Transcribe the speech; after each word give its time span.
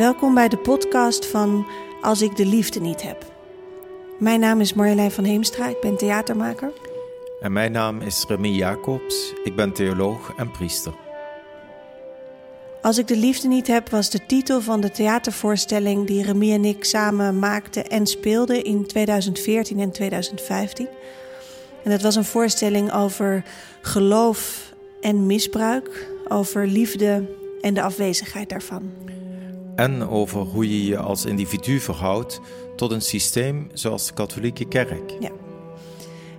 Welkom 0.00 0.34
bij 0.34 0.48
de 0.48 0.56
podcast 0.56 1.26
van 1.26 1.66
Als 2.00 2.22
ik 2.22 2.36
de 2.36 2.46
liefde 2.46 2.80
niet 2.80 3.02
heb. 3.02 3.32
Mijn 4.18 4.40
naam 4.40 4.60
is 4.60 4.74
Marjolein 4.74 5.10
van 5.10 5.24
Heemstra, 5.24 5.68
ik 5.68 5.80
ben 5.80 5.96
theatermaker. 5.96 6.72
En 7.40 7.52
mijn 7.52 7.72
naam 7.72 8.00
is 8.00 8.24
Remy 8.28 8.48
Jacobs, 8.48 9.34
ik 9.44 9.56
ben 9.56 9.72
theoloog 9.72 10.32
en 10.36 10.50
priester. 10.50 10.94
Als 12.82 12.98
ik 12.98 13.08
de 13.08 13.16
liefde 13.16 13.48
niet 13.48 13.66
heb 13.66 13.90
was 13.90 14.10
de 14.10 14.26
titel 14.26 14.60
van 14.60 14.80
de 14.80 14.90
theatervoorstelling 14.90 16.06
die 16.06 16.22
Remy 16.22 16.52
en 16.52 16.64
ik 16.64 16.84
samen 16.84 17.38
maakten 17.38 17.88
en 17.88 18.06
speelden 18.06 18.64
in 18.64 18.86
2014 18.86 19.78
en 19.78 19.90
2015. 19.90 20.88
En 21.84 21.90
dat 21.90 22.02
was 22.02 22.16
een 22.16 22.24
voorstelling 22.24 22.92
over 22.92 23.44
geloof 23.80 24.72
en 25.00 25.26
misbruik, 25.26 26.08
over 26.28 26.66
liefde 26.66 27.36
en 27.60 27.74
de 27.74 27.82
afwezigheid 27.82 28.48
daarvan. 28.48 29.09
En 29.80 30.08
over 30.08 30.40
hoe 30.40 30.68
je 30.68 30.86
je 30.86 30.98
als 30.98 31.24
individu 31.24 31.78
verhoudt 31.78 32.40
tot 32.76 32.90
een 32.90 33.02
systeem 33.02 33.68
zoals 33.72 34.06
de 34.06 34.12
katholieke 34.12 34.64
kerk. 34.64 35.16
Ja. 35.20 35.30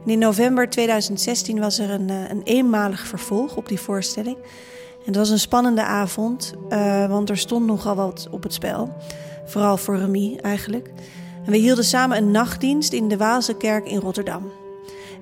in 0.05 0.19
november 0.19 0.69
2016 0.69 1.59
was 1.59 1.79
er 1.79 1.89
een, 1.89 2.09
eh, 2.09 2.29
een 2.29 2.41
eenmalig 2.43 3.07
vervolg 3.07 3.55
op 3.55 3.67
die 3.67 3.79
voorstelling. 3.79 4.35
En 4.35 5.05
het 5.05 5.15
was 5.15 5.29
een 5.29 5.39
spannende 5.39 5.83
avond, 5.83 6.53
uh, 6.69 7.09
want 7.09 7.29
er 7.29 7.37
stond 7.37 7.65
nogal 7.65 7.95
wat 7.95 8.27
op 8.31 8.43
het 8.43 8.53
spel. 8.53 8.93
Vooral 9.45 9.77
voor 9.77 9.97
Remy 9.97 10.37
eigenlijk. 10.41 10.91
En 11.45 11.51
we 11.51 11.57
hielden 11.57 11.83
samen 11.83 12.17
een 12.17 12.31
nachtdienst 12.31 12.93
in 12.93 13.07
de 13.07 13.17
Waalse 13.17 13.53
kerk 13.53 13.87
in 13.87 13.99
Rotterdam. 13.99 14.51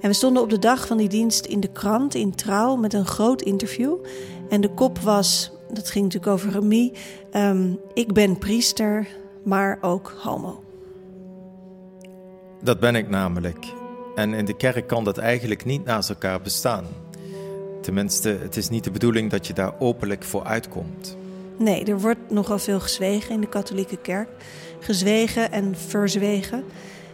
En 0.01 0.09
we 0.09 0.16
stonden 0.16 0.44
op 0.44 0.49
de 0.49 0.59
dag 0.59 0.88
van 0.88 0.97
die 0.97 1.09
dienst 1.09 1.45
in 1.45 1.59
de 1.59 1.72
krant, 1.72 2.16
in 2.16 2.35
Trouw, 2.35 2.75
met 2.75 2.94
een 2.94 3.05
groot 3.05 3.41
interview. 3.41 3.95
En 4.49 4.61
de 4.61 4.73
kop 4.73 4.99
was, 4.99 5.51
dat 5.72 5.89
ging 5.89 6.03
natuurlijk 6.03 6.31
over 6.31 6.52
Remy, 6.52 6.94
um, 7.34 7.80
ik 7.94 8.14
ben 8.14 8.38
priester, 8.38 9.08
maar 9.44 9.78
ook 9.81 10.14
homo. 10.17 10.64
Dat 12.62 12.80
ben 12.80 12.95
ik 12.95 13.09
namelijk. 13.09 13.66
En 14.16 14.34
in 14.34 14.45
de 14.45 14.56
kerk 14.56 14.88
kan 14.88 15.03
dat 15.03 15.17
eigenlijk 15.17 15.66
niet 15.66 15.86
naast 15.86 16.09
elkaar 16.09 16.42
bestaan. 16.42 16.86
Tenminste, 17.81 18.30
het 18.30 18.58
is 18.58 18.70
niet 18.70 18.84
de 18.84 18.92
bedoeling 18.92 19.31
dat 19.31 19.47
je 19.47 19.53
daar 19.53 19.73
openlijk 19.80 20.23
voor 20.23 20.44
uitkomt. 20.44 21.17
Nee, 21.58 21.86
er 21.86 22.00
wordt 22.00 22.30
nogal 22.30 22.59
veel 22.59 22.80
gezwegen 22.80 23.34
in 23.34 23.42
de 23.42 23.50
katholieke 23.50 23.97
kerk. 23.97 24.30
Gezwegen 24.80 25.52
en 25.52 25.75
verzwegen. 25.75 26.64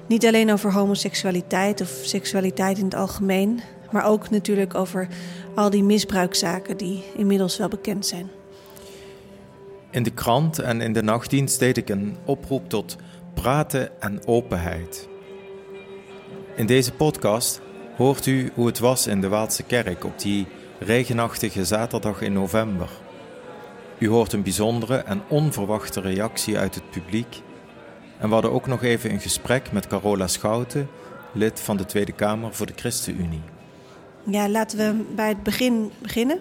Niet 0.07 0.25
alleen 0.25 0.51
over 0.51 0.73
homoseksualiteit 0.73 1.81
of 1.81 1.99
seksualiteit 2.03 2.77
in 2.77 2.83
het 2.83 2.95
algemeen, 2.95 3.61
maar 3.91 4.05
ook 4.05 4.29
natuurlijk 4.29 4.75
over 4.75 5.07
al 5.55 5.69
die 5.69 5.83
misbruikzaken 5.83 6.77
die 6.77 7.03
inmiddels 7.15 7.57
wel 7.57 7.67
bekend 7.67 8.05
zijn. 8.05 8.29
In 9.95 10.03
de 10.03 10.11
krant 10.11 10.59
en 10.59 10.81
in 10.81 10.93
de 10.93 11.03
nachtdienst 11.03 11.59
deed 11.59 11.77
ik 11.77 11.89
een 11.89 12.17
oproep 12.25 12.69
tot 12.69 12.95
praten 13.33 14.01
en 14.01 14.27
openheid. 14.27 15.07
In 16.55 16.65
deze 16.65 16.91
podcast 16.91 17.61
hoort 17.97 18.25
u 18.25 18.51
hoe 18.53 18.65
het 18.65 18.79
was 18.79 19.07
in 19.07 19.21
de 19.21 19.27
Waalse 19.27 19.63
kerk 19.63 20.03
op 20.03 20.19
die 20.19 20.47
regenachtige 20.79 21.65
zaterdag 21.65 22.21
in 22.21 22.33
november. 22.33 22.89
U 23.97 24.07
hoort 24.07 24.33
een 24.33 24.43
bijzondere 24.43 24.97
en 24.97 25.21
onverwachte 25.27 26.01
reactie 26.01 26.57
uit 26.57 26.75
het 26.75 26.89
publiek. 26.89 27.41
En 28.17 28.27
we 28.27 28.33
hadden 28.33 28.51
ook 28.51 28.67
nog 28.67 28.83
even 28.83 29.11
een 29.11 29.21
gesprek 29.21 29.71
met 29.71 29.87
Carola 29.87 30.27
Schouten, 30.27 30.87
lid 31.33 31.59
van 31.59 31.77
de 31.77 31.85
Tweede 31.85 32.11
Kamer 32.11 32.53
voor 32.53 32.65
de 32.65 32.73
ChristenUnie. 32.75 33.43
Ja, 34.23 34.49
laten 34.49 34.77
we 34.77 35.13
bij 35.15 35.27
het 35.27 35.43
begin 35.43 35.91
beginnen. 36.01 36.39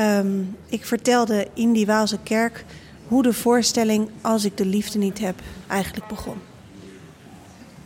Um, 0.00 0.56
ik 0.66 0.86
vertelde 0.86 1.48
in 1.52 1.72
die 1.72 1.86
Waalse 1.86 2.18
kerk 2.22 2.64
hoe 3.08 3.22
de 3.22 3.32
voorstelling 3.32 4.10
Als 4.20 4.44
ik 4.44 4.56
de 4.56 4.64
liefde 4.64 4.98
niet 4.98 5.18
heb 5.18 5.34
eigenlijk 5.68 6.08
begon. 6.08 6.36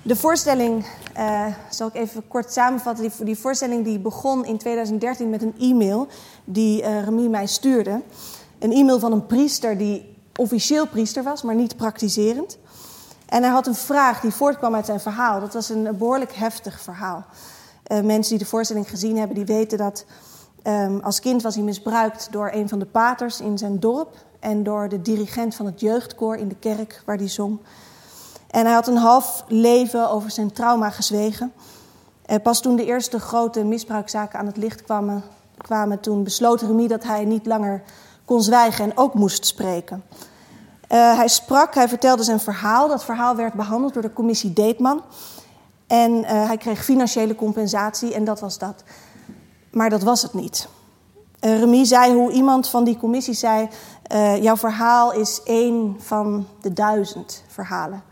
De 0.02 0.16
voorstelling, 0.16 0.86
uh, 1.18 1.46
zal 1.70 1.88
ik 1.88 1.94
even 1.94 2.28
kort 2.28 2.52
samenvatten. 2.52 3.08
Die, 3.08 3.24
die, 3.24 3.38
voorstelling 3.38 3.84
die 3.84 3.98
begon 3.98 4.44
in 4.44 4.58
2013 4.58 5.30
met 5.30 5.42
een 5.42 5.54
e-mail 5.58 6.08
die 6.44 6.82
uh, 6.82 7.04
Remy 7.04 7.26
mij 7.26 7.46
stuurde. 7.46 8.02
Een 8.58 8.72
e-mail 8.72 8.98
van 8.98 9.12
een 9.12 9.26
priester 9.26 9.78
die 9.78 10.16
officieel 10.36 10.86
priester 10.86 11.22
was, 11.22 11.42
maar 11.42 11.54
niet 11.54 11.76
praktiserend. 11.76 12.58
En 13.26 13.42
hij 13.42 13.52
had 13.52 13.66
een 13.66 13.74
vraag 13.74 14.20
die 14.20 14.30
voortkwam 14.30 14.74
uit 14.74 14.86
zijn 14.86 15.00
verhaal. 15.00 15.40
Dat 15.40 15.54
was 15.54 15.68
een 15.68 15.96
behoorlijk 15.98 16.32
heftig 16.32 16.80
verhaal. 16.80 17.24
Uh, 17.92 18.00
mensen 18.00 18.36
die 18.36 18.44
de 18.44 18.50
voorstelling 18.50 18.88
gezien 18.88 19.16
hebben, 19.16 19.36
die 19.36 19.56
weten 19.56 19.78
dat 19.78 20.04
um, 20.68 21.00
als 21.00 21.20
kind 21.20 21.42
was 21.42 21.54
hij 21.54 21.64
misbruikt 21.64 22.28
door 22.30 22.50
een 22.52 22.68
van 22.68 22.78
de 22.78 22.86
paters 22.86 23.40
in 23.40 23.58
zijn 23.58 23.80
dorp 23.80 24.16
en 24.40 24.62
door 24.62 24.88
de 24.88 25.02
dirigent 25.02 25.54
van 25.54 25.66
het 25.66 25.80
jeugdkoor 25.80 26.36
in 26.36 26.48
de 26.48 26.56
kerk 26.56 27.02
waar 27.04 27.16
hij 27.16 27.28
zong. 27.28 27.58
En 28.50 28.64
hij 28.64 28.74
had 28.74 28.86
een 28.86 28.96
half 28.96 29.44
leven 29.48 30.10
over 30.10 30.30
zijn 30.30 30.52
trauma 30.52 30.90
gezwegen. 30.90 31.52
En 32.26 32.42
pas 32.42 32.60
toen 32.60 32.76
de 32.76 32.84
eerste 32.84 33.20
grote 33.20 33.64
misbruikzaken 33.64 34.38
aan 34.38 34.46
het 34.46 34.56
licht 34.56 34.82
kwamen, 34.82 35.22
kwamen 35.56 36.00
toen 36.00 36.24
besloot 36.24 36.62
Remy 36.62 36.86
dat 36.86 37.04
hij 37.04 37.24
niet 37.24 37.46
langer 37.46 37.82
kon 38.24 38.42
zwijgen 38.42 38.84
en 38.84 38.96
ook 38.96 39.14
moest 39.14 39.46
spreken. 39.46 40.02
Uh, 40.92 41.16
hij 41.16 41.28
sprak, 41.28 41.74
hij 41.74 41.88
vertelde 41.88 42.22
zijn 42.22 42.40
verhaal. 42.40 42.88
Dat 42.88 43.04
verhaal 43.04 43.36
werd 43.36 43.54
behandeld 43.54 43.92
door 43.92 44.02
de 44.02 44.12
commissie 44.12 44.52
Deetman. 44.52 45.02
En 45.86 46.12
uh, 46.12 46.46
hij 46.46 46.56
kreeg 46.56 46.84
financiële 46.84 47.34
compensatie 47.34 48.14
en 48.14 48.24
dat 48.24 48.40
was 48.40 48.58
dat. 48.58 48.84
Maar 49.70 49.90
dat 49.90 50.02
was 50.02 50.22
het 50.22 50.34
niet. 50.34 50.68
Uh, 51.40 51.58
Remy 51.58 51.84
zei 51.84 52.14
hoe 52.14 52.32
iemand 52.32 52.68
van 52.68 52.84
die 52.84 52.96
commissie 52.96 53.34
zei: 53.34 53.68
uh, 54.12 54.42
Jouw 54.42 54.56
verhaal 54.56 55.12
is 55.12 55.40
één 55.44 55.96
van 55.98 56.46
de 56.60 56.72
duizend 56.72 57.42
verhalen. 57.48 58.02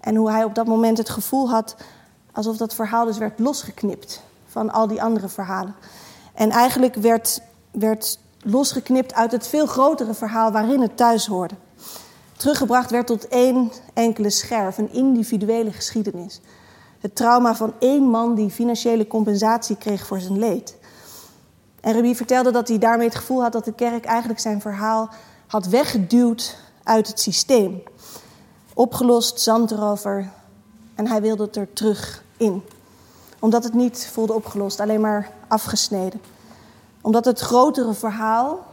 En 0.00 0.14
hoe 0.14 0.30
hij 0.30 0.44
op 0.44 0.54
dat 0.54 0.66
moment 0.66 0.98
het 0.98 1.08
gevoel 1.08 1.50
had 1.50 1.76
alsof 2.32 2.56
dat 2.56 2.74
verhaal 2.74 3.04
dus 3.04 3.18
werd 3.18 3.38
losgeknipt 3.38 4.22
van 4.46 4.70
al 4.70 4.86
die 4.86 5.02
andere 5.02 5.28
verhalen. 5.28 5.74
En 6.34 6.50
eigenlijk 6.50 6.94
werd, 6.94 7.42
werd 7.70 8.18
losgeknipt 8.42 9.14
uit 9.14 9.32
het 9.32 9.46
veel 9.46 9.66
grotere 9.66 10.14
verhaal 10.14 10.52
waarin 10.52 10.80
het 10.80 10.96
thuis 10.96 11.26
hoorde. 11.26 11.54
Teruggebracht 12.36 12.90
werd 12.90 13.06
tot 13.06 13.28
één 13.28 13.70
enkele 13.94 14.30
scherf, 14.30 14.78
een 14.78 14.92
individuele 14.92 15.72
geschiedenis. 15.72 16.40
Het 17.00 17.14
trauma 17.14 17.54
van 17.54 17.74
één 17.78 18.02
man 18.02 18.34
die 18.34 18.50
financiële 18.50 19.06
compensatie 19.06 19.76
kreeg 19.76 20.06
voor 20.06 20.20
zijn 20.20 20.38
leed. 20.38 20.76
En 21.80 21.92
Remy 21.92 22.14
vertelde 22.14 22.50
dat 22.50 22.68
hij 22.68 22.78
daarmee 22.78 23.06
het 23.06 23.16
gevoel 23.16 23.42
had 23.42 23.52
dat 23.52 23.64
de 23.64 23.72
kerk 23.72 24.04
eigenlijk 24.04 24.40
zijn 24.40 24.60
verhaal 24.60 25.08
had 25.46 25.66
weggeduwd 25.66 26.58
uit 26.82 27.06
het 27.06 27.20
systeem. 27.20 27.82
Opgelost, 28.74 29.40
zand 29.40 29.70
erover 29.70 30.30
en 30.94 31.06
hij 31.06 31.20
wilde 31.20 31.42
het 31.42 31.56
er 31.56 31.72
terug 31.72 32.22
in. 32.36 32.62
Omdat 33.38 33.64
het 33.64 33.74
niet 33.74 34.08
voelde 34.12 34.32
opgelost, 34.32 34.80
alleen 34.80 35.00
maar 35.00 35.30
afgesneden. 35.48 36.20
Omdat 37.00 37.24
het 37.24 37.40
grotere 37.40 37.94
verhaal 37.94 38.66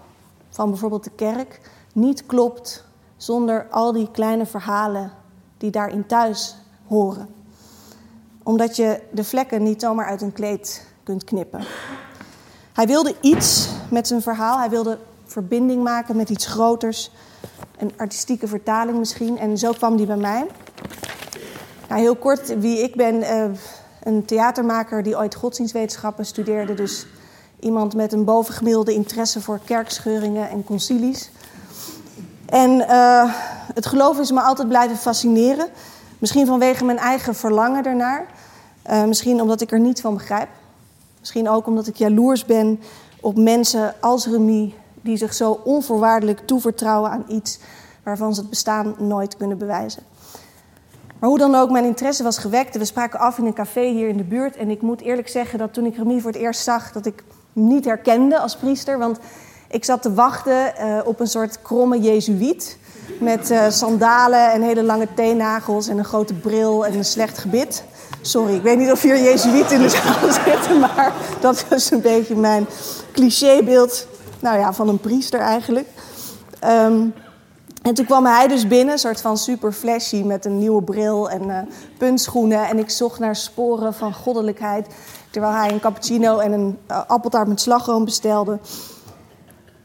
van 0.49 0.69
bijvoorbeeld 0.69 1.03
de 1.03 1.11
kerk 1.15 1.61
niet 1.93 2.25
klopt 2.25 2.83
zonder 3.17 3.67
al 3.69 3.91
die 3.91 4.11
kleine 4.11 4.45
verhalen 4.45 5.11
die 5.57 5.71
daarin 5.71 6.05
thuis 6.05 6.55
horen. 6.87 7.27
Omdat 8.43 8.75
je 8.75 9.01
de 9.11 9.23
vlekken 9.23 9.63
niet 9.63 9.81
zomaar 9.81 10.05
uit 10.05 10.21
een 10.21 10.33
kleed 10.33 10.87
kunt 11.03 11.23
knippen. 11.23 11.65
Hij 12.77 12.87
wilde 12.87 13.15
iets 13.21 13.69
met 13.89 14.07
zijn 14.07 14.21
verhaal. 14.21 14.57
Hij 14.59 14.69
wilde 14.69 14.97
verbinding 15.25 15.83
maken 15.83 16.15
met 16.15 16.29
iets 16.29 16.45
groters. 16.45 17.11
Een 17.77 17.91
artistieke 17.97 18.47
vertaling 18.47 18.97
misschien. 18.97 19.37
En 19.37 19.57
zo 19.57 19.71
kwam 19.71 19.97
die 19.97 20.05
bij 20.05 20.17
mij. 20.17 20.47
Nou, 21.89 22.01
heel 22.01 22.15
kort 22.15 22.59
wie 22.59 22.83
ik 22.83 22.95
ben. 22.95 23.15
Uh, 23.15 23.43
een 24.03 24.25
theatermaker 24.25 25.03
die 25.03 25.17
ooit 25.17 25.35
godsdienstwetenschappen 25.35 26.25
studeerde. 26.25 26.73
Dus 26.73 27.07
iemand 27.59 27.95
met 27.95 28.13
een 28.13 28.23
bovengemiddelde 28.23 28.93
interesse 28.93 29.41
voor 29.41 29.59
kerkscheuringen 29.65 30.49
en 30.49 30.63
concilies. 30.63 31.31
En 32.45 32.71
uh, 32.71 33.33
het 33.73 33.85
geloof 33.85 34.19
is 34.19 34.31
me 34.31 34.41
altijd 34.41 34.67
blijven 34.67 34.97
fascineren. 34.97 35.67
Misschien 36.17 36.45
vanwege 36.45 36.85
mijn 36.85 36.97
eigen 36.97 37.35
verlangen 37.35 37.85
ernaar. 37.85 38.25
Uh, 38.89 39.03
misschien 39.03 39.41
omdat 39.41 39.61
ik 39.61 39.71
er 39.71 39.79
niet 39.79 40.01
van 40.01 40.13
begrijp. 40.13 40.49
Misschien 41.19 41.49
ook 41.49 41.67
omdat 41.67 41.87
ik 41.87 41.95
jaloers 41.95 42.45
ben 42.45 42.79
op 43.21 43.37
mensen 43.37 43.93
als 43.99 44.27
Remy, 44.27 44.73
die 45.01 45.17
zich 45.17 45.33
zo 45.33 45.61
onvoorwaardelijk 45.63 46.39
toevertrouwen 46.39 47.11
aan 47.11 47.25
iets 47.27 47.59
waarvan 48.03 48.33
ze 48.33 48.39
het 48.39 48.49
bestaan 48.49 48.95
nooit 48.97 49.37
kunnen 49.37 49.57
bewijzen. 49.57 50.03
Maar 51.19 51.29
hoe 51.29 51.39
dan 51.39 51.55
ook, 51.55 51.69
mijn 51.69 51.85
interesse 51.85 52.23
was 52.23 52.37
gewekt. 52.37 52.77
We 52.77 52.85
spraken 52.85 53.19
af 53.19 53.37
in 53.37 53.45
een 53.45 53.53
café 53.53 53.85
hier 53.85 54.07
in 54.07 54.17
de 54.17 54.23
buurt. 54.23 54.55
En 54.55 54.69
ik 54.69 54.81
moet 54.81 55.01
eerlijk 55.01 55.27
zeggen 55.27 55.59
dat 55.59 55.73
toen 55.73 55.85
ik 55.85 55.97
Remy 55.97 56.19
voor 56.19 56.31
het 56.31 56.41
eerst 56.41 56.63
zag, 56.63 56.91
dat 56.91 57.05
ik 57.05 57.23
hem 57.53 57.67
niet 57.67 57.85
herkende 57.85 58.39
als 58.39 58.55
priester. 58.55 58.97
Want 58.97 59.19
ik 59.67 59.85
zat 59.85 60.01
te 60.01 60.13
wachten 60.13 60.73
uh, 60.79 60.99
op 61.05 61.19
een 61.19 61.27
soort 61.27 61.61
kromme 61.61 61.99
jezuïet. 61.99 62.77
Met 63.19 63.51
uh, 63.51 63.69
sandalen 63.69 64.51
en 64.51 64.61
hele 64.61 64.83
lange 64.83 65.07
teennagels 65.13 65.87
en 65.87 65.97
een 65.97 66.05
grote 66.05 66.33
bril 66.33 66.85
en 66.85 66.93
een 66.93 67.05
slecht 67.05 67.37
gebit. 67.37 67.83
Sorry, 68.27 68.55
ik 68.55 68.61
weet 68.61 68.77
niet 68.77 68.91
of 68.91 69.01
hier 69.01 69.21
Jezuïet 69.21 69.71
in 69.71 69.81
de 69.81 69.89
zaal 69.89 70.31
zitten, 70.45 70.79
maar 70.79 71.13
dat 71.39 71.65
was 71.69 71.91
een 71.91 72.01
beetje 72.01 72.35
mijn 72.35 72.67
clichébeeld 73.11 74.07
nou 74.39 74.59
ja, 74.59 74.73
van 74.73 74.87
een 74.87 74.99
priester 74.99 75.39
eigenlijk. 75.39 75.87
Um, 76.65 77.13
En 77.81 77.93
toen 77.93 78.05
kwam 78.05 78.25
hij 78.25 78.47
dus 78.47 78.67
binnen, 78.67 78.93
een 78.93 78.99
soort 78.99 79.21
van 79.21 79.37
super 79.37 79.71
flashy 79.71 80.21
met 80.23 80.45
een 80.45 80.57
nieuwe 80.57 80.83
bril 80.83 81.29
en 81.29 81.47
uh, 81.47 81.57
puntschoenen. 81.97 82.67
En 82.67 82.79
ik 82.79 82.89
zocht 82.89 83.19
naar 83.19 83.35
sporen 83.35 83.93
van 83.93 84.13
goddelijkheid. 84.13 84.87
Terwijl 85.29 85.53
hij 85.53 85.71
een 85.71 85.79
cappuccino 85.79 86.37
en 86.37 86.51
een 86.51 86.77
uh, 86.91 87.01
appeltaart 87.07 87.47
met 87.47 87.61
slagroom 87.61 88.05
bestelde. 88.05 88.59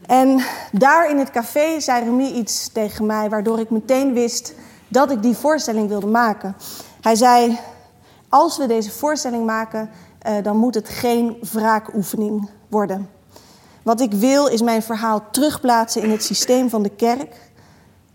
En 0.05 0.43
daar 0.71 1.09
in 1.09 1.17
het 1.17 1.31
café 1.31 1.79
zei 1.79 2.03
Remy 2.03 2.31
iets 2.31 2.69
tegen 2.71 3.05
mij, 3.05 3.29
waardoor 3.29 3.59
ik 3.59 3.69
meteen 3.69 4.13
wist 4.13 4.53
dat 4.87 5.11
ik 5.11 5.21
die 5.21 5.35
voorstelling 5.35 5.87
wilde 5.87 6.07
maken. 6.07 6.55
Hij 7.01 7.15
zei: 7.15 7.59
Als 8.33 8.57
we 8.57 8.67
deze 8.67 8.91
voorstelling 8.91 9.45
maken, 9.45 9.89
uh, 10.27 10.43
dan 10.43 10.57
moet 10.57 10.75
het 10.75 10.89
geen 10.89 11.37
wraakoefening 11.51 12.49
worden. 12.67 13.09
Wat 13.83 14.01
ik 14.01 14.11
wil 14.11 14.47
is 14.47 14.61
mijn 14.61 14.81
verhaal 14.81 15.23
terugplaatsen 15.31 16.01
in 16.01 16.09
het 16.09 16.23
systeem 16.23 16.69
van 16.69 16.83
de 16.83 16.89
kerk. 16.89 17.35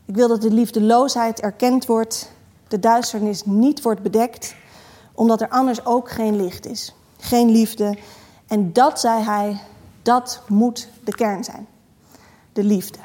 Ik 0.05 0.15
wil 0.15 0.29
dat 0.29 0.43
de 0.43 0.51
liefdeloosheid 0.51 1.41
erkend 1.41 1.87
wordt, 1.87 2.33
de 2.69 2.79
duisternis 2.79 3.45
niet 3.45 3.83
wordt 3.83 4.03
bedekt, 4.03 4.55
omdat 5.15 5.41
er 5.41 5.49
anders 5.49 5.87
ook 5.87 6.11
geen 6.11 6.37
licht 6.37 6.67
is, 6.67 6.95
geen 7.19 7.51
liefde. 7.51 7.99
En 8.47 8.73
dat, 8.73 9.01
zei 9.01 9.23
hij, 9.23 9.61
dat 10.03 10.43
moet 10.49 10.89
de 11.05 11.15
kern 11.15 11.45
zijn. 11.45 11.67
De 12.53 12.65
liefde. 12.65 12.99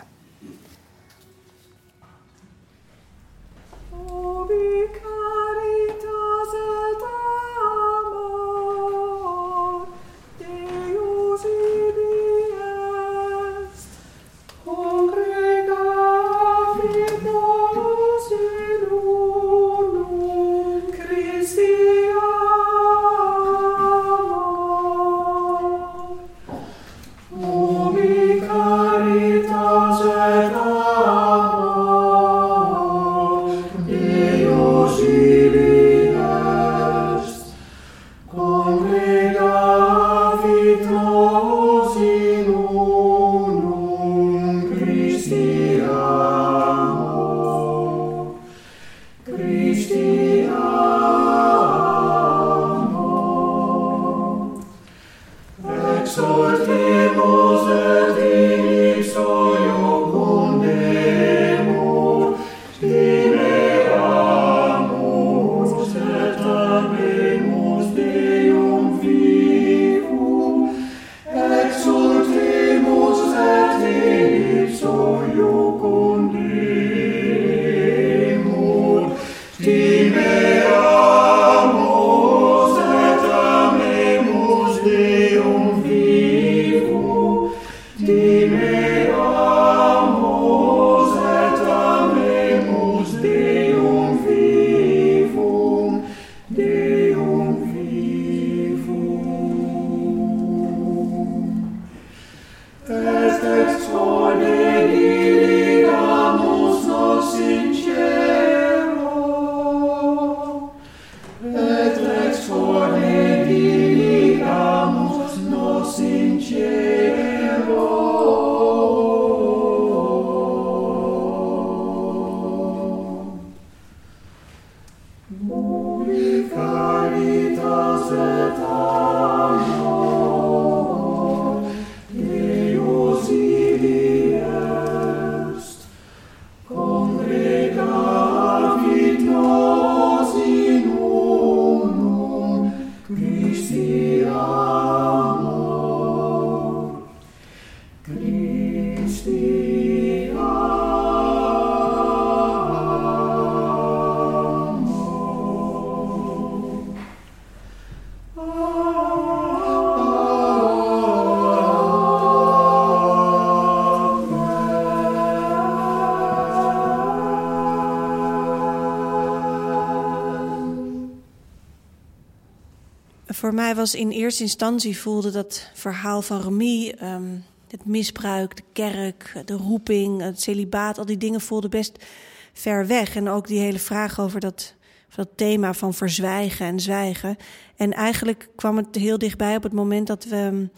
Voor 173.43 173.53
mij 173.53 173.75
was 173.75 173.95
in 173.95 174.09
eerste 174.09 174.43
instantie 174.43 174.97
voelde 174.97 175.31
dat 175.31 175.69
verhaal 175.73 176.21
van 176.21 176.41
Remy, 176.41 176.95
um, 177.01 177.43
het 177.67 177.85
misbruik, 177.85 178.55
de 178.55 178.63
kerk, 178.73 179.41
de 179.45 179.53
roeping, 179.53 180.21
het 180.21 180.41
celibaat, 180.41 180.97
al 180.97 181.05
die 181.05 181.17
dingen 181.17 181.41
voelden 181.41 181.69
best 181.69 182.05
ver 182.53 182.87
weg. 182.87 183.15
En 183.15 183.29
ook 183.29 183.47
die 183.47 183.59
hele 183.59 183.79
vraag 183.79 184.19
over 184.19 184.39
dat, 184.39 184.73
dat 185.15 185.27
thema 185.35 185.73
van 185.73 185.93
verzwijgen 185.93 186.65
en 186.65 186.79
zwijgen. 186.79 187.37
En 187.75 187.93
eigenlijk 187.93 188.49
kwam 188.55 188.77
het 188.77 188.95
heel 188.95 189.17
dichtbij 189.17 189.55
op 189.55 189.63
het 189.63 189.73
moment 189.73 190.07
dat 190.07 190.25
we 190.25 190.69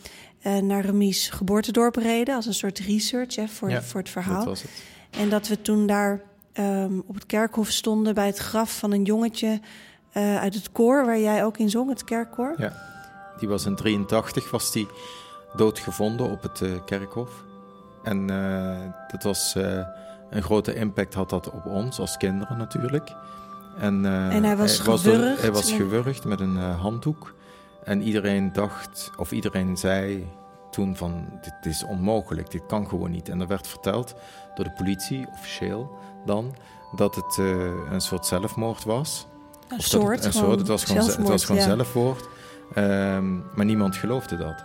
uh, 0.44 0.58
naar 0.58 0.86
Remy's 0.86 1.30
geboortedorp 1.30 1.96
reden, 1.96 2.36
als 2.36 2.46
een 2.46 2.54
soort 2.54 2.80
research 2.80 3.36
hè, 3.36 3.48
voor, 3.48 3.84
voor 3.84 4.00
het 4.00 4.10
verhaal. 4.10 4.38
Dat 4.38 4.46
was 4.46 4.62
het. 4.62 4.72
En 5.10 5.30
dat 5.30 5.48
we 5.48 5.62
toen 5.62 5.88
daar 5.88 6.22
um, 6.60 7.04
op 7.08 7.16
het 7.16 7.26
kerkhof 7.26 7.70
stonden 7.70 8.14
bij 8.14 8.26
het 8.26 8.38
graf 8.38 8.78
van 8.78 8.92
een 8.92 9.04
jongetje 9.04 9.60
uh, 10.18 10.40
uit 10.40 10.54
het 10.54 10.72
koor 10.72 11.06
waar 11.06 11.20
jij 11.20 11.46
ook 11.46 11.58
in 11.58 11.70
zong, 11.70 11.90
het 11.90 12.04
kerkkoor. 12.04 12.54
Ja, 12.58 12.74
die 13.40 13.50
was 13.50 13.66
in 13.66 13.76
83 13.76 14.52
was 14.52 14.72
die 14.72 14.88
doodgevonden 15.56 16.30
op 16.30 16.42
het 16.42 16.60
uh, 16.60 16.72
kerkhof. 16.86 17.44
En 18.04 18.32
uh, 18.32 18.80
dat 19.08 19.24
was 19.24 19.56
een 20.30 20.44
grote 20.44 20.76
impact 20.76 21.14
had 21.14 21.30
dat 21.30 21.52
op 21.52 21.66
ons 21.66 22.00
als 22.00 22.18
kinderen 22.18 22.58
natuurlijk. 22.58 23.16
En, 23.78 24.06
en 24.06 24.44
hij 24.44 24.58
was 24.58 24.78
hij 24.78 24.98
gewurgd. 24.98 25.32
Was 25.34 25.42
hij 25.42 25.52
was 25.52 25.72
gewurgd 25.72 26.26
met 26.26 26.40
een 26.40 26.58
handdoek. 26.58 27.34
En 27.84 28.02
iedereen 28.02 28.54
dacht, 28.54 29.12
of 29.18 29.32
iedereen 29.32 29.78
zei 29.78 30.28
toen 30.72 30.96
van, 30.96 31.40
dit 31.42 31.74
is 31.74 31.84
onmogelijk, 31.84 32.52
dit 32.52 32.66
kan 32.66 32.88
gewoon 32.88 33.12
niet. 33.12 33.30
En 33.30 33.42
er 33.42 33.48
werd 33.48 33.68
verteld 33.68 34.16
door 34.56 34.66
de 34.66 34.72
politie, 34.72 35.28
officieel 35.34 35.98
dan, 36.26 36.56
dat 36.96 37.16
het 37.16 37.38
een 37.92 38.02
soort 38.02 38.26
zelfmoord 38.26 38.84
was. 38.84 39.28
Een 39.68 39.82
soort. 39.82 40.16
Het, 40.16 40.26
een 40.26 40.34
soort. 40.34 40.60
Het 40.60 40.68
was 40.68 40.84
gewoon, 40.84 41.08
het 41.08 41.28
was 41.28 41.46
gewoon 41.46 41.62
zelfwoord. 41.62 42.28
Um, 42.78 43.44
maar 43.56 43.66
niemand 43.66 43.96
geloofde 43.96 44.38
dat. 44.38 44.64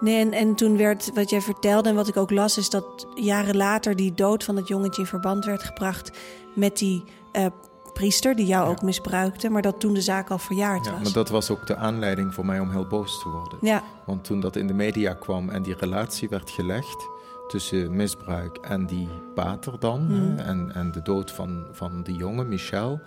Nee, 0.00 0.20
en, 0.20 0.32
en 0.32 0.54
toen 0.54 0.76
werd 0.76 1.10
wat 1.14 1.30
jij 1.30 1.40
vertelde 1.40 1.88
en 1.88 1.94
wat 1.94 2.08
ik 2.08 2.16
ook 2.16 2.30
las, 2.30 2.58
is 2.58 2.70
dat 2.70 3.06
jaren 3.14 3.56
later 3.56 3.96
die 3.96 4.14
dood 4.14 4.44
van 4.44 4.54
dat 4.54 4.68
jongetje 4.68 5.02
in 5.02 5.08
verband 5.08 5.44
werd 5.44 5.62
gebracht 5.62 6.18
met 6.54 6.78
die 6.78 7.04
uh, 7.32 7.46
priester 7.92 8.36
die 8.36 8.46
jou 8.46 8.68
ook 8.68 8.82
misbruikte, 8.82 9.48
maar 9.48 9.62
dat 9.62 9.80
toen 9.80 9.94
de 9.94 10.00
zaak 10.00 10.30
al 10.30 10.38
verjaard 10.38 10.84
ja, 10.84 10.92
was. 10.92 11.02
Maar 11.02 11.12
dat 11.12 11.28
was 11.28 11.50
ook 11.50 11.66
de 11.66 11.76
aanleiding 11.76 12.34
voor 12.34 12.46
mij 12.46 12.60
om 12.60 12.70
heel 12.70 12.86
boos 12.86 13.22
te 13.22 13.28
worden. 13.28 13.58
Ja. 13.60 13.82
Want 14.04 14.24
toen 14.24 14.40
dat 14.40 14.56
in 14.56 14.66
de 14.66 14.74
media 14.74 15.14
kwam 15.14 15.50
en 15.50 15.62
die 15.62 15.74
relatie 15.78 16.28
werd 16.28 16.50
gelegd 16.50 17.08
tussen 17.48 17.96
misbruik 17.96 18.56
en 18.56 18.86
die 18.86 19.08
pater 19.34 19.78
dan. 19.78 20.06
Mhm. 20.06 20.38
En, 20.38 20.74
en 20.74 20.92
de 20.92 21.02
dood 21.02 21.30
van, 21.30 21.66
van 21.72 22.02
die 22.02 22.16
jongen, 22.16 22.48
Michel. 22.48 23.00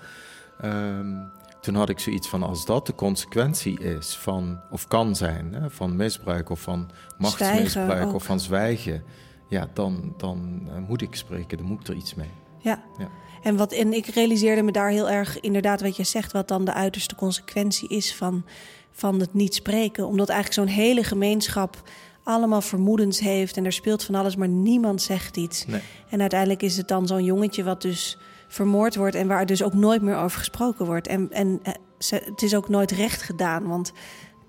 Ehm, 0.62 1.14
toen 1.62 1.76
had 1.76 1.90
ik 1.90 2.00
zoiets 2.00 2.28
van, 2.28 2.44
als 2.44 2.66
dat 2.66 2.86
de 2.86 2.96
consequentie 2.96 3.80
is 3.80 4.16
van, 4.16 4.60
of 4.72 4.88
kan 4.88 5.16
zijn, 5.16 5.54
hè, 5.54 5.70
van 5.70 5.96
misbruik 5.96 6.50
of 6.50 6.60
van 6.60 6.90
machtsmisbruik 7.18 8.14
of 8.14 8.24
van 8.24 8.40
zwijgen, 8.40 9.04
ja, 9.50 9.68
dan, 9.74 10.14
dan 10.18 10.62
eh, 10.68 10.78
moet 10.88 11.02
ik 11.02 11.16
spreken, 11.16 11.58
dan 11.58 11.68
moet 11.68 11.82
ik 11.82 11.88
er 11.88 11.96
iets 11.96 12.16
mee. 12.16 12.30
Ja. 12.60 12.84
Ja. 12.98 13.10
En, 13.42 13.58
wat, 13.58 13.72
en 13.72 13.94
ik 13.94 14.06
realiseerde 14.06 14.62
me 14.62 14.72
daar 14.72 14.90
heel 14.90 15.10
erg 15.10 15.40
inderdaad 15.40 15.82
wat 15.82 15.96
je 15.96 16.04
zegt, 16.04 16.32
wat 16.32 16.48
dan 16.48 16.66
de 16.66 16.74
uiterste 16.74 17.16
consequentie 17.16 17.90
is 17.90 18.16
van, 18.16 18.46
van 18.92 19.20
het 19.20 19.34
niet 19.34 19.56
spreken. 19.56 20.08
Omdat 20.08 20.30
eigenlijk 20.30 20.70
zo'n 20.70 20.78
hele 20.78 21.04
gemeenschap 21.04 21.82
allemaal 22.24 22.62
vermoedens 22.62 23.20
heeft 23.20 23.58
en 23.58 23.66
er 23.66 23.74
speelt 23.74 24.04
van 24.04 24.16
alles, 24.16 24.36
maar 24.36 24.48
niemand 24.48 25.02
zegt 25.02 25.38
iets. 25.38 25.66
Nee. 25.66 25.82
En 26.10 26.22
uiteindelijk 26.22 26.62
is 26.62 26.78
het 26.78 26.88
dan 26.88 27.08
zo'n 27.08 27.24
jongetje 27.24 27.64
wat 27.64 27.82
dus 27.82 28.18
vermoord 28.48 28.96
wordt 28.96 29.16
en 29.16 29.28
waar 29.28 29.46
dus 29.46 29.64
ook 29.64 29.74
nooit 29.74 30.02
meer 30.02 30.16
over 30.18 30.38
gesproken 30.40 30.86
wordt. 30.86 31.08
En, 31.08 31.32
en 31.32 31.60
eh, 31.64 31.74
ze, 32.00 32.22
het 32.26 32.42
is 32.42 32.56
ook 32.56 32.70
nooit 32.70 32.92
recht 32.92 33.22
gedaan, 33.22 33.68
want 33.68 33.92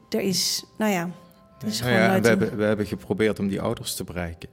er 0.09 0.21
is, 0.21 0.65
nou 0.79 0.93
ja, 0.93 1.09
er 1.61 1.67
is 1.67 1.81
Nou 1.81 1.93
ja, 1.93 2.07
nooit 2.11 2.23
we, 2.26 2.31
een- 2.33 2.38
hebben, 2.38 2.59
we 2.59 2.65
hebben 2.65 2.87
geprobeerd 2.87 3.38
om 3.38 3.49
die 3.49 3.61
ouders 3.61 3.95
te 3.95 4.05
bereiken. 4.05 4.49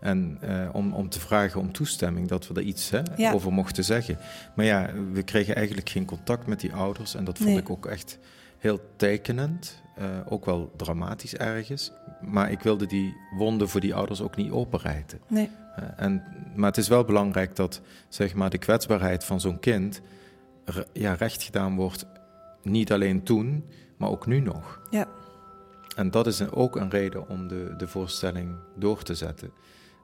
En 0.00 0.38
eh, 0.40 0.68
om, 0.72 0.92
om 0.92 1.08
te 1.08 1.20
vragen 1.20 1.60
om 1.60 1.72
toestemming 1.72 2.28
dat 2.28 2.48
we 2.48 2.54
er 2.54 2.62
iets 2.62 2.90
hè, 2.90 3.00
Ja. 3.16 3.32
over 3.32 3.52
mochten 3.52 3.84
zeggen. 3.84 4.18
Maar 4.56 4.64
ja, 4.64 4.90
we 5.12 5.22
kregen 5.22 5.54
eigenlijk 5.54 5.88
geen 5.88 6.04
contact 6.04 6.46
met 6.46 6.60
die 6.60 6.72
ouders. 6.72 7.14
En 7.14 7.24
dat 7.24 7.36
vond 7.36 7.48
Nee. 7.50 7.58
ik 7.58 7.70
ook 7.70 7.86
echt 7.86 8.18
heel 8.58 8.80
tekenend. 8.96 9.82
eh, 9.96 10.04
ook 10.28 10.44
wel 10.44 10.72
dramatisch 10.76 11.34
ergens. 11.36 11.92
Maar 12.20 12.50
ik 12.50 12.60
wilde 12.60 12.86
die 12.86 13.16
wonden 13.36 13.68
voor 13.68 13.80
die 13.80 13.94
ouders 13.94 14.20
ook 14.20 14.36
niet 14.36 14.50
openrijten. 14.50 15.20
Nee, 15.28 15.50
Eh, 15.76 15.84
en, 15.96 16.22
maar 16.54 16.68
het 16.68 16.76
is 16.76 16.88
wel 16.88 17.04
belangrijk 17.04 17.56
dat 17.56 17.80
zeg 18.08 18.34
maar, 18.34 18.50
de 18.50 18.58
kwetsbaarheid 18.58 19.24
van 19.24 19.40
zo'n 19.40 19.58
kind 19.60 20.00
re- 20.64 20.86
ja, 20.92 21.12
recht 21.14 21.42
gedaan 21.42 21.76
wordt. 21.76 22.06
Niet 22.62 22.92
alleen 22.92 23.22
toen, 23.22 23.64
maar 23.96 24.08
ook 24.10 24.26
nu 24.26 24.40
nog. 24.40 24.80
ja. 24.90 25.06
En 25.96 26.10
dat 26.10 26.26
is 26.26 26.50
ook 26.50 26.76
een 26.76 26.90
reden 26.90 27.28
om 27.28 27.48
de, 27.48 27.74
de 27.76 27.88
voorstelling 27.88 28.56
door 28.76 29.02
te 29.02 29.14
zetten. 29.14 29.50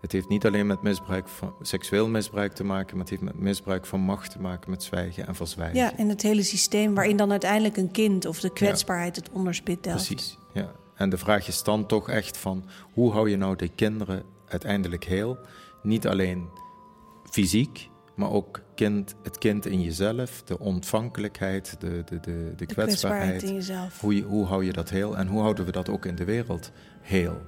Het 0.04 0.12
heeft 0.12 0.28
niet 0.28 0.46
alleen 0.46 0.66
met 0.66 0.82
misbruik 0.82 1.28
van, 1.28 1.54
seksueel 1.60 2.08
misbruik 2.08 2.52
te 2.52 2.64
maken, 2.64 2.90
maar 2.96 3.00
het 3.00 3.10
heeft 3.10 3.22
met 3.22 3.40
misbruik 3.40 3.86
van 3.86 4.00
macht 4.00 4.30
te 4.30 4.40
maken, 4.40 4.70
met 4.70 4.82
zwijgen 4.82 5.26
en 5.26 5.34
verzwijgen. 5.34 5.78
Ja, 5.78 5.96
en 5.96 6.08
het 6.08 6.22
hele 6.22 6.42
systeem 6.42 6.94
waarin 6.94 7.16
dan 7.16 7.30
uiteindelijk 7.30 7.76
een 7.76 7.90
kind 7.90 8.24
of 8.24 8.40
de 8.40 8.52
kwetsbaarheid 8.52 9.16
het 9.16 9.30
onderspit 9.30 9.82
delft. 9.82 10.06
Precies. 10.06 10.38
Ja. 10.52 10.72
En 10.94 11.10
de 11.10 11.18
vraag 11.18 11.48
is 11.48 11.62
dan 11.62 11.86
toch 11.86 12.10
echt 12.10 12.36
van 12.36 12.64
hoe 12.92 13.12
hou 13.12 13.30
je 13.30 13.36
nou 13.36 13.56
de 13.56 13.68
kinderen 13.68 14.22
uiteindelijk 14.48 15.04
heel? 15.04 15.38
Niet 15.82 16.06
alleen 16.06 16.48
fysiek, 17.30 17.88
maar 18.16 18.30
ook 18.30 18.60
kind, 18.74 19.14
het 19.22 19.38
kind 19.38 19.66
in 19.66 19.82
jezelf, 19.82 20.42
de 20.42 20.58
ontvankelijkheid, 20.58 21.76
de, 21.80 21.88
de, 21.88 22.04
de, 22.04 22.20
de, 22.20 22.52
De 22.56 22.66
kwetsbaarheid. 22.66 22.86
kwetsbaarheid 22.86 23.42
in 23.42 23.54
jezelf. 23.54 24.00
Hoe, 24.00 24.16
je, 24.16 24.22
hoe 24.22 24.46
hou 24.46 24.64
je 24.64 24.72
dat 24.72 24.90
heel 24.90 25.16
en 25.16 25.26
hoe 25.26 25.40
houden 25.40 25.64
we 25.64 25.72
dat 25.72 25.88
ook 25.88 26.04
in 26.04 26.14
de 26.14 26.24
wereld 26.24 26.70
heel? 27.00 27.40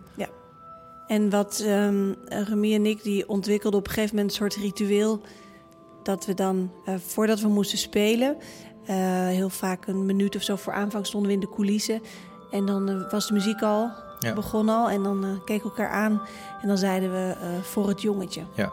En 1.06 1.30
wat 1.30 1.58
ehm 1.64 2.12
Remy 2.28 2.74
en 2.74 2.86
ik, 2.86 3.02
die 3.02 3.28
ontwikkelden 3.28 3.78
op 3.78 3.86
een 3.86 3.92
gegeven 3.92 4.14
moment 4.16 4.32
een 4.32 4.38
soort 4.38 4.54
ritueel. 4.54 5.20
Dat 6.02 6.26
we 6.26 6.34
dan, 6.34 6.70
eh, 6.84 6.94
voordat 7.06 7.40
we 7.40 7.48
moesten 7.48 7.78
spelen, 7.78 8.36
eh, 8.86 8.96
heel 9.26 9.48
vaak 9.50 9.86
een 9.86 10.06
minuut 10.06 10.36
of 10.36 10.42
zo 10.42 10.56
voor 10.56 10.72
aanvang 10.72 11.06
stonden 11.06 11.28
we 11.28 11.34
in 11.34 11.40
de 11.40 11.54
coulissen. 11.54 12.02
En 12.50 12.66
dan 12.66 12.88
eh, 12.88 13.10
was 13.10 13.26
de 13.26 13.32
muziek 13.34 13.62
al, 13.62 13.90
Ja. 14.18 14.34
begon 14.34 14.68
al. 14.68 14.90
En 14.90 15.02
dan 15.02 15.40
keken 15.44 15.62
we 15.62 15.68
elkaar 15.68 15.90
aan. 15.90 16.20
En 16.62 16.68
dan 16.68 16.78
zeiden 16.78 17.12
we 17.12 17.34
voor 17.62 17.88
het 17.88 18.02
jongetje. 18.02 18.42
Ja. 18.54 18.72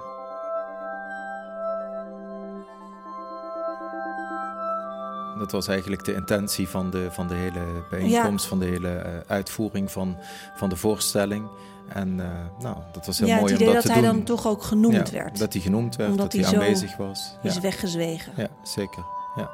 Dat 5.38 5.52
was 5.52 5.68
eigenlijk 5.68 6.06
de 6.06 6.14
intentie 6.14 6.68
van 6.70 6.90
de, 6.90 7.08
van 7.12 7.28
de 7.28 7.34
hele 7.34 7.84
bijeenkomst, 7.90 8.46
van 8.46 8.60
de 8.60 8.66
hele 8.66 9.24
uitvoering 9.28 9.92
van, 9.92 10.18
van 10.56 10.70
de 10.70 10.76
voorstelling. 10.76 11.48
En 11.88 12.20
eh, 12.20 12.64
nou, 12.64 12.78
dat 12.92 13.06
was 13.06 13.20
heel 13.20 13.28
ja, 13.28 13.40
mooi 13.40 13.52
het 13.52 13.62
om 13.62 13.68
idee 13.68 13.82
dat 13.82 13.92
hij 13.92 14.02
doen. 14.02 14.04
dan 14.04 14.24
toch 14.24 14.48
ook 14.48 14.64
genoemd 14.64 15.10
Ja, 15.10 15.18
werd. 15.18 15.40
Dat 15.40 15.54
hij 15.54 15.62
genoemd 15.62 15.96
werd, 15.96 16.10
Omdat 16.12 16.32
dat 16.32 16.46
hij 16.46 16.54
aanwezig 16.60 16.98
was. 16.98 17.38
Is 17.44 17.54
Ja. 17.56 17.62
weggezwegen. 17.62 18.34
ja, 18.36 18.48
zeker. 18.64 19.04
Ja. 19.36 19.50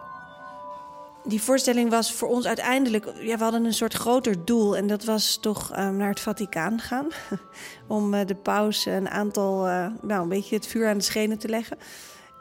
Die 1.24 1.42
voorstelling 1.42 1.90
was 1.90 2.14
voor 2.14 2.28
ons 2.28 2.46
uiteindelijk... 2.46 3.06
Ja, 3.20 3.38
we 3.38 3.44
hadden 3.44 3.66
een 3.66 3.74
soort 3.74 3.94
groter 3.94 4.46
doel. 4.46 4.78
En 4.78 4.88
dat 4.88 5.04
was 5.04 5.38
toch 5.38 5.72
eh, 5.72 5.90
naar 5.90 6.10
het 6.10 6.20
Vaticaan 6.20 6.80
gaan. 6.80 7.08
om 7.88 8.14
eh, 8.14 8.26
de 8.26 8.36
paus 8.36 8.86
een 8.86 9.10
aantal... 9.10 9.64
nou, 10.02 10.22
een 10.22 10.30
beetje 10.30 10.56
het 10.56 10.68
vuur 10.68 10.88
aan 10.88 10.98
de 10.98 11.04
schenen 11.04 11.38
te 11.38 11.48
leggen. 11.50 11.78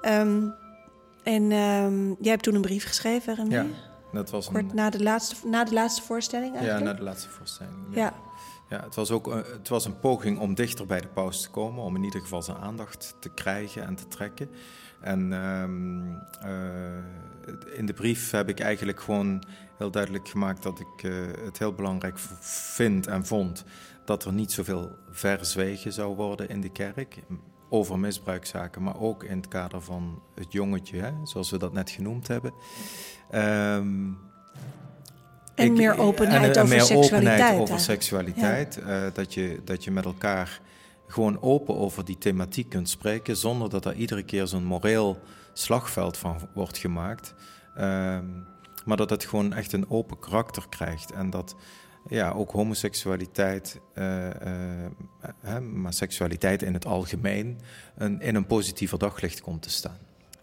Ehm, 0.00 0.42
en 1.22 1.52
ehm, 1.52 2.06
jij 2.08 2.30
hebt 2.30 2.42
toen 2.42 2.54
een 2.54 2.60
brief 2.60 2.86
geschreven, 2.86 3.34
Remy. 3.34 3.50
Ja, 3.52 3.64
dat 4.12 4.30
was 4.30 4.46
Kort 4.46 4.70
een, 4.70 4.70
na 4.74 4.90
de, 4.90 5.02
laatste, 5.02 5.34
na 5.44 5.64
de 5.64 5.72
laatste 5.72 6.02
voorstelling 6.02 6.52
ja, 6.54 6.60
eigenlijk. 6.60 6.84
na 6.84 6.94
de 6.94 7.02
laatste 7.02 7.28
voorstelling. 7.28 7.74
ja. 7.90 8.12
Ja, 8.68 8.82
het 8.82 8.94
was 8.94 9.10
ook 9.10 9.28
eh, 9.28 9.36
het 9.36 9.68
was 9.68 9.84
een 9.84 9.98
poging 9.98 10.38
om 10.38 10.54
dichter 10.54 10.86
bij 10.86 11.00
de 11.00 11.08
paus 11.08 11.42
te 11.42 11.50
komen, 11.50 11.82
om 11.82 11.96
in 11.96 12.04
ieder 12.04 12.20
geval 12.20 12.42
zijn 12.42 12.56
aandacht 12.56 13.16
te 13.20 13.28
krijgen 13.28 13.86
en 13.86 13.94
te 13.94 14.08
trekken. 14.08 14.50
En 15.00 15.32
ehm, 15.32 16.14
eh, 16.40 17.76
in 17.76 17.86
de 17.86 17.92
brief 17.92 18.30
heb 18.30 18.48
ik 18.48 18.60
eigenlijk 18.60 19.00
gewoon 19.00 19.42
heel 19.76 19.90
duidelijk 19.90 20.28
gemaakt 20.28 20.62
dat 20.62 20.80
ik 20.80 21.02
eh, 21.02 21.12
het 21.44 21.58
heel 21.58 21.72
belangrijk 21.72 22.18
vind 22.40 23.06
en 23.06 23.26
vond 23.26 23.64
dat 24.04 24.24
er 24.24 24.32
niet 24.32 24.52
zoveel 24.52 24.96
verzwegen 25.10 25.92
zou 25.92 26.16
worden 26.16 26.48
in 26.48 26.60
de 26.60 26.72
kerk 26.72 27.18
over 27.68 27.98
misbruikzaken, 27.98 28.82
maar 28.82 29.00
ook 29.00 29.24
in 29.24 29.36
het 29.36 29.48
kader 29.48 29.82
van 29.82 30.22
het 30.34 30.52
jongetje, 30.52 31.00
hè, 31.00 31.12
zoals 31.22 31.50
we 31.50 31.58
dat 31.58 31.72
net 31.72 31.90
genoemd 31.90 32.28
hebben. 32.28 32.52
Ehm, 33.30 34.12
En 35.58 35.66
ik- 35.66 35.72
meer 35.72 35.98
openheid 35.98 36.42
en- 36.42 36.52
en 36.52 36.62
over 36.62 36.68
meer 36.68 36.80
seksualiteit. 36.84 37.34
openheid 37.40 37.60
over 37.62 37.78
eh, 38.86 39.02
dat, 39.12 39.34
je, 39.34 39.60
dat 39.64 39.84
je 39.84 39.90
met 39.90 40.04
elkaar 40.04 40.60
gewoon 41.06 41.42
open 41.42 41.76
over 41.76 42.04
die 42.04 42.18
thematiek 42.18 42.68
kunt 42.68 42.88
spreken, 42.88 43.36
zonder 43.36 43.70
dat 43.70 43.84
er 43.84 43.94
iedere 43.94 44.22
keer 44.22 44.46
zo'n 44.46 44.64
moreel 44.64 45.18
slagveld 45.52 46.16
van 46.16 46.48
wordt 46.54 46.78
gemaakt. 46.78 47.34
Ehm, 47.76 48.24
maar 48.84 48.96
dat 48.96 49.10
het 49.10 49.24
gewoon 49.24 49.52
echt 49.52 49.72
een 49.72 49.90
open 49.90 50.18
karakter 50.18 50.64
krijgt. 50.68 51.12
En 51.12 51.30
dat 51.30 51.56
ja, 52.08 52.30
ook 52.30 52.50
homoseksualiteit, 52.50 53.80
eh, 53.94 54.26
eh, 54.30 54.90
hè, 55.40 55.60
maar 55.60 55.92
seksualiteit 55.92 56.62
in 56.62 56.74
het 56.74 56.86
algemeen, 56.86 57.58
een, 57.96 58.20
in 58.20 58.34
een 58.34 58.46
positiever 58.46 58.98
daglicht 58.98 59.40
komt 59.40 59.62
te 59.62 59.70
staan. 59.70 59.98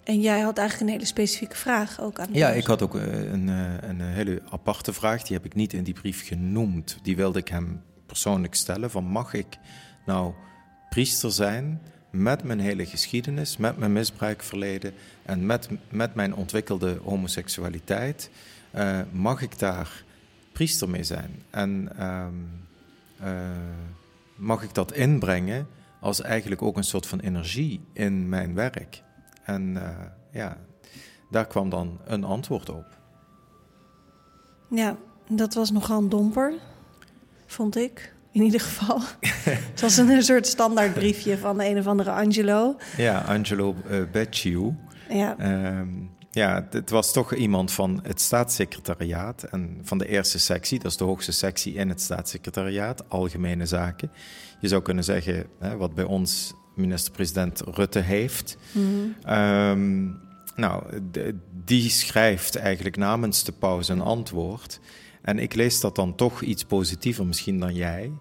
En 0.06 0.20
jij 0.22 0.40
had 0.40 0.58
eigenlijk 0.58 0.90
een 0.90 0.96
hele 0.96 1.10
specifieke 1.10 1.56
vraag 1.56 2.02
ook 2.02 2.20
aan 2.20 2.28
Ja, 2.32 2.50
ik 2.50 2.66
had 2.66 2.82
ook 2.82 2.96
eh, 2.96 3.32
een, 3.32 3.50
eh, 3.50 3.90
een 3.90 4.02
hele 4.02 4.42
aparte 4.50 4.94
vraag. 4.94 5.24
Die 5.24 5.36
heb 5.36 5.46
ik 5.46 5.56
niet 5.56 5.74
in 5.74 5.84
die 5.84 5.94
brief 5.94 6.28
genoemd. 6.28 6.98
Die 7.04 7.16
wilde 7.16 7.40
ik 7.40 7.48
hem 7.48 7.82
persoonlijk 8.06 8.56
stellen. 8.56 8.92
Van 8.92 9.04
mag 9.04 9.34
ik 9.34 9.58
nou 10.06 10.34
priester 10.90 11.32
zijn 11.32 11.82
met 12.12 12.44
mijn 12.44 12.60
hele 12.60 12.86
geschiedenis, 12.86 13.58
met 13.58 13.78
mijn 13.78 13.94
misbruikverleden 13.94 14.94
en 15.26 15.46
met, 15.46 15.70
met 15.90 16.16
mijn 16.16 16.36
ontwikkelde 16.36 17.00
homoseksualiteit? 17.04 18.30
eh, 18.76 19.00
mag 19.12 19.42
ik 19.42 19.60
daar 19.60 20.04
priester 20.52 20.90
mee 20.90 21.04
zijn? 21.04 21.44
En 21.50 21.90
ehm, 21.98 22.34
eh, 23.20 23.32
mag 24.36 24.64
ik 24.64 24.74
dat 24.74 24.94
inbrengen 24.94 25.68
als 26.00 26.22
eigenlijk 26.22 26.62
ook 26.62 26.78
een 26.78 26.84
soort 26.84 27.08
van 27.08 27.20
energie 27.20 27.82
in 27.94 28.30
mijn 28.30 28.54
werk? 28.54 29.04
En 29.46 29.78
eh, 29.78 30.06
ja, 30.32 30.58
daar 31.30 31.48
kwam 31.48 31.70
dan 31.70 32.00
een 32.06 32.24
antwoord 32.24 32.70
op. 32.70 32.86
Ja, 34.70 34.96
dat 35.30 35.54
was 35.54 35.72
nogal 35.72 36.02
een 36.02 36.10
domper, 36.10 36.54
vond 37.46 37.76
ik. 37.76 38.14
In 38.32 38.42
ieder 38.42 38.60
geval. 38.60 39.00
het 39.72 39.82
was 39.82 39.98
een 39.98 40.24
soort 40.24 40.48
standaardbriefje 40.48 41.38
van 41.38 41.62
een 41.62 41.78
of 41.78 41.88
andere 41.88 42.12
Angelo. 42.12 42.76
Ja, 42.98 43.22
Angelo 43.22 43.76
uh, 43.90 44.04
Becciu. 44.12 44.76
Ja, 45.10 45.38
Ehm, 45.38 45.88
ja, 46.36 46.68
het 46.70 46.90
was 46.90 47.12
toch 47.12 47.34
iemand 47.34 47.72
van 47.72 48.00
het 48.04 48.22
staatssecretariaat 48.22 49.44
en 49.44 49.80
van 49.84 49.98
de 49.98 50.08
eerste 50.08 50.40
sectie, 50.40 50.80
dat 50.80 50.92
is 50.92 50.98
de 50.98 51.04
hoogste 51.04 51.32
sectie 51.32 51.74
in 51.74 51.90
het 51.90 52.02
staatssecretariaat, 52.02 53.10
algemene 53.10 53.66
zaken. 53.66 54.12
Je 54.60 54.68
zou 54.68 54.82
kunnen 54.82 55.04
zeggen, 55.04 55.46
hè, 55.60 55.78
wat 55.78 55.94
bij 55.94 56.04
ons 56.04 56.54
minister-president 56.76 57.62
Rutte 57.74 58.00
heeft. 58.00 58.58
mhm. 58.72 58.84
Ehm, 59.24 60.04
nou, 60.56 60.84
de- 61.12 61.36
die 61.66 61.90
schrijft 61.90 62.56
eigenlijk 62.56 62.98
namens 62.98 63.44
de 63.44 63.52
paus 63.52 63.88
een 63.88 64.02
antwoord. 64.02 64.80
En 65.22 65.40
ik 65.40 65.54
lees 65.56 65.80
dat 65.80 65.96
dan 65.96 66.16
toch 66.16 66.42
iets 66.42 66.64
positiever 66.64 67.26
misschien 67.26 67.60
dan 67.60 67.74
jij. 67.74 68.12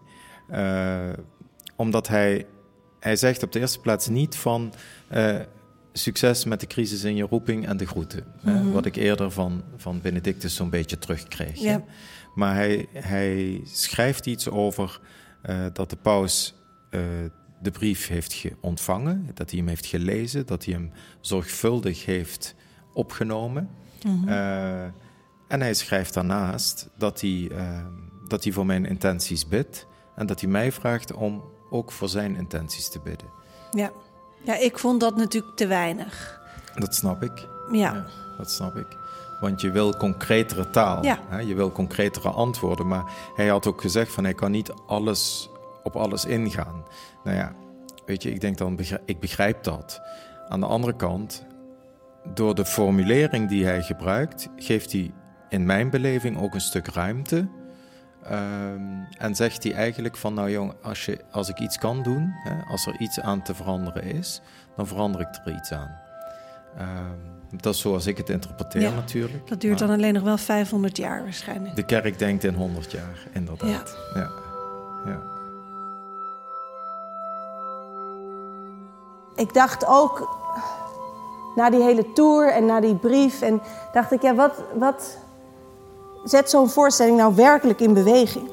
Eh, 0.49 1.11
omdat 1.77 2.09
hij, 2.09 2.47
hij 3.01 3.17
zegt 3.17 3.43
op 3.43 3.53
de 3.53 3.61
eerste 3.61 3.79
plaats 3.81 4.09
niet 4.09 4.37
van 4.37 4.73
eh, 5.09 5.37
succes 5.93 6.45
met 6.45 6.61
de 6.61 6.67
crisis 6.67 7.05
in 7.05 7.17
je 7.17 7.27
roeping 7.31 7.67
en 7.67 7.77
de 7.77 7.87
groeten. 7.87 8.25
Mhm. 8.43 8.71
wat 8.71 8.87
ik 8.87 8.97
eerder 8.97 9.31
van, 9.31 9.63
van 9.77 10.01
Benedictus 10.03 10.55
zo'n 10.55 10.71
beetje 10.71 10.99
terugkreeg. 10.99 11.61
Maar 12.35 12.55
hij, 12.55 12.87
hij 12.93 13.61
schrijft 13.65 14.27
iets 14.27 14.49
over 14.49 15.01
eh, 15.43 15.57
dat 15.73 15.91
de 15.91 15.97
paus 15.97 16.55
de 17.61 17.71
brief 17.71 18.09
heeft 18.09 18.45
ontvangen, 18.61 19.31
dat 19.35 19.51
hij 19.51 19.59
hem 19.59 19.69
heeft 19.69 19.87
gelezen, 19.87 20.47
dat 20.47 20.65
hij 20.65 20.75
hem 20.75 20.91
zorgvuldig 21.21 22.05
heeft 22.05 22.55
opgenomen. 22.93 23.71
Mhm. 24.05 24.29
Eh, 24.29 24.83
en 25.49 25.61
hij 25.61 25.75
schrijft 25.75 26.15
daarnaast 26.15 26.89
dat 26.99 27.21
hij, 27.21 27.49
uh, 27.53 27.87
dat 28.29 28.45
hij 28.45 28.53
voor 28.53 28.67
mijn 28.67 28.87
intenties 28.87 29.49
bidt 29.49 29.87
en 30.17 30.27
dat 30.27 30.41
hij 30.41 30.51
mij 30.51 30.73
vraagt 30.73 31.13
om 31.13 31.43
ook 31.71 31.93
voor 31.93 32.09
zijn 32.09 32.37
intenties 32.37 32.89
te 32.89 33.01
bidden. 33.01 33.29
Ja, 33.71 33.91
ja 34.45 34.57
ik 34.57 34.79
vond 34.79 35.01
dat 35.01 35.17
natuurlijk 35.17 35.57
te 35.57 35.67
weinig. 35.67 36.41
Dat 36.75 36.95
snap 36.95 37.23
ik. 37.23 37.49
Ja. 37.73 38.07
dat 38.37 38.51
snap 38.51 38.77
ik. 38.77 38.87
Want 39.41 39.61
je 39.61 39.71
wil 39.71 39.97
concretere 39.97 40.71
taal. 40.71 41.05
Ja. 41.05 41.19
Hè? 41.29 41.39
Je 41.39 41.55
wil 41.55 41.73
concretere 41.73 42.29
antwoorden. 42.29 42.87
Maar 42.87 43.13
hij 43.35 43.49
had 43.49 43.67
ook 43.67 43.81
gezegd 43.81 44.13
van 44.13 44.25
hij 44.25 44.35
kan 44.35 44.51
niet 44.51 44.73
alles 44.87 45.49
op 45.85 45.97
alles 45.97 46.25
ingaan. 46.25 46.83
Nou 47.25 47.37
ja, 47.37 47.53
weet 48.07 48.23
je, 48.23 48.31
ik 48.31 48.41
denk 48.41 48.59
dan, 48.59 48.79
ik 49.05 49.21
begrijp 49.21 49.63
dat. 49.63 50.01
Aan 50.49 50.61
de 50.61 50.67
andere 50.67 50.97
kant, 50.97 51.47
door 52.35 52.55
de 52.55 52.65
formulering 52.65 53.49
die 53.49 53.65
hij 53.65 53.83
gebruikt, 53.83 54.49
geeft 54.57 54.93
hij 54.93 55.13
in 55.49 55.67
mijn 55.67 55.91
beleving 55.91 56.39
ook 56.39 56.55
een 56.55 56.61
stuk 56.61 56.87
ruimte. 56.87 57.49
Ehm, 58.23 59.03
en 59.19 59.35
zegt 59.35 59.63
hij 59.63 59.73
eigenlijk 59.73 60.17
van, 60.17 60.35
nou 60.35 60.51
jong, 60.51 60.75
als, 60.83 61.05
je, 61.05 61.21
als 61.31 61.49
ik 61.49 61.59
iets 61.59 61.79
kan 61.79 62.03
doen, 62.03 62.31
hè, 62.33 62.63
als 62.63 62.87
er 62.87 63.01
iets 63.01 63.21
aan 63.21 63.43
te 63.43 63.55
veranderen 63.55 64.03
is, 64.03 64.41
dan 64.77 64.87
verander 64.87 65.21
ik 65.21 65.29
er 65.45 65.55
iets 65.55 65.73
aan. 65.73 66.03
Um, 66.81 67.35
dat 67.61 67.75
is 67.75 67.81
zoals 67.81 68.07
ik 68.07 68.17
het 68.17 68.29
interpreteer 68.29 68.93
natuurlijk. 68.93 69.49
Dat 69.49 69.61
duurt 69.61 69.79
dan 69.79 69.91
alleen 69.91 70.15
nog 70.15 70.23
wel 70.23 70.37
500 70.39 70.97
jaar 70.97 71.23
waarschijnlijk. 71.23 71.77
De 71.77 71.85
kerk 71.85 72.19
denkt 72.19 72.45
in 72.45 72.55
100 72.55 72.93
jaar, 72.93 73.27
inderdaad. 73.33 73.97
Ja. 74.15 74.21
ja. 74.21 74.31
ja. 75.05 75.34
Ik 79.35 79.55
dacht 79.55 79.87
ook, 79.87 80.29
na 81.55 81.71
die 81.71 81.83
hele 81.83 82.13
tour 82.13 82.53
en 82.53 82.67
na 82.67 82.81
die 82.81 82.95
brief, 82.95 83.41
en 83.41 83.63
dacht 83.93 84.13
ik, 84.13 84.23
ja, 84.23 84.35
wat, 84.35 84.53
wat 84.75 85.19
zet 86.25 86.51
zo'n 86.51 86.71
voorstelling 86.71 87.17
nou 87.17 87.35
werkelijk 87.35 87.81
in 87.81 87.95
beweging? 87.95 88.49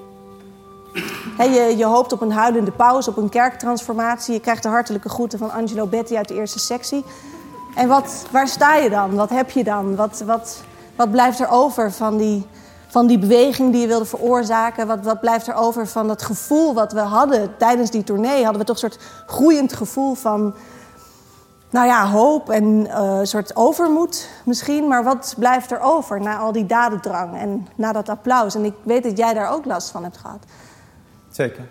je, 1.38 1.73
je, 1.77 1.85
hoopt 1.85 2.13
op 2.13 2.21
een 2.21 2.31
huilende 2.31 2.71
pauze, 2.71 3.09
op 3.09 3.17
een 3.17 3.29
kerktransformatie. 3.29 4.33
Je 4.33 4.39
krijgt 4.39 4.63
de 4.63 4.69
hartelijke 4.69 5.09
groeten 5.09 5.39
van 5.39 5.51
Angelo 5.51 5.85
Betty 5.85 6.15
uit 6.15 6.27
de 6.27 6.33
eerste 6.33 6.59
sectie. 6.59 7.05
En 7.75 7.88
wat, 7.88 8.25
waar 8.31 8.47
sta 8.47 8.75
je 8.75 8.89
dan? 8.89 9.15
Wat 9.15 9.29
heb 9.29 9.50
je 9.50 9.63
dan? 9.63 9.95
Wat, 9.95 10.23
wat, 10.25 10.61
wat 10.95 11.11
blijft 11.11 11.39
er 11.39 11.50
over 11.50 11.91
van 11.91 12.17
die, 12.17 12.45
van 12.91 13.07
die 13.07 13.19
beweging 13.19 13.71
die 13.71 13.81
je 13.81 13.88
wilde 13.88 14.05
veroorzaken? 14.05 14.88
Wat, 14.88 15.03
wat 15.03 15.19
blijft 15.19 15.48
er 15.48 15.53
over 15.53 15.88
van 15.88 16.07
dat 16.07 16.21
gevoel 16.21 16.74
wat 16.74 16.93
we 16.93 17.00
hadden 17.00 17.57
tijdens 17.57 17.91
die 17.91 18.03
tournee? 18.03 18.43
Hadden 18.43 18.62
we 18.62 18.67
toch 18.67 18.83
een 18.83 18.89
soort 18.91 19.03
groeiend 19.25 19.74
gevoel 19.74 20.13
van, 20.13 20.53
nou 21.69 21.88
ja, 21.88 22.10
hoop 22.10 22.50
en 22.50 22.63
uh, 22.63 23.17
een 23.19 23.27
soort 23.27 23.55
overmoed 23.55 24.29
misschien. 24.45 24.88
Maar 24.88 25.03
wat 25.03 25.36
blijft 25.38 25.71
er 25.71 25.79
over 25.79 26.21
na 26.21 26.38
al 26.38 26.51
die 26.51 26.65
dadendrang 26.65 27.38
en 27.38 27.67
na 27.75 27.91
dat 27.91 28.10
applaus? 28.10 28.55
En 28.55 28.65
ik 28.65 28.75
weet 28.83 29.03
dat 29.03 29.17
jij 29.17 29.33
daar 29.33 29.51
ook 29.51 29.65
last 29.65 29.89
van 29.89 30.03
hebt 30.03 30.17
gehad. 30.17 30.45
Zeker. 31.29 31.67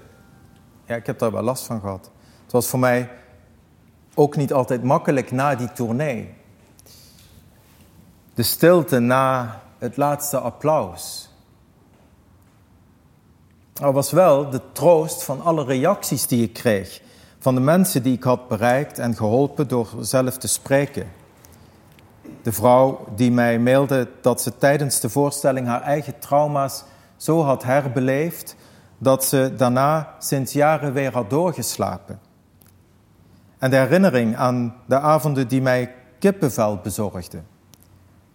Ja, 0.84 0.94
ik 0.94 1.06
heb 1.06 1.18
daar 1.18 1.32
wel 1.32 1.42
last 1.42 1.64
van 1.64 1.80
gehad. 1.80 2.10
Het 2.42 2.52
was 2.52 2.66
voor 2.66 2.78
mij 2.78 3.10
ook 4.14 4.36
niet 4.36 4.52
altijd 4.52 4.82
makkelijk 4.82 5.30
na 5.30 5.54
die 5.54 5.72
tournee. 5.72 6.34
De 8.34 8.42
stilte 8.42 8.98
na 8.98 9.60
het 9.80 9.96
laatste 9.96 10.38
applaus. 10.38 11.28
Er 13.80 13.92
was 13.92 14.10
wel 14.10 14.50
de 14.50 14.60
troost 14.72 15.24
van 15.24 15.42
alle 15.42 15.64
reacties 15.64 16.26
die 16.26 16.42
ik 16.42 16.52
kreeg. 16.52 17.02
Van 17.38 17.54
de 17.54 17.60
mensen 17.60 18.02
die 18.02 18.14
ik 18.14 18.22
had 18.22 18.48
bereikt 18.48 18.98
en 18.98 19.16
geholpen 19.16 19.68
door 19.68 19.88
zelf 20.00 20.36
te 20.38 20.48
spreken. 20.48 21.08
De 22.42 22.52
vrouw 22.52 23.04
die 23.14 23.32
mij 23.32 23.58
mailde 23.58 24.08
dat 24.20 24.40
ze 24.40 24.56
tijdens 24.58 25.00
de 25.00 25.08
voorstelling 25.08 25.66
haar 25.66 25.82
eigen 25.82 26.18
trauma's 26.18 26.84
zo 27.16 27.42
had 27.42 27.62
herbeleefd 27.62 28.56
dat 28.98 29.24
ze 29.24 29.52
daarna 29.56 30.14
sinds 30.18 30.52
jaren 30.52 30.92
weer 30.92 31.12
had 31.12 31.30
doorgeslapen. 31.30 32.20
En 33.58 33.70
de 33.70 33.76
herinnering 33.76 34.36
aan 34.36 34.74
de 34.86 34.98
avonden 34.98 35.48
die 35.48 35.62
mij 35.62 35.94
kippenvel 36.18 36.76
bezorgden. 36.76 37.49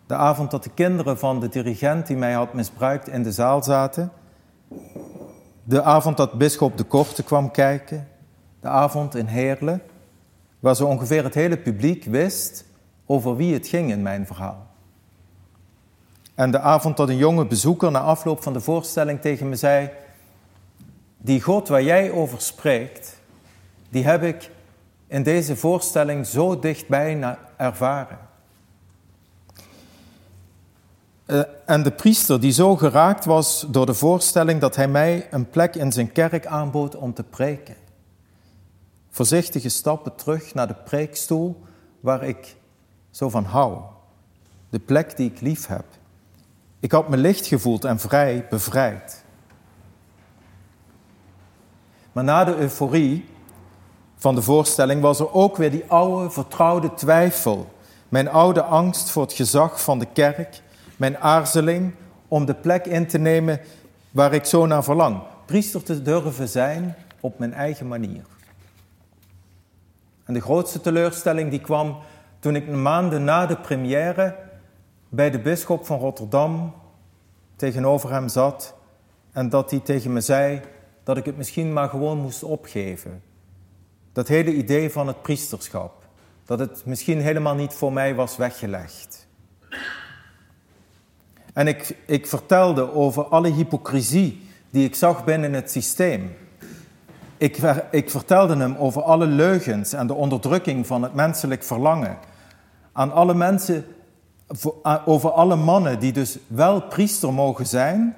De 0.07 0.15
avond 0.15 0.51
dat 0.51 0.63
de 0.63 0.69
kinderen 0.69 1.17
van 1.17 1.39
de 1.39 1.49
dirigent 1.49 2.07
die 2.07 2.17
mij 2.17 2.33
had 2.33 2.53
misbruikt 2.53 3.07
in 3.07 3.23
de 3.23 3.31
zaal 3.31 3.63
zaten. 3.63 4.11
De 5.63 5.83
avond 5.83 6.17
dat 6.17 6.33
bischop 6.33 6.77
de 6.77 6.83
Korte 6.83 7.23
kwam 7.23 7.51
kijken. 7.51 8.07
De 8.59 8.67
avond 8.67 9.15
in 9.15 9.25
Heerlen, 9.25 9.81
waar 10.59 10.75
zo 10.75 10.85
ongeveer 10.85 11.23
het 11.23 11.33
hele 11.33 11.57
publiek 11.57 12.03
wist 12.03 12.65
over 13.05 13.35
wie 13.35 13.53
het 13.53 13.67
ging 13.67 13.91
in 13.91 14.01
mijn 14.01 14.25
verhaal. 14.25 14.67
En 16.35 16.51
de 16.51 16.59
avond 16.59 16.97
dat 16.97 17.09
een 17.09 17.17
jonge 17.17 17.45
bezoeker 17.45 17.91
na 17.91 17.99
afloop 17.99 18.43
van 18.43 18.53
de 18.53 18.59
voorstelling 18.59 19.21
tegen 19.21 19.49
me 19.49 19.55
zei: 19.55 19.89
Die 21.17 21.41
God 21.41 21.67
waar 21.67 21.83
jij 21.83 22.11
over 22.11 22.41
spreekt, 22.41 23.17
die 23.89 24.03
heb 24.03 24.23
ik 24.23 24.51
in 25.07 25.23
deze 25.23 25.55
voorstelling 25.55 26.25
zo 26.25 26.59
dichtbij 26.59 27.37
ervaren. 27.57 28.17
Uh, 31.25 31.41
en 31.65 31.83
de 31.83 31.91
priester 31.91 32.39
die 32.39 32.51
zo 32.51 32.75
geraakt 32.75 33.25
was 33.25 33.65
door 33.67 33.85
de 33.85 33.93
voorstelling 33.93 34.61
dat 34.61 34.75
hij 34.75 34.87
mij 34.87 35.27
een 35.31 35.49
plek 35.49 35.75
in 35.75 35.91
zijn 35.91 36.11
kerk 36.11 36.45
aanbood 36.45 36.95
om 36.95 37.13
te 37.13 37.23
preken. 37.23 37.75
Voorzichtige 39.09 39.69
stappen 39.69 40.15
terug 40.15 40.53
naar 40.53 40.67
de 40.67 40.75
preekstoel 40.75 41.63
waar 41.99 42.23
ik 42.23 42.55
zo 43.11 43.29
van 43.29 43.43
hou. 43.43 43.77
De 44.69 44.79
plek 44.79 45.17
die 45.17 45.31
ik 45.31 45.41
lief 45.41 45.67
heb. 45.67 45.85
Ik 46.79 46.91
had 46.91 47.09
me 47.09 47.17
licht 47.17 47.45
gevoeld 47.45 47.85
en 47.85 47.99
vrij 47.99 48.47
bevrijd. 48.49 49.23
Maar 52.11 52.23
na 52.23 52.43
de 52.43 52.55
euforie 52.55 53.29
van 54.15 54.35
de 54.35 54.41
voorstelling 54.41 55.01
was 55.01 55.19
er 55.19 55.33
ook 55.33 55.57
weer 55.57 55.71
die 55.71 55.85
oude, 55.87 56.29
vertrouwde 56.29 56.93
twijfel. 56.93 57.73
Mijn 58.09 58.29
oude 58.29 58.63
angst 58.63 59.09
voor 59.09 59.23
het 59.23 59.33
gezag 59.33 59.81
van 59.81 59.99
de 59.99 60.07
kerk, 60.13 60.61
mijn 60.97 61.17
aarzeling 61.17 61.93
om 62.27 62.45
de 62.45 62.53
plek 62.53 62.85
in 62.85 63.07
te 63.07 63.17
nemen 63.17 63.59
waar 64.11 64.33
ik 64.33 64.45
zo 64.45 64.65
naar 64.65 64.83
verlang. 64.83 65.21
Priester 65.45 65.83
te 65.83 66.01
durven 66.01 66.49
zijn 66.49 66.95
op 67.19 67.39
mijn 67.39 67.53
eigen 67.53 67.87
manier. 67.87 68.23
En 70.23 70.33
de 70.33 70.41
grootste 70.41 70.81
teleurstelling 70.81 71.49
die 71.49 71.61
kwam 71.61 71.97
toen 72.39 72.55
ik 72.55 72.69
maanden 72.69 73.23
na 73.23 73.45
de 73.45 73.57
première 73.57 74.35
bij 75.09 75.31
de 75.31 75.39
bisschop 75.39 75.85
van 75.85 75.99
Rotterdam 75.99 76.73
tegenover 77.55 78.11
hem 78.11 78.27
zat 78.27 78.75
en 79.31 79.49
dat 79.49 79.71
hij 79.71 79.79
tegen 79.79 80.13
me 80.13 80.21
zei 80.21 80.61
dat 81.03 81.17
ik 81.17 81.25
het 81.25 81.37
misschien 81.37 81.73
maar 81.73 81.89
gewoon 81.89 82.17
moest 82.17 82.43
opgeven. 82.43 83.23
Dat 84.13 84.27
hele 84.27 84.53
idee 84.53 84.91
van 84.91 85.07
het 85.07 85.21
priesterschap. 85.21 86.03
Dat 86.45 86.59
het 86.59 86.85
misschien 86.85 87.21
helemaal 87.21 87.55
niet 87.55 87.73
voor 87.73 87.93
mij 87.93 88.15
was 88.15 88.37
weggelegd. 88.37 89.27
En 91.55 91.67
ik, 91.67 91.97
ik 92.05 92.27
vertelde 92.27 92.93
over 92.93 93.23
alle 93.23 93.51
hypocrisie 93.51 94.47
die 94.69 94.85
ik 94.85 94.95
zag 94.95 95.23
binnen 95.23 95.53
het 95.53 95.71
systeem. 95.71 96.35
Ik, 97.37 97.57
ik 97.91 98.09
vertelde 98.09 98.55
hem 98.55 98.75
over 98.75 99.01
alle 99.01 99.25
leugens 99.25 99.93
en 99.93 100.07
de 100.07 100.13
onderdrukking 100.13 100.87
van 100.87 101.03
het 101.03 101.13
menselijk 101.13 101.63
verlangen. 101.63 102.17
Aan 102.91 103.11
alle 103.11 103.33
mensen, 103.33 103.85
over 105.05 105.31
alle 105.31 105.55
mannen 105.55 105.99
die 105.99 106.11
dus 106.11 106.37
wel 106.47 106.81
priester 106.81 107.33
mogen 107.33 107.65
zijn, 107.65 108.15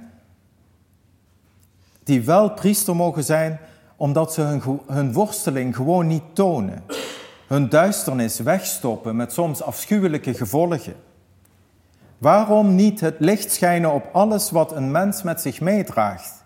die 2.03 2.21
wel 2.21 2.49
priester 2.49 2.95
mogen 2.95 3.23
zijn, 3.23 3.59
omdat 3.95 4.33
ze 4.33 4.41
hun, 4.41 4.79
hun 4.87 5.13
worsteling 5.13 5.75
gewoon 5.75 6.07
niet 6.07 6.23
tonen. 6.33 6.83
Hun 7.47 7.69
duisternis 7.69 8.39
wegstoppen 8.39 9.15
met 9.15 9.33
soms 9.33 9.61
afschuwelijke 9.61 10.33
gevolgen. 10.33 11.06
Waarom 12.17 12.75
niet 12.75 12.99
het 12.99 13.15
licht 13.19 13.51
schijnen 13.51 13.93
op 13.93 14.09
alles 14.11 14.51
wat 14.51 14.71
een 14.71 14.91
mens 14.91 15.23
met 15.23 15.41
zich 15.41 15.61
meedraagt? 15.61 16.43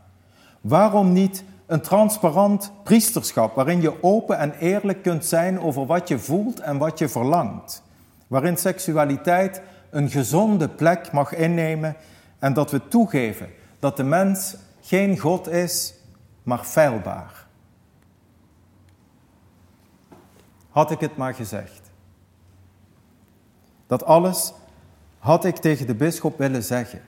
Waarom 0.62 1.12
niet 1.12 1.44
een 1.66 1.82
transparant 1.82 2.72
priesterschap 2.84 3.56
waarin 3.56 3.82
je 3.82 4.04
open 4.04 4.38
en 4.38 4.54
eerlijk 4.54 5.04
kunt 5.04 5.26
zijn 5.26 5.60
over 5.60 5.86
wat 5.86 6.08
je 6.08 6.20
voelt 6.20 6.60
en 6.60 6.78
wat 6.78 7.00
je 7.00 7.10
verlangt? 7.10 7.84
Waarin 8.28 8.58
seksualiteit 8.58 9.62
een 9.90 10.10
gezonde 10.10 10.70
plek 10.70 11.12
mag 11.12 11.34
innemen 11.34 11.96
en 12.40 12.54
dat 12.54 12.72
we 12.72 12.88
toegeven 12.88 13.48
dat 13.80 13.98
de 13.98 14.04
mens 14.04 14.56
geen 14.82 15.20
God 15.20 15.48
is, 15.48 15.94
maar 16.44 16.64
feilbaar. 16.64 17.42
had 20.72 20.92
ik 20.92 21.00
het 21.00 21.18
maar 21.18 21.34
gezegd. 21.34 21.92
Dat 23.88 24.04
alles 24.04 24.54
had 25.22 25.46
ik 25.46 25.56
tegen 25.56 25.88
de 25.88 25.96
bisschop 25.96 26.38
willen 26.38 26.64
zeggen. 26.64 27.02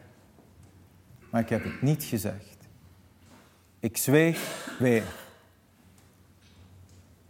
Maar 1.30 1.42
ik 1.42 1.50
heb 1.50 1.64
het 1.64 1.82
niet 1.82 2.04
gezegd. 2.04 2.58
Ik 3.80 3.98
zweeg 3.98 4.70
weer. 4.80 5.04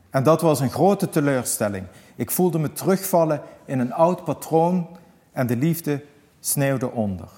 En 0.09 0.23
dat 0.23 0.41
was 0.41 0.59
een 0.59 0.69
grote 0.69 1.09
teleurstelling. 1.09 1.87
Ik 2.15 2.31
voelde 2.31 2.59
me 2.59 2.73
terugvallen 2.73 3.41
in 3.65 3.79
een 3.79 3.93
oud 3.93 4.23
patroon 4.23 4.97
en 5.31 5.47
de 5.47 5.55
liefde 5.55 6.05
sneeuwde 6.39 6.91
onder. 6.91 7.29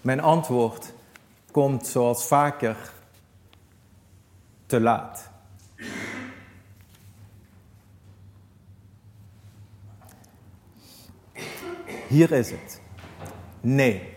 Mijn 0.00 0.20
antwoord 0.20 0.92
komt 1.50 1.86
zoals 1.86 2.26
vaker 2.26 2.92
laat. 4.80 5.30
Hier 12.08 12.32
is 12.32 12.50
het. 12.50 12.80
Nee. 13.60 14.12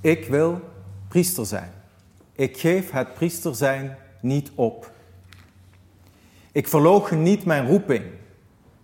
Ik 0.00 0.26
wil 0.26 0.60
priester 1.08 1.46
zijn. 1.46 1.70
Ik 2.32 2.58
geef 2.58 2.90
het 2.90 3.14
priester 3.14 3.54
zijn 3.54 3.96
niet 4.20 4.50
op. 4.54 4.92
Ik 6.52 6.68
verloochen 6.68 7.22
niet 7.22 7.44
mijn 7.44 7.66
roeping, 7.66 8.04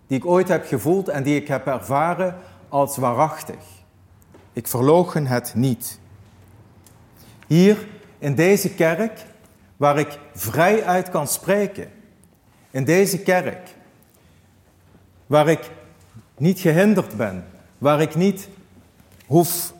die 0.07 0.17
ik 0.17 0.25
ooit 0.25 0.47
heb 0.47 0.65
gevoeld 0.65 1.07
en 1.07 1.23
die 1.23 1.41
ik 1.41 1.47
heb 1.47 1.67
ervaren 1.67 2.37
als 2.69 2.97
waarachtig. 2.97 3.63
Ik 4.53 4.67
verloochen 4.67 5.27
het 5.27 5.53
niet. 5.55 5.99
Hier 7.47 7.87
in 8.19 8.35
deze 8.35 8.73
kerk, 8.73 9.25
waar 9.79 9.99
ik 9.99 10.19
vrij 10.33 10.83
uit 10.83 11.09
kan 11.09 11.27
spreken, 11.27 11.91
in 12.71 12.83
deze 12.83 13.19
kerk, 13.19 13.75
waar 15.25 15.47
ik 15.47 15.69
niet 16.37 16.59
gehinderd 16.59 17.17
ben, 17.17 17.45
waar 17.77 18.01
ik, 18.01 18.15
niet 18.15 18.49
hoef, 19.25 19.73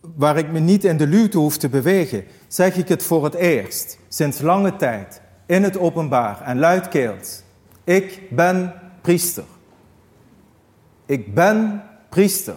waar 0.00 0.36
ik 0.36 0.50
me 0.50 0.58
niet 0.58 0.84
in 0.84 0.96
de 0.96 1.06
luwte 1.06 1.38
hoef 1.38 1.56
te 1.56 1.68
bewegen, 1.68 2.24
zeg 2.48 2.76
ik 2.76 2.88
het 2.88 3.02
voor 3.02 3.24
het 3.24 3.34
eerst, 3.34 3.98
sinds 4.08 4.40
lange 4.40 4.76
tijd, 4.76 5.20
in 5.46 5.62
het 5.62 5.78
openbaar 5.78 6.42
en 6.42 6.58
luidkeels. 6.58 7.42
Ik 7.84 8.30
ben 8.30 8.74
priester. 9.00 9.44
Ik 11.06 11.34
ben 11.34 11.82
priester. 12.08 12.56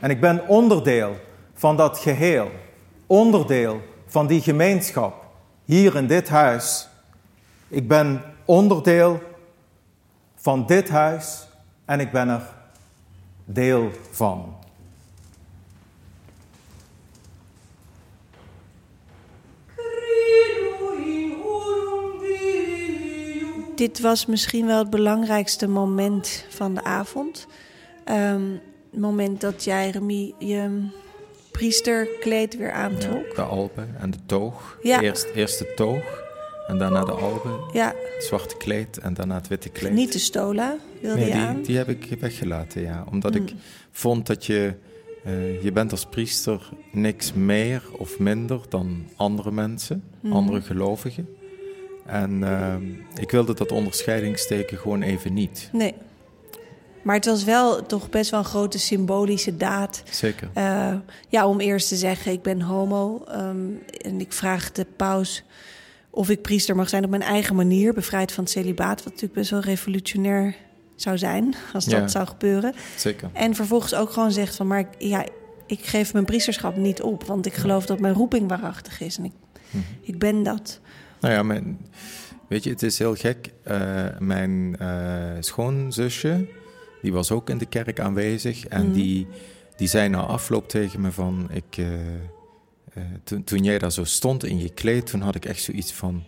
En 0.00 0.10
ik 0.10 0.20
ben 0.20 0.48
onderdeel 0.48 1.16
van 1.54 1.76
dat 1.76 1.98
geheel, 1.98 2.50
onderdeel 3.06 3.90
van 4.12 4.26
die 4.26 4.40
gemeenschap, 4.40 5.24
hier 5.64 5.96
in 5.96 6.06
dit 6.06 6.28
huis. 6.28 6.88
Ik 7.68 7.88
ben 7.88 8.22
onderdeel 8.44 9.22
van 10.36 10.66
dit 10.66 10.88
huis 10.88 11.46
en 11.84 12.00
ik 12.00 12.12
ben 12.12 12.28
er 12.28 12.42
deel 13.44 13.90
van. 14.10 14.56
Dit 23.74 24.00
was 24.00 24.26
misschien 24.26 24.66
wel 24.66 24.78
het 24.78 24.90
belangrijkste 24.90 25.68
moment 25.68 26.44
van 26.48 26.74
de 26.74 26.84
avond. 26.84 27.46
Het 28.04 29.00
moment 29.00 29.40
dat 29.40 29.64
jij, 29.64 29.90
Remy, 29.90 30.34
je 30.38 30.90
priesterkleed 31.52 32.56
weer 32.56 32.72
aantrok. 32.72 33.26
Ja, 33.28 33.34
de 33.34 33.42
alpen 33.42 33.88
en 33.98 34.10
de 34.10 34.18
toog. 34.26 34.78
Ja. 34.82 35.00
Eerst, 35.00 35.28
eerst 35.34 35.58
de 35.58 35.72
toog 35.74 36.22
en 36.66 36.78
daarna 36.78 37.04
de 37.04 37.12
alpen. 37.12 37.60
Ja. 37.72 37.94
Het 38.14 38.24
zwarte 38.24 38.56
kleed 38.56 38.98
en 38.98 39.14
daarna 39.14 39.34
het 39.34 39.48
witte 39.48 39.68
kleed. 39.68 39.92
Niet 39.92 40.12
de 40.12 40.18
stola 40.18 40.76
wilde 41.00 41.16
nee, 41.16 41.26
je 41.26 41.32
die, 41.32 41.40
aan? 41.40 41.62
die 41.62 41.76
heb 41.76 41.88
ik 41.88 42.16
weggelaten, 42.20 42.82
ja. 42.82 43.04
Omdat 43.10 43.34
ik 43.34 43.48
hmm. 43.48 43.58
vond 43.90 44.26
dat 44.26 44.46
je... 44.46 44.74
Uh, 45.26 45.62
je 45.62 45.72
bent 45.72 45.90
als 45.90 46.06
priester 46.06 46.70
niks 46.92 47.32
meer 47.32 47.82
of 47.92 48.18
minder 48.18 48.60
dan 48.68 49.08
andere 49.16 49.50
mensen, 49.50 50.04
hmm. 50.20 50.32
andere 50.32 50.60
gelovigen. 50.60 51.28
En 52.06 52.40
uh, 52.40 52.74
ik 53.20 53.30
wilde 53.30 53.54
dat 53.54 53.72
onderscheidingsteken 53.72 54.78
gewoon 54.78 55.02
even 55.02 55.32
niet. 55.32 55.68
Nee. 55.72 55.94
Maar 57.02 57.14
het 57.14 57.24
was 57.24 57.44
wel 57.44 57.86
toch 57.86 58.10
best 58.10 58.30
wel 58.30 58.40
een 58.40 58.46
grote 58.46 58.78
symbolische 58.78 59.56
daad. 59.56 60.02
Zeker. 60.10 60.48
Uh, 60.56 60.94
ja, 61.28 61.46
om 61.46 61.60
eerst 61.60 61.88
te 61.88 61.96
zeggen, 61.96 62.32
ik 62.32 62.42
ben 62.42 62.60
homo. 62.60 63.24
Um, 63.28 63.82
en 64.00 64.20
ik 64.20 64.32
vraag 64.32 64.72
de 64.72 64.86
paus 64.96 65.44
of 66.10 66.30
ik 66.30 66.42
priester 66.42 66.76
mag 66.76 66.88
zijn 66.88 67.04
op 67.04 67.10
mijn 67.10 67.22
eigen 67.22 67.54
manier, 67.54 67.94
bevrijd 67.94 68.32
van 68.32 68.44
het 68.44 68.52
celibaat, 68.52 68.96
wat 68.96 69.12
natuurlijk 69.12 69.34
best 69.34 69.50
wel 69.50 69.60
revolutionair 69.60 70.54
zou 70.94 71.18
zijn 71.18 71.54
als 71.72 71.84
dat 71.84 72.10
zou 72.10 72.26
gebeuren. 72.26 72.74
Zeker. 72.96 73.30
En 73.32 73.54
vervolgens 73.54 73.94
ook 73.94 74.10
gewoon 74.10 74.32
zegt 74.32 74.56
van, 74.56 74.66
maar 74.66 74.84
ja, 74.98 75.26
ik 75.66 75.84
geef 75.84 76.12
mijn 76.12 76.24
priesterschap 76.24 76.76
niet 76.76 77.02
op, 77.02 77.24
want 77.24 77.46
ik 77.46 77.54
geloof 77.54 77.86
dat 77.86 78.00
mijn 78.00 78.14
roeping 78.14 78.48
waarachtig 78.48 79.00
is 79.00 79.18
en 79.18 79.24
ik, 79.24 79.32
mhm. 79.70 79.84
ik 80.02 80.18
ben 80.18 80.42
dat. 80.42 80.80
Nou 81.20 81.34
ja, 81.34 81.42
mijn, 81.42 81.78
weet 82.48 82.64
je, 82.64 82.70
het 82.70 82.82
is 82.82 82.98
heel 82.98 83.14
gek. 83.14 83.50
Uh, 83.66 84.04
mijn 84.18 84.76
uh, 84.80 85.30
schoonzusje, 85.40 86.46
die 87.02 87.12
was 87.12 87.30
ook 87.30 87.50
in 87.50 87.58
de 87.58 87.66
kerk 87.66 88.00
aanwezig 88.00 88.66
en 88.66 88.84
mhm. 88.84 88.92
die, 88.92 89.26
die 89.76 89.88
zei 89.88 90.08
na 90.08 90.20
afloop 90.20 90.68
tegen 90.68 91.00
me 91.00 91.12
van, 91.12 91.48
ik... 91.50 91.76
Uh, 91.76 91.86
uh, 92.98 93.04
toen, 93.24 93.44
toen 93.44 93.64
jij 93.64 93.78
daar 93.78 93.92
zo 93.92 94.04
stond 94.04 94.44
in 94.44 94.58
je 94.58 94.70
kleed, 94.70 95.06
toen 95.06 95.20
had 95.20 95.34
ik 95.34 95.44
echt 95.44 95.62
zoiets 95.62 95.92
van: 95.92 96.24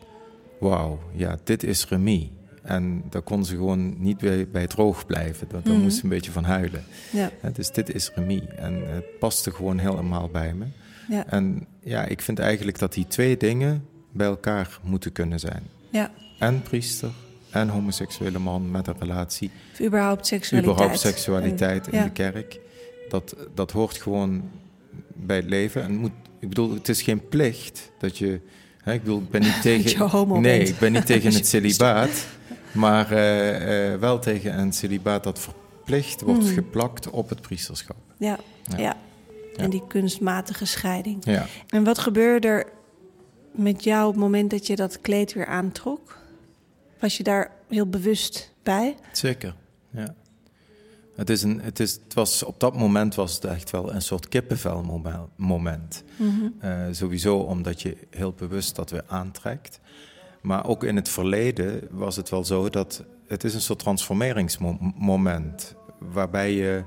wauw, 0.60 0.98
ja, 1.12 1.38
dit 1.44 1.62
is 1.62 1.88
Remy. 1.88 2.30
En 2.62 3.02
daar 3.10 3.22
kon 3.22 3.44
ze 3.44 3.54
gewoon 3.54 4.02
niet 4.02 4.18
bij, 4.18 4.48
bij 4.48 4.66
droog 4.66 5.06
blijven. 5.06 5.48
Daar, 5.48 5.60
mm 5.64 5.80
moest 5.80 5.96
ze 5.96 6.02
een 6.02 6.08
beetje 6.08 6.30
van 6.30 6.44
huilen. 6.44 6.84
Ja. 7.12 7.30
dus 7.52 7.70
dit 7.70 7.94
is 7.94 8.10
Remy. 8.14 8.42
En 8.56 8.88
het 8.88 9.18
paste 9.18 9.50
gewoon 9.50 9.78
helemaal 9.78 10.28
bij 10.28 10.54
me. 10.54 10.64
Ja. 11.08 11.26
En 11.26 11.66
ja, 11.80 12.04
ik 12.04 12.20
vind 12.20 12.38
eigenlijk 12.38 12.78
dat 12.78 12.92
die 12.92 13.06
twee 13.06 13.36
dingen 13.36 13.86
bij 14.12 14.26
elkaar 14.26 14.78
moeten 14.82 15.12
kunnen 15.12 15.40
zijn. 15.40 15.62
Ja. 15.90 16.10
En 16.38 16.62
priester 16.62 17.10
en 17.54 17.68
homoseksuele 17.68 18.38
man 18.38 18.70
met 18.70 18.86
een 18.86 18.96
relatie. 18.98 19.50
Of 19.72 19.80
überhaupt 19.80 20.26
seksualiteit. 20.26 20.74
Überhaupt 20.74 21.00
seksualiteit 21.00 21.88
in 21.88 22.02
de 22.02 22.10
kerk. 22.10 22.60
Dat, 23.08 23.36
dat 23.54 23.70
hoort 23.70 24.02
gewoon 24.02 24.50
bij 25.14 25.36
het 25.36 25.44
leven. 25.44 25.82
En 25.82 25.96
moet 25.96 26.10
ik 26.38 26.48
bedoel, 26.48 26.74
het 26.74 26.88
is 26.88 27.02
geen 27.02 27.28
plicht 27.28 27.90
dat 27.98 28.18
je. 28.18 28.40
Hè, 28.82 28.92
ik 28.92 29.02
bedoel, 29.02 29.18
ik 29.18 29.30
ben 29.30 29.40
niet 29.40 29.62
tegen. 29.70 30.40
nee, 30.40 30.60
ik 30.60 30.78
ben 30.78 30.92
niet 30.92 31.06
tegen 31.06 31.32
het 31.38 31.46
celibaat. 31.46 32.26
Maar 32.72 33.12
uh, 33.12 33.92
uh, 33.92 33.98
wel 33.98 34.18
tegen 34.18 34.58
een 34.58 34.72
celibaat 34.72 35.24
dat 35.24 35.38
verplicht 35.38 36.20
wordt 36.20 36.42
mm. 36.42 36.54
geplakt 36.54 37.10
op 37.10 37.28
het 37.28 37.40
priesterschap. 37.40 37.96
Ja, 38.18 38.38
ja, 38.68 38.78
ja. 38.78 38.96
En 39.56 39.70
die 39.70 39.82
kunstmatige 39.88 40.64
scheiding. 40.64 41.24
Ja. 41.24 41.46
En 41.68 41.84
wat 41.84 41.98
gebeurde 41.98 42.48
er 42.48 42.66
met 43.50 43.84
jou 43.84 44.06
op 44.06 44.12
het 44.12 44.22
moment 44.22 44.50
dat 44.50 44.66
je 44.66 44.76
dat 44.76 45.00
kleed 45.00 45.32
weer 45.32 45.46
aantrok? 45.46 46.18
Was 47.04 47.16
je 47.16 47.22
daar 47.22 47.50
heel 47.68 47.86
bewust 47.86 48.52
bij? 48.62 48.96
Zeker, 49.12 49.54
ja. 49.90 50.14
Het, 51.14 51.30
is 51.30 51.42
een, 51.42 51.60
het, 51.60 51.80
is, 51.80 51.92
het 51.92 52.14
was, 52.14 52.42
op 52.42 52.60
dat 52.60 52.76
moment 52.76 53.14
was 53.14 53.34
het 53.34 53.44
echt 53.44 53.70
wel 53.70 53.94
een 53.94 54.02
soort 54.02 54.28
kippenvel 54.28 55.02
moment. 55.36 56.04
Mm 56.16 56.54
sowieso 56.90 57.38
omdat 57.38 57.82
je 57.82 57.96
heel 58.10 58.32
bewust 58.32 58.76
dat 58.76 58.90
weer 58.90 59.04
aantrekt. 59.06 59.80
Maar 60.40 60.66
ook 60.66 60.84
in 60.84 60.96
het 60.96 61.08
verleden 61.08 61.88
was 61.90 62.16
het 62.16 62.28
wel 62.28 62.44
zo 62.44 62.68
dat 62.68 63.04
het 63.26 63.44
is 63.44 63.54
een 63.54 63.60
soort 63.60 63.78
transformeringsmoment. 63.78 65.74
Waarbij 65.98 66.52
je, 66.52 66.84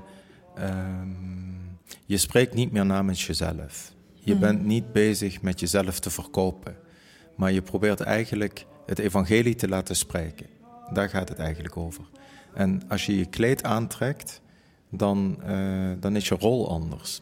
um, 0.58 1.78
je 2.06 2.16
spreekt 2.16 2.54
niet 2.54 2.72
meer 2.72 2.86
namens 2.86 3.26
jezelf. 3.26 3.92
Je 4.14 4.32
mhm. 4.32 4.40
bent 4.40 4.64
niet 4.64 4.92
bezig 4.92 5.42
met 5.42 5.60
jezelf 5.60 5.98
te 5.98 6.10
verkopen. 6.10 6.76
Maar 7.36 7.52
je 7.52 7.62
probeert 7.62 8.00
eigenlijk 8.00 8.66
het 8.88 8.98
evangelie 8.98 9.54
te 9.54 9.68
laten 9.68 9.96
spreken. 9.96 10.46
Daar 10.92 11.08
gaat 11.08 11.28
het 11.28 11.38
eigenlijk 11.38 11.76
over. 11.76 12.04
En 12.54 12.82
als 12.88 13.06
je 13.06 13.18
je 13.18 13.26
kleed 13.26 13.62
aantrekt, 13.62 14.40
dan, 14.90 15.38
uh, 15.46 15.90
dan 16.00 16.16
is 16.16 16.28
je 16.28 16.34
rol 16.34 16.70
anders. 16.70 17.20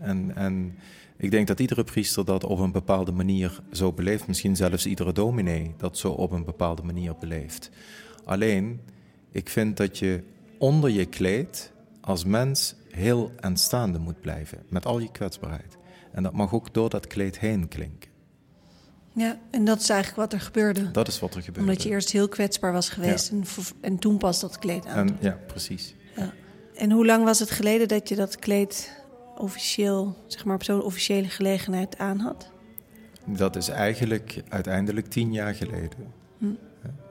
En, 0.00 0.36
en 0.36 0.78
ik 1.16 1.30
denk 1.30 1.46
dat 1.46 1.60
iedere 1.60 1.84
priester 1.84 2.24
dat 2.24 2.44
op 2.44 2.58
een 2.58 2.72
bepaalde 2.72 3.12
manier 3.12 3.60
zo 3.72 3.92
beleeft. 3.92 4.26
Misschien 4.26 4.56
zelfs 4.56 4.86
iedere 4.86 5.12
dominee 5.12 5.74
dat 5.76 5.98
zo 5.98 6.10
op 6.10 6.30
een 6.30 6.44
bepaalde 6.44 6.82
manier 6.82 7.14
beleeft. 7.20 7.70
Alleen, 8.24 8.80
ik 9.30 9.48
vind 9.48 9.76
dat 9.76 9.98
je 9.98 10.22
onder 10.58 10.90
je 10.90 11.04
kleed 11.04 11.72
als 12.00 12.24
mens 12.24 12.74
heel 12.90 13.32
aanstaande 13.40 13.98
moet 13.98 14.20
blijven. 14.20 14.58
Met 14.68 14.86
al 14.86 14.98
je 14.98 15.10
kwetsbaarheid. 15.10 15.76
En 16.12 16.22
dat 16.22 16.32
mag 16.32 16.54
ook 16.54 16.74
door 16.74 16.90
dat 16.90 17.06
kleed 17.06 17.38
heen 17.38 17.68
klinken. 17.68 18.10
Ja, 19.18 19.38
en 19.50 19.64
dat 19.64 19.80
is 19.80 19.88
eigenlijk 19.88 20.20
wat 20.20 20.40
er 20.40 20.46
gebeurde. 20.46 20.90
Dat 20.90 21.08
is 21.08 21.18
wat 21.18 21.34
er 21.34 21.42
gebeurde. 21.42 21.70
Omdat 21.70 21.82
je 21.82 21.88
eerst 21.88 22.10
heel 22.10 22.28
kwetsbaar 22.28 22.72
was 22.72 22.88
geweest 22.88 23.30
en, 23.30 23.44
en, 23.80 23.98
toen 23.98 24.18
pas 24.18 24.40
dat 24.40 24.58
kleed 24.58 24.86
aan. 24.86 25.16
Ja, 25.20 25.38
precies. 25.46 25.94
Ja. 26.16 26.32
En 26.74 26.90
hoe 26.90 27.06
lang 27.06 27.24
was 27.24 27.38
het 27.38 27.50
geleden 27.50 27.88
dat 27.88 28.08
je 28.08 28.16
dat 28.16 28.36
kleed 28.36 29.02
officieel, 29.36 30.16
zeg 30.26 30.44
maar 30.44 30.54
op 30.54 30.62
zo'n 30.62 30.82
officiële 30.82 31.28
gelegenheid 31.28 31.98
aan 31.98 32.18
had? 32.18 32.50
Dat 33.24 33.56
is 33.56 33.68
eigenlijk 33.68 34.42
uiteindelijk 34.48 35.06
tien 35.06 35.32
jaar 35.32 35.54
geleden. 35.54 36.12
Hm. 36.38 36.50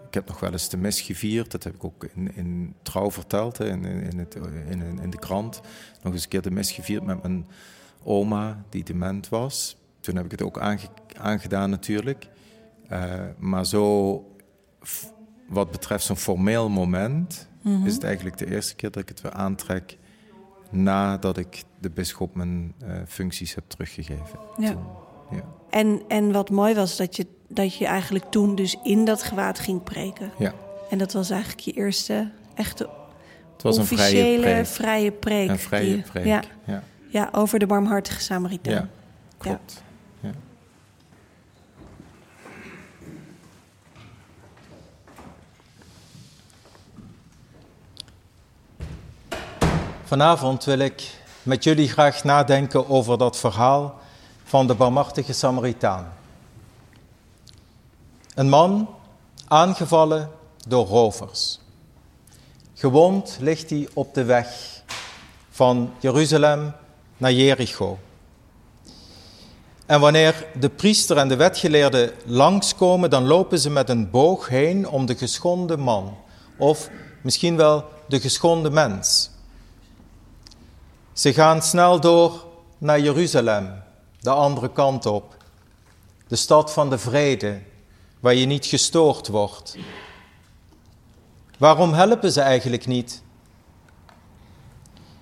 ik 0.08 0.14
heb 0.14 0.28
nog 0.28 0.40
wel 0.40 0.52
eens 0.52 0.70
de 0.70 0.78
mis 0.78 1.02
gevierd. 1.02 1.52
Dat 1.52 1.64
heb 1.64 1.74
ik 1.74 1.84
ook 1.84 2.08
in, 2.16 2.36
in 2.36 2.76
Trouw 2.82 3.12
verteld, 3.12 3.60
in, 3.60 3.86
in, 3.86 4.18
het, 4.18 4.36
in, 4.70 5.00
in 5.02 5.10
de 5.10 5.20
krant. 5.20 5.62
Nog 6.02 6.14
eens 6.14 6.24
een 6.24 6.30
keer 6.30 6.42
de 6.42 6.52
mis 6.52 6.72
gevierd 6.72 7.04
met 7.04 7.22
mijn 7.22 7.46
oma, 8.04 8.64
die 8.70 8.84
dement 8.84 9.30
was. 9.30 9.78
Toen 10.08 10.16
heb 10.16 10.26
ik 10.26 10.32
het 10.32 10.44
ook 10.44 10.60
aangedaan 11.18 11.70
natuurlijk. 11.70 12.28
Uh, 12.92 13.14
maar 13.38 13.66
zo, 13.66 14.24
wat 15.48 15.72
betreft 15.72 16.04
zo'n 16.04 16.18
formeel 16.18 16.70
moment, 16.70 17.48
mm 17.62 17.76
-hmm. 17.76 17.86
is 17.86 17.94
het 17.94 18.04
eigenlijk 18.04 18.38
de 18.38 18.52
eerste 18.52 18.76
keer 18.76 18.92
dat 18.92 19.02
ik 19.02 19.10
het 19.10 19.22
weer 19.22 19.32
aantrek 19.32 19.98
nadat 20.70 21.38
ik 21.38 21.64
de 21.80 21.90
bisschop 21.90 22.36
mijn 22.36 22.74
uh, 22.84 22.90
functies 23.08 23.56
heb 23.56 23.64
teruggegeven. 23.68 24.40
Ja. 24.58 24.72
Toen, 24.72 24.84
ja. 25.32 25.44
En, 25.70 26.02
en 26.08 26.32
wat 26.32 26.50
mooi 26.50 26.76
was, 26.76 26.98
dat 26.98 27.16
je, 27.16 27.28
dat 27.48 27.76
je 27.76 27.86
eigenlijk 27.86 28.26
toen 28.32 28.56
dus 28.56 28.78
in 28.84 29.06
dat 29.06 29.24
gewaad 29.24 29.60
ging 29.60 29.84
preken. 29.84 30.32
Ja. 30.38 30.54
En 30.90 30.98
dat 30.98 31.14
was 31.14 31.30
eigenlijk 31.30 31.62
je 31.62 31.72
eerste 31.72 32.32
echte 32.56 32.90
het 33.54 33.64
was 33.64 33.78
officiële 33.78 34.50
een 34.50 34.66
vrije 34.66 35.12
preek. 35.12 35.50
Een 35.50 35.60
vrije 35.60 35.94
die, 35.94 36.02
preek, 36.02 36.26
ja. 36.26 36.42
ja. 36.66 36.84
ja. 37.08 37.30
over 37.32 37.60
de 37.60 37.66
barmhartige 37.66 38.22
Samaritaan. 38.22 38.74
Ja, 38.74 38.88
klopt. 39.38 39.86
Vanavond 50.08 50.64
wil 50.64 50.80
ik 50.80 51.22
met 51.44 51.64
jullie 51.64 51.90
graag 51.90 52.24
nadenken 52.24 52.90
over 52.90 53.18
dat 53.18 53.38
verhaal 53.38 54.00
van 54.44 54.68
de 54.68 54.74
barmhartige 54.74 55.34
Samaritaan. 55.34 56.14
Een 58.36 58.50
man 58.50 58.90
aangevallen 59.48 60.32
door 60.68 60.86
rovers. 60.86 61.60
Gewond 62.74 63.38
ligt 63.40 63.70
hij 63.70 63.88
op 63.94 64.14
de 64.14 64.24
weg 64.24 64.82
van 65.50 65.94
Jeruzalem 66.00 66.74
naar 67.18 67.32
Jericho. 67.32 68.00
En 69.86 70.00
wanneer 70.00 70.46
de 70.60 70.70
priester 70.70 71.18
en 71.18 71.28
de 71.28 71.36
wetgeleerden 71.36 72.12
langskomen, 72.26 73.10
dan 73.10 73.26
lopen 73.26 73.60
ze 73.60 73.70
met 73.70 73.90
een 73.90 74.10
boog 74.10 74.48
heen 74.48 74.88
om 74.88 75.06
de 75.06 75.16
geschonden 75.16 75.80
man, 75.80 76.18
of 76.58 76.90
misschien 77.22 77.56
wel 77.56 77.86
de 78.08 78.20
geschonden 78.20 78.74
mens. 78.74 79.36
Ze 81.18 81.34
gaan 81.34 81.62
snel 81.62 82.00
door 82.00 82.46
naar 82.78 83.00
Jeruzalem, 83.00 83.84
de 84.20 84.30
andere 84.30 84.72
kant 84.72 85.06
op, 85.06 85.38
de 86.28 86.36
stad 86.36 86.74
van 86.74 86.90
de 86.90 86.98
vrede, 86.98 87.62
waar 88.20 88.34
je 88.34 88.46
niet 88.46 88.66
gestoord 88.66 89.28
wordt. 89.28 89.78
Waarom 91.58 91.94
helpen 91.94 92.32
ze 92.32 92.42
eigenlijk 92.42 92.86
niet? 92.86 93.22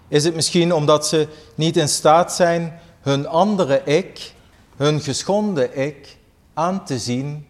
Is 0.08 0.24
het 0.24 0.36
misschien 0.36 0.74
omdat 0.74 1.08
ze 1.08 1.28
niet 1.56 1.78
in 1.78 1.90
staat 1.90 2.34
zijn 2.34 2.80
hun 3.02 3.28
andere 3.28 3.84
ik, 3.84 4.34
hun 4.76 5.02
geschonden 5.02 5.78
ik, 5.78 6.18
aan 6.54 6.86
te 6.86 7.00
zien 7.00 7.48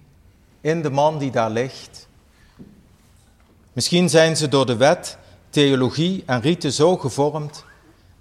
in 0.61 0.81
de 0.81 0.89
man 0.89 1.17
die 1.17 1.31
daar 1.31 1.51
ligt? 1.51 2.07
Misschien 3.73 4.09
zijn 4.09 4.37
ze 4.37 4.47
door 4.47 4.65
de 4.65 4.75
wet, 4.75 5.17
theologie 5.49 6.23
en 6.25 6.41
riten 6.41 6.71
zo 6.71 6.97
gevormd 6.97 7.64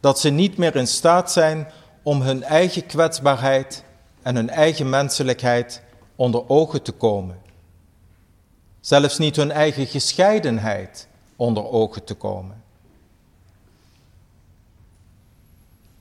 dat 0.05 0.21
ze 0.21 0.31
niet 0.31 0.57
meer 0.57 0.77
in 0.77 0.87
staat 0.87 1.33
zijn 1.33 1.69
om 2.03 2.23
hun 2.23 2.43
eigen 2.43 2.87
kwetsbaarheid 2.87 3.85
en 4.23 4.35
hun 4.37 4.51
eigen 4.51 4.91
menselijkheid 4.91 5.83
onder 6.17 6.49
ogen 6.49 6.83
te 6.83 6.93
komen. 6.93 7.41
Zelfs 8.81 9.19
niet 9.19 9.37
hun 9.37 9.51
eigen 9.51 9.87
gescheidenheid 9.87 11.09
onder 11.37 11.69
ogen 11.69 12.05
te 12.05 12.15
komen. 12.15 12.63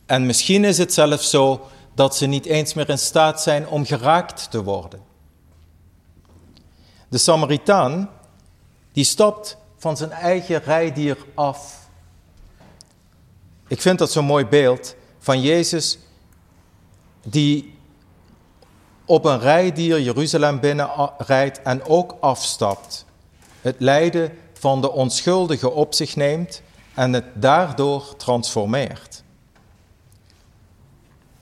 En 0.06 0.26
misschien 0.26 0.64
is 0.64 0.78
het 0.78 0.94
zelfs 0.94 1.30
zo 1.30 1.68
dat 1.94 2.16
ze 2.16 2.26
niet 2.26 2.46
eens 2.46 2.74
meer 2.74 2.90
in 2.90 3.00
staat 3.00 3.42
zijn 3.42 3.68
om 3.68 3.86
geraakt 3.86 4.52
te 4.52 4.64
worden. 4.64 5.02
De 7.10 7.18
Samaritaan, 7.18 8.10
die 8.92 9.06
stapt 9.06 9.58
van 9.78 9.98
zijn 9.98 10.12
eigen 10.12 10.64
rijdier 10.64 11.18
af. 11.34 11.82
Ik 13.74 13.82
vind 13.82 14.00
dat 14.00 14.12
zo'n 14.12 14.26
mooi 14.26 14.46
beeld 14.46 14.96
van 15.20 15.42
Jezus 15.42 15.98
die 17.24 17.76
op 19.06 19.26
een 19.26 19.40
rijdier 19.40 20.02
Jeruzalem 20.02 20.60
binnenrijdt 20.60 21.62
en 21.62 21.86
ook 21.86 22.18
afstapt. 22.20 23.06
Het 23.62 23.76
lijden 23.80 24.38
van 24.54 24.82
de 24.82 24.92
onschuldige 24.92 25.72
op 25.72 25.94
zich 25.94 26.16
neemt 26.16 26.62
en 26.94 27.14
het 27.14 27.26
daardoor 27.34 28.16
transformeert. 28.16 29.24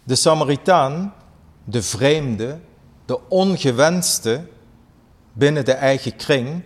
De 0.04 0.16
Samaritaan, 0.16 1.14
de 1.64 1.82
vreemde, 1.82 2.60
de 3.06 3.20
ongewenste 3.30 4.48
binnen 5.34 5.66
de 5.66 5.74
eigen 5.74 6.16
kring, 6.16 6.64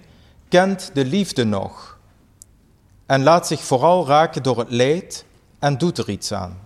kent 0.49 0.91
de 0.93 1.06
liefde 1.06 1.43
nog 1.43 1.97
en 3.06 3.23
laat 3.23 3.47
zich 3.47 3.62
vooral 3.62 4.08
raken 4.08 4.43
door 4.43 4.58
het 4.58 4.71
leed 4.71 5.24
en 5.65 5.78
doet 5.78 5.97
er 5.97 6.10
iets 6.10 6.32
aan. 6.32 6.60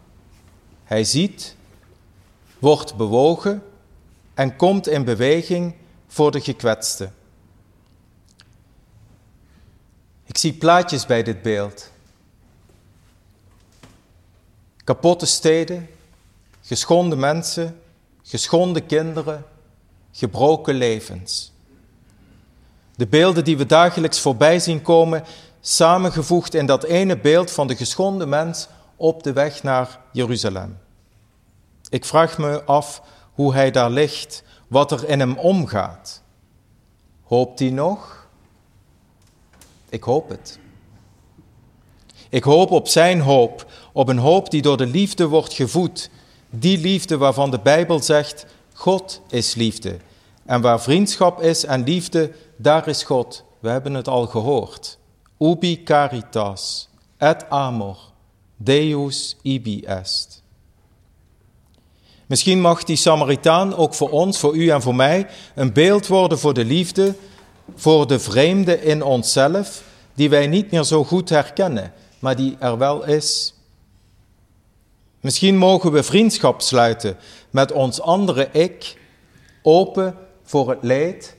Hij 0.83 1.03
ziet, 1.03 1.55
wordt 2.57 2.95
bewogen 2.95 3.63
en 4.33 4.55
komt 4.55 4.87
in 4.87 5.03
beweging 5.03 5.75
voor 6.07 6.31
de 6.31 6.41
gekwetste. 6.41 7.09
Ik 10.25 10.37
zie 10.37 10.53
plaatjes 10.53 11.05
bij 11.05 11.23
dit 11.23 11.41
beeld. 11.41 11.91
Kapotte 14.83 15.25
steden, 15.25 15.89
geschonden 16.61 17.19
mensen, 17.19 17.79
geschonden 18.23 18.85
kinderen, 18.85 19.45
gebroken 20.11 20.75
levens. 20.75 21.51
De 22.95 23.07
beelden 23.07 23.43
die 23.43 23.57
we 23.57 23.65
dagelijks 23.65 24.19
voorbij 24.19 24.59
zien 24.59 24.81
komen, 24.81 25.23
samengevoegd 25.61 26.53
in 26.53 26.65
dat 26.65 26.83
ene 26.83 27.17
beeld 27.17 27.51
van 27.51 27.67
de 27.67 27.75
geschonden 27.75 28.29
mens 28.29 28.67
op 28.99 29.23
de 29.23 29.33
weg 29.33 29.63
naar 29.63 29.99
Jeruzalem. 30.11 30.77
Ik 31.89 32.05
vraag 32.05 32.37
me 32.37 32.63
af 32.63 33.01
hoe 33.33 33.53
hij 33.53 33.71
daar 33.71 33.89
ligt, 33.89 34.43
wat 34.67 34.91
er 34.91 35.09
in 35.09 35.19
hem 35.19 35.37
omgaat. 35.37 36.21
Hoopt 37.23 37.59
hij 37.59 37.69
nog? 37.69 38.27
Ik 39.89 40.03
hoop 40.03 40.29
het. 40.29 40.59
Ik 42.29 42.43
hoop 42.43 42.71
op 42.71 42.87
zijn 42.87 43.19
hoop, 43.19 43.71
op 43.93 44.07
een 44.07 44.17
hoop 44.17 44.49
die 44.49 44.61
door 44.61 44.77
de 44.77 44.85
liefde 44.85 45.27
wordt 45.27 45.53
gevoed. 45.53 46.09
Die 46.49 46.77
liefde 46.77 47.17
waarvan 47.17 47.51
de 47.51 47.59
Bijbel 47.59 47.99
zegt, 47.99 48.45
God 48.73 49.21
is 49.29 49.55
liefde. 49.55 49.97
En 50.45 50.61
waar 50.61 50.81
vriendschap 50.81 51.41
is 51.41 51.65
en 51.65 51.83
liefde, 51.83 52.31
daar 52.57 52.87
is 52.87 53.03
God. 53.03 53.43
We 53.59 53.69
hebben 53.69 53.93
het 53.93 54.07
al 54.07 54.25
gehoord. 54.25 54.97
Ubi 55.37 55.83
caritas, 55.83 56.89
et 57.17 57.49
amor, 57.49 57.97
Deus 58.61 59.37
ibi 59.41 59.83
est. 59.85 60.43
Misschien 62.25 62.61
mag 62.61 62.83
die 62.83 62.95
Samaritaan 62.95 63.75
ook 63.75 63.93
voor 63.93 64.09
ons, 64.09 64.39
voor 64.39 64.55
u 64.55 64.69
en 64.69 64.81
voor 64.81 64.95
mij, 64.95 65.27
een 65.55 65.73
beeld 65.73 66.07
worden 66.07 66.39
voor 66.39 66.53
de 66.53 66.65
liefde, 66.65 67.15
voor 67.75 68.07
de 68.07 68.19
vreemde 68.19 68.81
in 68.81 69.03
onszelf, 69.03 69.83
die 70.13 70.29
wij 70.29 70.47
niet 70.47 70.71
meer 70.71 70.83
zo 70.83 71.03
goed 71.03 71.29
herkennen, 71.29 71.93
maar 72.19 72.35
die 72.35 72.55
er 72.59 72.77
wel 72.77 73.05
is. 73.05 73.53
Misschien 75.19 75.57
mogen 75.57 75.91
we 75.91 76.03
vriendschap 76.03 76.61
sluiten 76.61 77.17
met 77.49 77.71
ons 77.71 78.01
andere 78.01 78.49
ik, 78.51 78.97
open 79.61 80.15
voor 80.43 80.69
het 80.69 80.83
leed, 80.83 81.35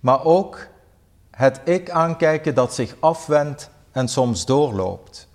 maar 0.00 0.24
ook 0.24 0.68
het 1.30 1.60
ik 1.64 1.90
aankijken 1.90 2.54
dat 2.54 2.74
zich 2.74 2.96
afwendt 3.00 3.70
en 3.92 4.08
soms 4.08 4.44
doorloopt, 4.44 5.28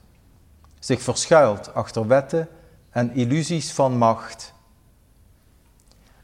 zich 0.87 1.01
verschuilt 1.01 1.73
achter 1.73 2.07
wetten 2.07 2.47
en 2.89 3.13
illusies 3.13 3.71
van 3.71 3.97
macht. 3.97 4.53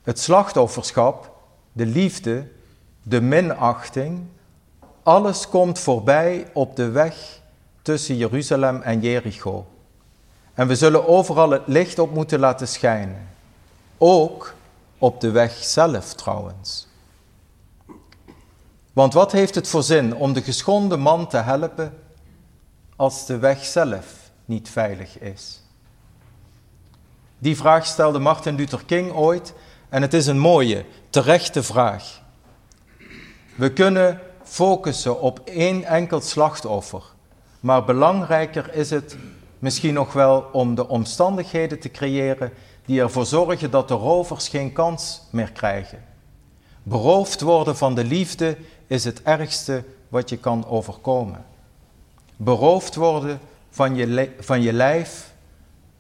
Het 0.02 0.20
slachtofferschap, 0.20 1.32
de 1.72 1.86
liefde, 1.86 2.48
de 3.02 3.22
minachting, 3.22 4.26
alles 5.04 5.50
komt 5.50 5.80
voorbij 5.80 6.48
op 6.54 6.76
de 6.76 6.90
weg 6.90 7.42
tussen 7.82 8.18
Jeruzalem 8.18 8.82
en 8.82 9.00
Jericho. 9.00 9.66
En 10.54 10.68
we 10.68 10.76
zullen 10.76 11.08
overal 11.08 11.50
het 11.50 11.68
licht 11.68 12.00
op 12.00 12.14
moeten 12.14 12.40
laten 12.40 12.68
schijnen. 12.68 13.28
Ook 13.98 14.54
op 14.98 15.22
de 15.22 15.32
weg 15.32 15.54
zelf 15.64 16.14
trouwens. 16.14 16.88
Want 18.94 19.14
wat 19.14 19.32
heeft 19.32 19.56
het 19.56 19.68
voor 19.68 19.84
zin 19.84 20.16
om 20.16 20.34
de 20.34 20.42
geschonden 20.42 21.00
man 21.00 21.28
te 21.28 21.38
helpen 21.38 21.98
als 22.96 23.26
de 23.26 23.38
weg 23.38 23.66
zelf 23.66 24.23
niet 24.46 24.70
veilig 24.70 25.20
is? 25.20 25.62
Die 27.38 27.58
vraag 27.58 27.86
stelde 27.86 28.20
Martin 28.20 28.56
Luther 28.56 28.86
King 28.86 29.12
ooit 29.12 29.54
en 29.90 30.02
het 30.02 30.14
is 30.14 30.28
een 30.28 30.40
mooie, 30.40 30.86
terechte 31.10 31.64
vraag. 31.64 32.22
We 33.56 33.74
kunnen 33.74 34.20
focussen 34.44 35.22
op 35.22 35.40
één 35.40 35.84
enkel 35.84 36.22
slachtoffer. 36.22 37.04
Maar 37.60 37.86
belangrijker 37.86 38.74
is 38.74 38.90
het 38.90 39.18
misschien 39.60 39.94
nog 39.94 40.14
wel 40.14 40.50
om 40.52 40.76
de 40.76 40.88
omstandigheden 40.88 41.80
te 41.80 41.92
creëren 41.92 42.54
die 42.86 43.02
ervoor 43.02 43.26
zorgen 43.26 43.72
dat 43.72 43.88
de 43.88 43.94
rovers 43.94 44.48
geen 44.48 44.74
kans 44.74 45.22
meer 45.30 45.52
krijgen. 45.52 46.04
Beroofd 46.84 47.42
worden 47.42 47.78
van 47.78 47.96
de 47.96 48.04
liefde 48.04 48.58
is 48.88 49.04
het 49.04 49.24
ergste 49.24 49.84
wat 50.10 50.30
je 50.30 50.38
kan 50.38 50.68
overkomen. 50.68 51.46
Beroofd 52.36 52.96
worden 52.96 53.40
van 53.74 53.96
je, 53.96 54.32
van 54.40 54.62
je 54.62 54.74
lijf 54.74 55.34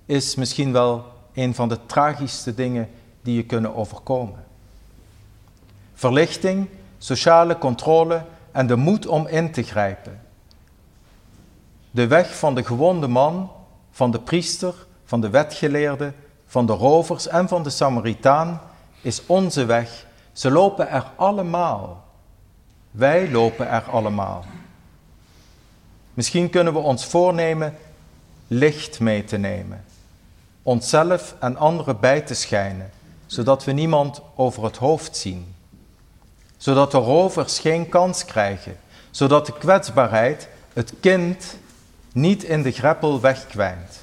is 0.06 0.36
misschien 0.36 0.72
wel 0.72 1.06
een 1.34 1.56
van 1.56 1.70
de 1.70 1.86
tragischste 1.86 2.54
dingen 2.54 2.90
die 3.22 3.36
je 3.36 3.44
kunnen 3.44 3.76
overkomen. 3.76 4.44
Verlichting, 5.94 6.68
sociale 6.98 7.58
controle 7.58 8.26
en 8.52 8.68
de 8.68 8.76
moed 8.76 9.08
om 9.08 9.28
in 9.28 9.52
te 9.52 9.64
grijpen. 9.64 10.22
De 11.92 12.08
weg 12.08 12.38
van 12.38 12.56
de 12.56 12.64
gewonde 12.64 13.08
man, 13.08 13.52
van 13.92 14.12
de 14.12 14.20
priester, 14.20 14.74
van 15.06 15.22
de 15.22 15.30
wetgeleerde, 15.30 16.14
van 16.46 16.66
de 16.66 16.74
rovers 16.74 17.28
en 17.28 17.48
van 17.48 17.64
de 17.64 17.70
Samaritaan 17.70 18.62
is 19.02 19.26
onze 19.26 19.66
weg. 19.66 20.06
Ze 20.32 20.52
lopen 20.52 20.90
er 20.90 21.12
allemaal. 21.16 22.06
Wij 22.92 23.32
lopen 23.32 23.70
er 23.70 23.84
allemaal. 23.84 24.46
Misschien 26.14 26.50
kunnen 26.50 26.74
we 26.74 26.80
ons 26.80 27.06
voornemen 27.06 27.78
licht 28.48 29.00
mee 29.00 29.24
te 29.24 29.38
nemen, 29.38 29.84
onszelf 30.64 31.36
en 31.40 31.58
anderen 31.58 32.00
bij 32.00 32.22
te 32.22 32.34
schijnen, 32.34 32.92
zodat 33.26 33.64
we 33.64 33.72
niemand 33.72 34.22
over 34.36 34.64
het 34.64 34.78
hoofd 34.78 35.18
zien, 35.18 35.56
zodat 36.58 36.92
de 36.92 36.98
rovers 36.98 37.60
geen 37.60 37.90
kans 37.90 38.26
krijgen, 38.26 38.78
zodat 39.12 39.46
de 39.46 39.54
kwetsbaarheid, 39.54 40.48
het 40.74 40.94
kind, 41.00 41.58
niet 42.12 42.44
in 42.44 42.62
de 42.62 42.72
greppel 42.72 43.22
wegkwijnt. 43.22 44.00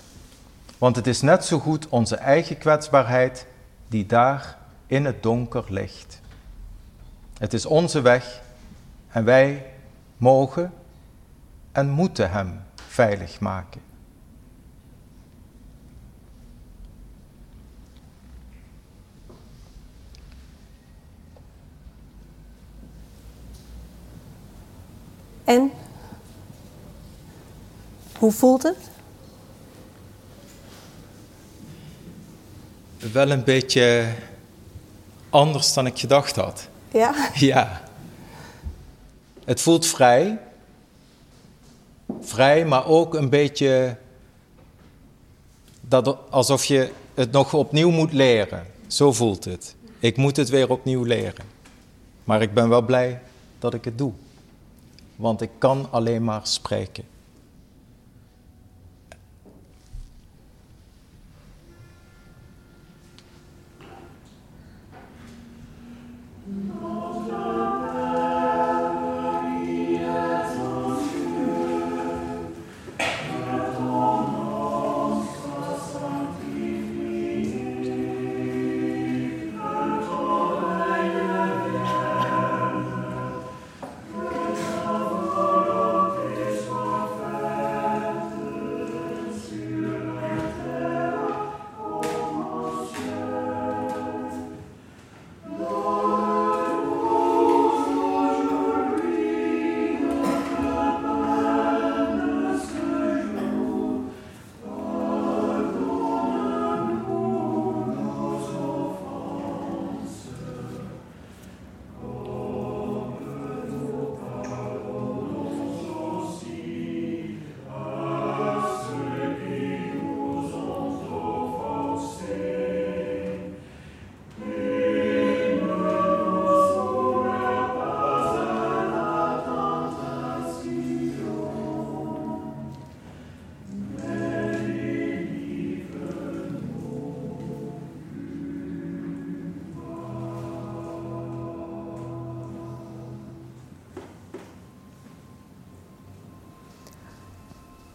Want 0.78 0.96
het 0.96 1.06
is 1.06 1.20
net 1.20 1.44
zo 1.44 1.58
goed 1.58 1.88
onze 1.88 2.16
eigen 2.16 2.58
kwetsbaarheid 2.58 3.46
die 3.88 4.06
daar 4.06 4.58
in 4.86 5.04
het 5.04 5.22
donker 5.22 5.64
ligt. 5.68 6.20
Het 7.38 7.52
is 7.52 7.66
onze 7.66 8.00
weg 8.00 8.40
en 9.08 9.24
wij 9.24 9.66
mogen 10.16 10.72
en 11.72 11.90
moeten 11.90 12.30
Hem 12.30 12.62
veilig 12.88 13.40
maken. 13.40 13.80
En? 25.44 25.70
Hoe 28.18 28.32
voelt 28.32 28.62
het? 28.62 28.76
Wel 33.12 33.30
een 33.30 33.44
beetje 33.44 34.14
anders 35.30 35.74
dan 35.74 35.86
ik 35.86 35.98
gedacht 35.98 36.36
had. 36.36 36.68
Ja? 36.92 37.30
Ja. 37.34 37.80
Het 39.44 39.60
voelt 39.60 39.86
vrij. 39.86 40.38
Vrij, 42.20 42.64
maar 42.64 42.86
ook 42.86 43.14
een 43.14 43.28
beetje 43.28 43.96
dat, 45.80 46.16
alsof 46.30 46.64
je 46.64 46.90
het 47.14 47.32
nog 47.32 47.54
opnieuw 47.54 47.90
moet 47.90 48.12
leren. 48.12 48.66
Zo 48.86 49.12
voelt 49.12 49.44
het. 49.44 49.76
Ik 49.98 50.16
moet 50.16 50.36
het 50.36 50.48
weer 50.48 50.70
opnieuw 50.70 51.04
leren. 51.04 51.44
Maar 52.24 52.42
ik 52.42 52.54
ben 52.54 52.68
wel 52.68 52.82
blij 52.82 53.20
dat 53.58 53.74
ik 53.74 53.84
het 53.84 53.98
doe. 53.98 54.12
Want 55.16 55.40
ik 55.40 55.50
kan 55.58 55.88
alleen 55.90 56.24
maar 56.24 56.40
spreken. 56.42 57.04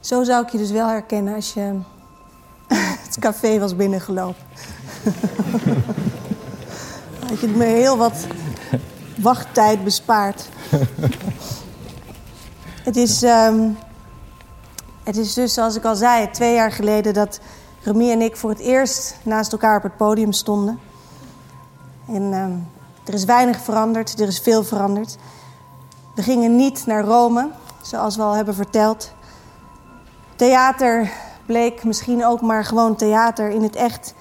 Zo 0.06 0.24
zou 0.24 0.44
ik 0.44 0.50
je 0.50 0.58
dus 0.58 0.72
wel 0.72 0.88
herkennen 0.88 1.36
als 1.36 1.54
je 1.54 1.80
het 3.06 3.18
café 3.20 3.60
was 3.60 3.76
binnengelopen. 3.76 4.44
Had 7.30 7.40
je 7.40 7.48
me 7.48 7.64
heel 7.64 7.98
wat 7.98 8.28
wachttijd 9.18 9.84
bespaard. 9.84 10.50
het, 12.88 12.96
is, 12.96 13.24
um, 13.24 13.78
het 15.04 15.18
is 15.18 15.34
dus, 15.34 15.54
zoals 15.54 15.76
ik 15.76 15.86
al 15.86 15.96
zei, 15.96 16.32
twee 16.32 16.54
jaar 16.54 16.72
geleden 16.72 17.14
dat 17.14 17.40
Remy 17.84 18.12
en 18.12 18.22
ik 18.22 18.38
voor 18.38 18.50
het 18.50 18.60
eerst 18.60 19.16
naast 19.24 19.52
elkaar 19.52 19.78
op 19.78 19.84
het 19.84 19.98
podium 19.98 20.32
stonden. 20.32 20.80
En 22.08 22.34
um, 22.34 22.68
er 23.06 23.14
is 23.14 23.26
weinig 23.26 23.60
veranderd, 23.60 24.20
er 24.20 24.28
is 24.28 24.40
veel 24.40 24.64
veranderd. 24.64 25.18
We 26.16 26.22
gingen 26.22 26.56
niet 26.56 26.86
naar 26.86 27.04
Rome, 27.04 27.50
zoals 27.82 28.16
we 28.16 28.22
al 28.22 28.34
hebben 28.34 28.56
verteld. 28.56 29.15
Theater 30.36 31.12
bleek 31.46 31.84
misschien 31.84 32.26
ook 32.26 32.42
maar 32.42 32.66
gewoon 32.66 32.96
theater. 32.96 33.50
In 33.50 33.64
het 33.64 33.76
echt 33.76 34.14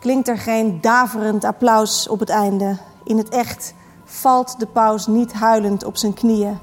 klinkt 0.00 0.28
er 0.28 0.38
geen 0.38 0.80
daverend 0.80 1.44
applaus 1.44 2.08
op 2.08 2.20
het 2.20 2.28
einde. 2.28 2.76
In 3.04 3.18
het 3.18 3.28
echt 3.28 3.74
valt 4.04 4.58
de 4.58 4.66
paus 4.66 5.06
niet 5.06 5.32
huilend 5.32 5.84
op 5.84 5.96
zijn 5.96 6.14
knieën. 6.14 6.58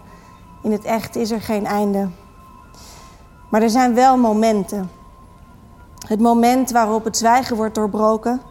In 0.63 0.72
het 0.72 0.84
echt 0.84 1.15
is 1.15 1.32
er 1.32 1.41
geen 1.41 1.65
einde. 1.65 2.09
Maar 3.49 3.61
er 3.61 3.70
zijn 3.70 3.93
wel 3.93 4.17
momenten. 4.17 4.91
Het 6.07 6.20
moment 6.20 6.72
waarop 6.72 7.03
het 7.03 7.17
zwijgen 7.17 7.55
wordt 7.55 7.76
doorbroken. 7.76 8.41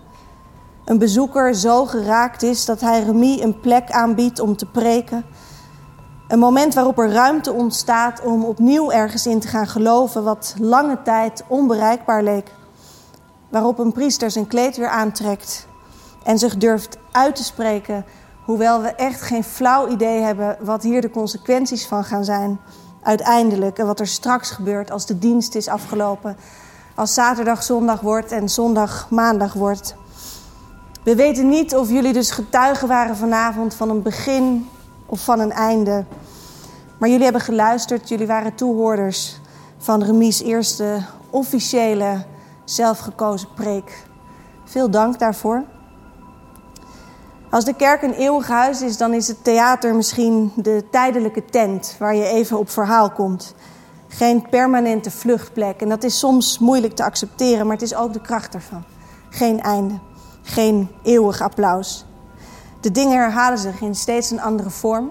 Een 0.85 0.99
bezoeker 0.99 1.55
zo 1.55 1.87
geraakt 1.87 2.43
is 2.43 2.64
dat 2.64 2.81
hij 2.81 3.03
Remy 3.03 3.41
een 3.41 3.61
plek 3.61 3.91
aanbiedt 3.91 4.41
om 4.41 4.57
te 4.57 4.66
preken. 4.66 5.25
Een 6.35 6.41
moment 6.41 6.74
waarop 6.74 6.99
er 6.99 7.12
ruimte 7.12 7.53
ontstaat 7.53 8.22
om 8.22 8.45
opnieuw 8.45 8.91
ergens 8.91 9.26
in 9.26 9.41
te 9.41 9.49
gaan 9.49 9.66
geloven 9.66 10.24
wat 10.24 10.55
lange 10.59 11.03
tijd 11.03 11.45
onbereikbaar 11.47 12.22
leek. 12.22 12.51
Waarop 13.49 13.78
een 13.78 13.93
priester 13.93 14.30
zijn 14.30 14.47
kleed 14.47 14.76
weer 14.76 14.89
aantrekt 14.89 15.66
en 16.24 16.39
zich 16.39 16.57
durft 16.57 16.99
uit 17.12 17.37
te 17.37 17.45
spreken, 17.45 18.05
hoewel 18.45 18.82
we 18.82 18.89
echt 18.89 19.20
geen 19.20 19.45
flauw 19.45 19.89
idee 19.89 20.20
hebben 20.20 20.57
wat 20.61 20.82
hier 20.82 21.01
de 21.01 21.11
consequenties 21.11 21.87
van 21.87 22.05
gaan 22.05 22.24
zijn 22.24 22.61
uiteindelijk 23.03 23.78
en 23.78 23.87
wat 23.87 24.01
er 24.01 24.07
straks 24.07 24.51
gebeurt 24.51 24.91
als 24.91 25.07
de 25.07 25.18
dienst 25.18 25.55
is 25.55 25.68
afgelopen, 25.68 26.37
als 26.95 27.14
zaterdag 27.14 27.62
zondag 27.62 28.01
wordt 28.01 28.32
en 28.32 28.49
zondag 28.49 29.11
maandag 29.11 29.53
wordt. 29.53 29.95
We 31.05 31.14
weten 31.14 31.49
niet 31.49 31.76
of 31.76 31.91
jullie 31.91 32.12
dus 32.12 32.30
getuigen 32.30 32.89
waren 32.89 33.16
vanavond 33.16 33.74
van 33.74 33.91
een 33.91 34.03
begin 34.03 34.68
of 35.07 35.24
van 35.24 35.41
een 35.41 35.53
einde. 35.53 36.05
Maar 36.99 37.09
jullie 37.09 37.25
hebben 37.25 37.43
geluisterd, 37.43 38.09
jullie 38.09 38.27
waren 38.27 38.55
toehoorders 38.55 39.41
van 39.79 40.03
Remies 40.03 40.43
eerste 40.43 41.03
officiële 41.31 42.25
zelfgekozen 42.65 43.49
preek. 43.55 44.07
Veel 44.65 44.91
dank 44.91 45.19
daarvoor. 45.19 45.65
Als 47.51 47.65
de 47.65 47.75
kerk 47.75 48.03
een 48.03 48.13
eeuwig 48.13 48.49
huis 48.49 48.83
is, 48.83 48.97
dan 48.97 49.13
is 49.13 49.29
het 49.29 49.45
theater 49.45 49.95
misschien 49.95 50.53
de 50.57 50.85
tijdelijke 50.91 51.45
tent 51.45 51.97
waar 51.99 52.15
je 52.15 52.27
even 52.27 52.59
op 52.59 52.71
verhaal 52.71 53.11
komt. 53.11 53.55
Geen 54.09 54.49
permanente 54.49 55.11
vluchtplek. 55.11 55.81
En 55.81 55.89
dat 55.89 56.05
is 56.05 56.19
soms 56.19 56.59
moeilijk 56.59 56.95
te 56.95 57.05
accepteren, 57.05 57.67
maar 57.67 57.77
het 57.77 57.85
is 57.85 57.95
ook 57.95 58.13
de 58.13 58.21
kracht 58.21 58.55
ervan. 58.55 58.85
Geen 59.31 59.61
einde, 59.61 59.95
geen 60.43 60.89
eeuwig 61.03 61.41
applaus. 61.41 62.05
De 62.81 62.91
dingen 62.91 63.19
herhalen 63.19 63.59
zich 63.59 63.81
in 63.81 63.95
steeds 63.95 64.31
een 64.31 64.41
andere 64.41 64.71
vorm. 64.71 65.11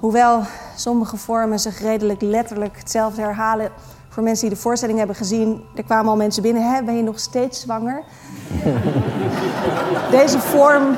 Hoewel 0.00 0.42
sommige 0.76 1.16
vormen 1.16 1.58
zich 1.58 1.80
redelijk 1.80 2.20
letterlijk 2.20 2.78
hetzelfde 2.78 3.20
herhalen. 3.20 3.70
Voor 4.08 4.22
mensen 4.22 4.46
die 4.46 4.56
de 4.56 4.62
voorstelling 4.62 4.98
hebben 4.98 5.16
gezien, 5.16 5.64
er 5.74 5.84
kwamen 5.84 6.10
al 6.10 6.16
mensen 6.16 6.42
binnen. 6.42 6.72
Hè, 6.74 6.82
ben 6.82 6.96
je 6.96 7.02
nog 7.02 7.18
steeds 7.18 7.60
zwanger? 7.60 8.02
Deze 10.10 10.40
vorm 10.40 10.96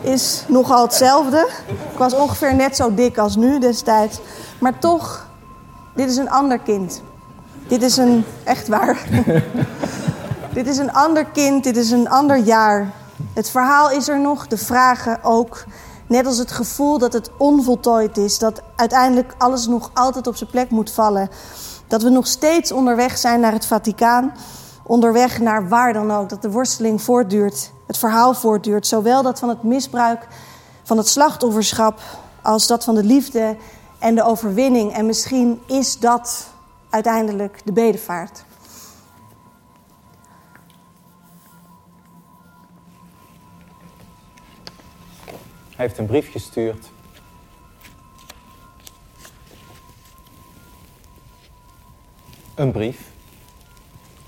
is 0.00 0.44
nogal 0.48 0.82
hetzelfde. 0.82 1.48
Ik 1.92 1.98
was 1.98 2.14
ongeveer 2.14 2.54
net 2.54 2.76
zo 2.76 2.94
dik 2.94 3.18
als 3.18 3.36
nu 3.36 3.58
destijds. 3.58 4.20
Maar 4.58 4.78
toch, 4.78 5.26
dit 5.94 6.10
is 6.10 6.16
een 6.16 6.30
ander 6.30 6.58
kind. 6.58 7.02
Dit 7.66 7.82
is 7.82 7.96
een, 7.96 8.24
echt 8.44 8.68
waar. 8.68 8.98
dit 10.52 10.66
is 10.66 10.78
een 10.78 10.92
ander 10.92 11.24
kind, 11.24 11.64
dit 11.64 11.76
is 11.76 11.90
een 11.90 12.08
ander 12.08 12.36
jaar. 12.36 12.90
Het 13.32 13.50
verhaal 13.50 13.90
is 13.90 14.08
er 14.08 14.20
nog, 14.20 14.46
de 14.46 14.56
vragen 14.56 15.18
ook. 15.22 15.64
Net 16.08 16.26
als 16.26 16.38
het 16.38 16.50
gevoel 16.50 16.98
dat 16.98 17.12
het 17.12 17.30
onvoltooid 17.36 18.16
is, 18.16 18.38
dat 18.38 18.62
uiteindelijk 18.76 19.34
alles 19.38 19.66
nog 19.66 19.90
altijd 19.94 20.26
op 20.26 20.36
zijn 20.36 20.50
plek 20.50 20.70
moet 20.70 20.90
vallen. 20.90 21.28
Dat 21.86 22.02
we 22.02 22.08
nog 22.08 22.26
steeds 22.26 22.72
onderweg 22.72 23.18
zijn 23.18 23.40
naar 23.40 23.52
het 23.52 23.66
Vaticaan, 23.66 24.32
onderweg 24.82 25.40
naar 25.40 25.68
waar 25.68 25.92
dan 25.92 26.12
ook. 26.12 26.28
Dat 26.28 26.42
de 26.42 26.50
worsteling 26.50 27.02
voortduurt, 27.02 27.70
het 27.86 27.98
verhaal 27.98 28.34
voortduurt. 28.34 28.86
Zowel 28.86 29.22
dat 29.22 29.38
van 29.38 29.48
het 29.48 29.62
misbruik, 29.62 30.26
van 30.82 30.96
het 30.96 31.08
slachtofferschap, 31.08 32.00
als 32.42 32.66
dat 32.66 32.84
van 32.84 32.94
de 32.94 33.04
liefde 33.04 33.56
en 33.98 34.14
de 34.14 34.24
overwinning. 34.24 34.92
En 34.92 35.06
misschien 35.06 35.60
is 35.66 35.98
dat 35.98 36.46
uiteindelijk 36.90 37.60
de 37.64 37.72
bedevaart. 37.72 38.44
Hij 45.78 45.86
heeft 45.86 45.98
een 45.98 46.06
brief 46.06 46.30
gestuurd. 46.30 46.90
Een 52.54 52.72
brief. 52.72 53.10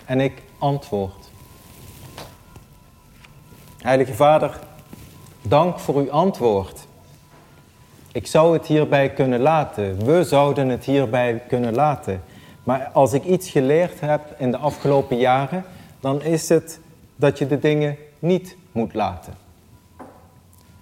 En 0.05 0.21
ik 0.21 0.43
antwoord. 0.59 1.31
Heilige 3.83 4.15
Vader, 4.15 4.59
dank 5.43 5.79
voor 5.79 5.95
uw 5.95 6.11
antwoord. 6.11 6.87
Ik 8.13 8.27
zou 8.27 8.53
het 8.53 8.67
hierbij 8.67 9.13
kunnen 9.13 9.41
laten. 9.41 10.05
We 10.05 10.25
zouden 10.25 10.69
het 10.69 10.85
hierbij 10.85 11.43
kunnen 11.49 11.75
laten. 11.75 12.23
Maar 12.65 12.91
als 12.93 13.13
ik 13.13 13.25
iets 13.25 13.51
geleerd 13.51 14.01
heb 14.01 14.35
in 14.39 14.51
de 14.51 14.57
afgelopen 14.57 15.19
jaren, 15.19 15.65
dan 16.01 16.23
is 16.23 16.49
het 16.49 16.81
dat 17.17 17.39
je 17.39 17.47
de 17.47 17.59
dingen 17.59 17.97
niet 18.19 18.57
moet 18.73 18.95
laten. 18.95 19.49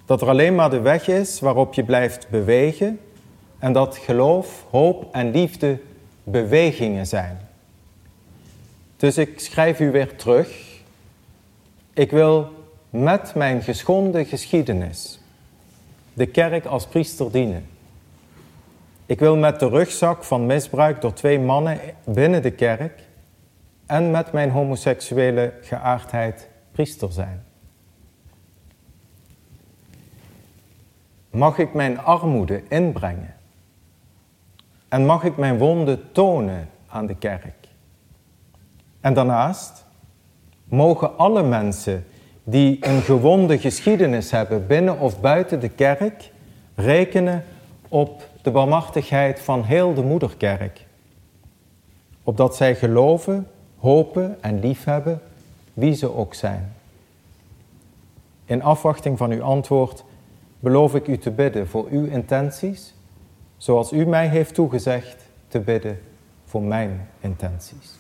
Dat 0.09 0.20
er 0.22 0.28
alleen 0.28 0.54
maar 0.54 0.70
de 0.70 0.80
weg 0.80 1.09
is 1.09 1.40
waarop 1.40 1.74
je 1.74 1.84
blijft 1.84 2.28
bewegen 2.28 3.00
en 3.59 3.72
dat 3.72 3.96
geloof, 3.96 4.66
hoop 4.70 5.14
en 5.14 5.30
liefde 5.30 5.78
bewegingen 6.24 7.06
zijn. 7.06 7.38
Dus 8.96 9.18
ik 9.18 9.40
schrijf 9.40 9.80
u 9.80 9.90
weer 9.90 10.16
terug. 10.16 10.80
Ik 11.94 12.11
wil 12.11 12.48
met 12.90 13.34
mijn 13.34 13.62
geschonden 13.62 14.26
geschiedenis 14.26 15.20
de 16.12 16.26
kerk 16.26 16.64
als 16.64 16.86
priester 16.86 17.32
dienen. 17.32 17.66
Ik 19.06 19.18
wil 19.18 19.36
met 19.36 19.61
de 19.61 19.68
rugzak 19.68 20.24
van 20.24 20.46
misbruik 20.46 21.00
door 21.00 21.12
twee 21.12 21.38
mannen 21.38 21.80
binnen 22.04 22.42
de 22.42 22.50
kerk 22.50 23.00
en 23.86 24.11
met 24.11 24.32
mijn 24.32 24.50
homoseksuele 24.50 25.52
geaardheid 25.62 26.48
priester 26.72 27.12
zijn. 27.12 27.47
Mag 31.31 31.59
ik 31.59 31.74
mijn 31.74 31.99
armoede 31.99 32.62
inbrengen. 32.68 33.35
En 34.89 35.07
mag 35.07 35.24
ik 35.24 35.37
mijn 35.37 35.59
wonden 35.59 36.12
tonen 36.12 36.68
aan 36.89 37.07
de 37.07 37.14
kerk. 37.14 37.68
En 39.01 39.14
daarnaast 39.14 39.85
mogen 40.64 41.18
alle 41.18 41.43
mensen 41.43 42.07
die 42.45 42.87
een 42.87 43.01
gewonde 43.01 43.59
geschiedenis 43.59 44.31
hebben 44.31 44.66
binnen 44.66 44.99
of 44.99 45.20
buiten 45.20 45.61
de 45.61 45.68
kerk 45.68 46.31
rekenen 46.74 47.45
op 47.89 48.29
de 48.43 48.51
barmachtigheid 48.51 49.41
van 49.41 49.62
heel 49.62 49.95
de 49.95 50.03
moederkerk. 50.03 50.87
Opdat 52.22 52.57
zij 52.57 52.74
geloven, 52.74 53.49
hopen 53.79 54.43
en 54.43 54.61
liefhebben 54.61 55.20
wie 55.74 55.95
ze 55.95 56.14
ook 56.14 56.35
zijn. 56.35 56.72
In 58.45 58.62
afwachting 58.62 59.18
van 59.18 59.31
uw 59.31 59.43
antwoord 59.43 60.05
beloof 60.61 60.94
ik 60.94 61.09
u 61.09 61.18
te 61.18 61.30
bidden 61.30 61.68
voor 61.68 61.86
uw 61.90 62.04
intenties, 62.04 62.94
zoals 63.56 63.92
u 63.92 64.06
mij 64.06 64.28
heeft 64.28 64.54
toegezegd 64.54 65.30
te 65.48 65.61
bidden 65.61 66.00
voor 66.44 66.62
mijn 66.62 67.09
intenties. 67.20 67.96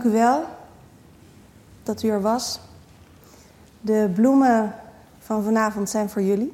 Dank 0.00 0.12
u 0.12 0.18
wel 0.18 0.44
dat 1.82 2.02
u 2.02 2.08
er 2.08 2.20
was. 2.20 2.60
De 3.80 4.10
bloemen 4.14 4.74
van 5.18 5.42
vanavond 5.42 5.90
zijn 5.90 6.10
voor 6.10 6.22
jullie. 6.22 6.52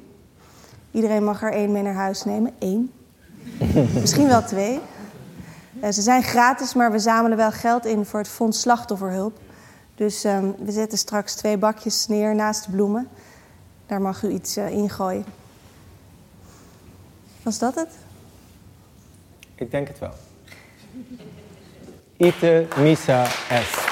Iedereen 0.91 1.23
mag 1.23 1.43
er 1.43 1.53
één 1.53 1.71
mee 1.71 1.83
naar 1.83 1.93
huis 1.93 2.23
nemen. 2.23 2.53
Eén. 2.59 2.91
Misschien 4.01 4.27
wel 4.27 4.43
twee. 4.43 4.79
Uh, 5.83 5.89
ze 5.89 6.01
zijn 6.01 6.23
gratis, 6.23 6.73
maar 6.73 6.91
we 6.91 6.99
zamelen 6.99 7.37
wel 7.37 7.51
geld 7.51 7.85
in 7.85 8.05
voor 8.05 8.19
het 8.19 8.29
Fonds 8.29 8.61
Slachtofferhulp. 8.61 9.39
Dus 9.95 10.25
uh, 10.25 10.39
we 10.57 10.71
zetten 10.71 10.97
straks 10.97 11.35
twee 11.35 11.57
bakjes 11.57 12.07
neer 12.07 12.35
naast 12.35 12.65
de 12.65 12.71
bloemen. 12.71 13.07
Daar 13.85 14.01
mag 14.01 14.23
u 14.23 14.29
iets 14.29 14.57
uh, 14.57 14.69
ingooien. 14.69 15.25
Was 17.43 17.59
dat 17.59 17.75
het? 17.75 17.89
Ik 19.55 19.71
denk 19.71 19.87
het 19.87 19.99
wel. 19.99 20.13
Ite 22.17 22.67
missa 22.77 23.23
est. 23.49 23.85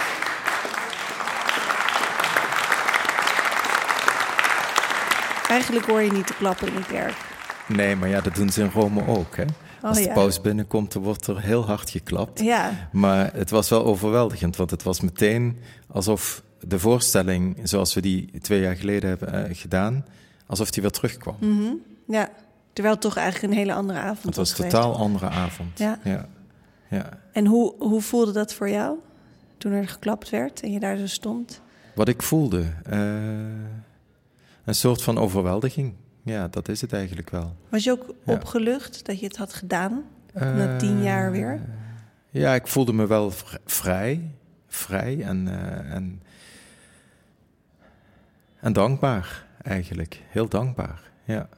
Eigenlijk 5.49 5.85
hoor 5.85 6.01
je 6.01 6.11
niet 6.11 6.27
te 6.27 6.33
klappen 6.33 6.67
in 6.67 6.75
de 6.75 6.85
kerk. 6.85 7.15
Nee, 7.67 7.95
maar 7.95 8.09
ja, 8.09 8.21
dat 8.21 8.35
doen 8.35 8.49
ze 8.49 8.61
in 8.61 8.69
Rome 8.73 9.07
ook. 9.07 9.35
Hè? 9.35 9.43
Als 9.81 9.95
de 9.97 10.01
Oh, 10.03 10.07
ja. 10.09 10.13
paus 10.13 10.41
binnenkomt, 10.41 10.93
dan 10.93 11.01
wordt 11.03 11.27
er 11.27 11.41
heel 11.41 11.65
hard 11.65 11.89
geklapt. 11.89 12.39
Ja, 12.39 12.71
Maar 12.91 13.29
het 13.33 13.49
was 13.49 13.69
wel 13.69 13.85
overweldigend, 13.85 14.55
want 14.55 14.71
het 14.71 14.83
was 14.83 15.01
meteen 15.01 15.59
alsof 15.91 16.41
de 16.59 16.79
voorstelling, 16.79 17.59
zoals 17.63 17.93
we 17.93 18.01
die 18.01 18.31
twee 18.41 18.61
jaar 18.61 18.75
geleden 18.75 19.09
hebben 19.09 19.33
eh, 19.49 19.55
gedaan, 19.57 20.05
alsof 20.47 20.69
die 20.71 20.81
weer 20.81 20.91
terugkwam. 20.91 21.35
ja. 22.07 22.29
Terwijl 22.73 22.95
het 22.95 23.03
toch 23.05 23.17
eigenlijk 23.17 23.53
een 23.53 23.59
hele 23.59 23.73
andere 23.73 23.99
avond 23.99 24.23
Het 24.23 24.35
was 24.35 24.49
een 24.49 24.55
geweest. 24.55 24.75
totaal 24.75 24.97
andere 24.97 25.29
avond. 25.29 25.79
Ja. 25.79 25.99
Ja. 26.03 26.25
Ja. 26.89 27.09
En 27.31 27.45
hoe, 27.45 27.73
hoe 27.77 28.01
voelde 28.01 28.31
dat 28.31 28.53
voor 28.53 28.69
jou? 28.69 28.97
Toen 29.57 29.71
er 29.71 29.87
geklapt 29.87 30.29
werd 30.29 30.61
en 30.61 30.71
je 30.71 30.79
daar 30.79 30.97
zo 30.97 31.07
stond? 31.07 31.61
Wat 31.95 32.07
ik 32.07 32.21
voelde, 32.21 32.73
eh, 32.83 32.99
een 34.65 34.75
soort 34.75 35.01
van 35.03 35.17
overweldiging. 35.17 35.93
Ja, 36.23 36.47
dat 36.47 36.67
is 36.69 36.81
het 36.81 36.93
eigenlijk 36.93 37.29
wel. 37.29 37.55
Was 37.69 37.83
je 37.83 37.91
ook 37.91 38.13
Ja. 38.25 38.33
opgelucht 38.33 39.05
dat 39.05 39.19
je 39.19 39.25
het 39.25 39.37
had 39.37 39.53
gedaan? 39.53 40.03
Na 40.33 40.67
Eh, 40.73 40.77
tien 40.77 41.03
jaar 41.03 41.31
weer? 41.31 41.61
Ja, 42.29 42.53
ik 42.55 42.67
voelde 42.67 42.93
me 42.93 43.07
wel 43.07 43.31
vr- 43.31 43.55
vrij. 43.65 44.31
Vrij 44.67 45.21
en, 45.23 45.47
eh, 45.47 45.93
en, 45.93 46.21
en 48.59 48.73
dankbaar 48.73 49.45
eigenlijk. 49.61 50.21
Heel 50.29 50.47
dankbaar, 50.49 51.01
ja. 51.25 51.49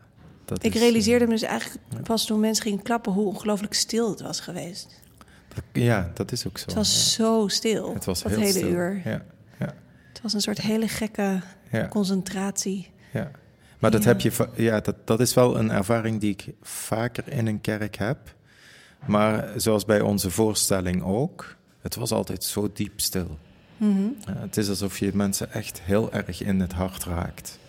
Dat 0.46 0.64
Ik 0.64 0.74
is, 0.74 0.80
realiseerde 0.82 1.26
me 1.26 1.32
dus 1.32 1.42
eigenlijk 1.42 2.04
pas 2.04 2.26
toen 2.26 2.40
mensen 2.40 2.64
gingen 2.64 2.82
klappen 2.84 3.12
hoe 3.12 3.26
ongelooflijk 3.28 3.74
stil 3.74 4.10
het 4.10 4.22
was 4.22 4.40
geweest. 4.40 5.00
Ja, 5.74 6.12
dat 6.14 6.32
is 6.32 6.48
ook 6.48 6.58
zo. 6.58 6.66
Het 6.66 6.74
was 6.74 6.94
ja. 6.94 7.24
zo 7.24 7.48
stil, 7.48 7.94
Het 7.94 8.06
was 8.06 8.22
dat 8.22 8.32
heel 8.32 8.40
hele 8.42 8.52
stil. 8.52 8.68
uur. 8.70 9.02
Ja, 9.06 9.22
ja, 9.60 9.74
Het 10.14 10.22
was 10.22 10.34
een 10.34 10.42
soort 10.42 10.62
hele 10.62 10.88
gekke 10.88 11.40
concentratie. 11.90 12.90
ja. 13.14 13.32
Maar 13.80 13.92
dat, 13.92 14.04
heb 14.04 14.22
je, 14.22 14.48
ja, 14.56 14.80
dat, 14.80 14.96
dat 15.06 15.20
is 15.20 15.34
wel 15.34 15.58
een 15.60 15.72
ervaring 15.72 16.20
die 16.20 16.32
ik 16.32 16.48
vaker 16.62 17.24
in 17.32 17.48
een 17.48 17.62
kerk 17.62 17.96
heb. 17.96 18.18
Maar 19.06 19.50
zoals 19.56 19.86
bij 19.86 20.02
onze 20.02 20.32
voorstelling 20.32 21.04
ook, 21.04 21.56
het 21.82 21.96
was 21.96 22.12
altijd 22.12 22.44
zo 22.44 22.70
diep 22.74 23.00
stil. 23.02 23.38
Mhm. 23.78 24.08
Het 24.30 24.58
is 24.58 24.70
alsof 24.70 25.00
je 25.00 25.12
mensen 25.14 25.52
echt 25.52 25.82
heel 25.84 26.14
erg 26.14 26.42
in 26.42 26.60
het 26.60 26.74
hart 26.74 27.04
raakt. 27.04 27.60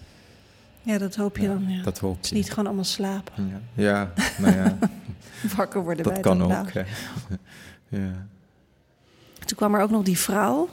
Ja, 0.83 0.99
dat 0.99 1.15
hoop 1.17 1.37
je 1.37 1.43
Ja, 1.43 1.49
dan. 1.49 1.65
Ja. 1.69 1.83
Dat 1.83 1.99
hoop 1.99 2.25
je. 2.25 2.35
niet 2.35 2.49
gewoon 2.51 2.67
allemaal 2.67 2.85
slapen. 2.85 3.51
Ja, 3.75 3.83
ja 3.83 4.13
nou 4.39 4.55
ja, 4.57 4.79
Wakker 5.57 5.83
worden 5.83 6.03
bij 6.05 6.13
dat 6.13 6.23
kan 6.23 6.43
ook. 6.43 6.73
Ja, 7.89 8.27
Toen 9.45 9.57
kwam 9.57 9.75
er 9.75 9.83
ook 9.83 9.91
nog 9.91 10.03
die 10.03 10.19
vrouw. 10.19 10.69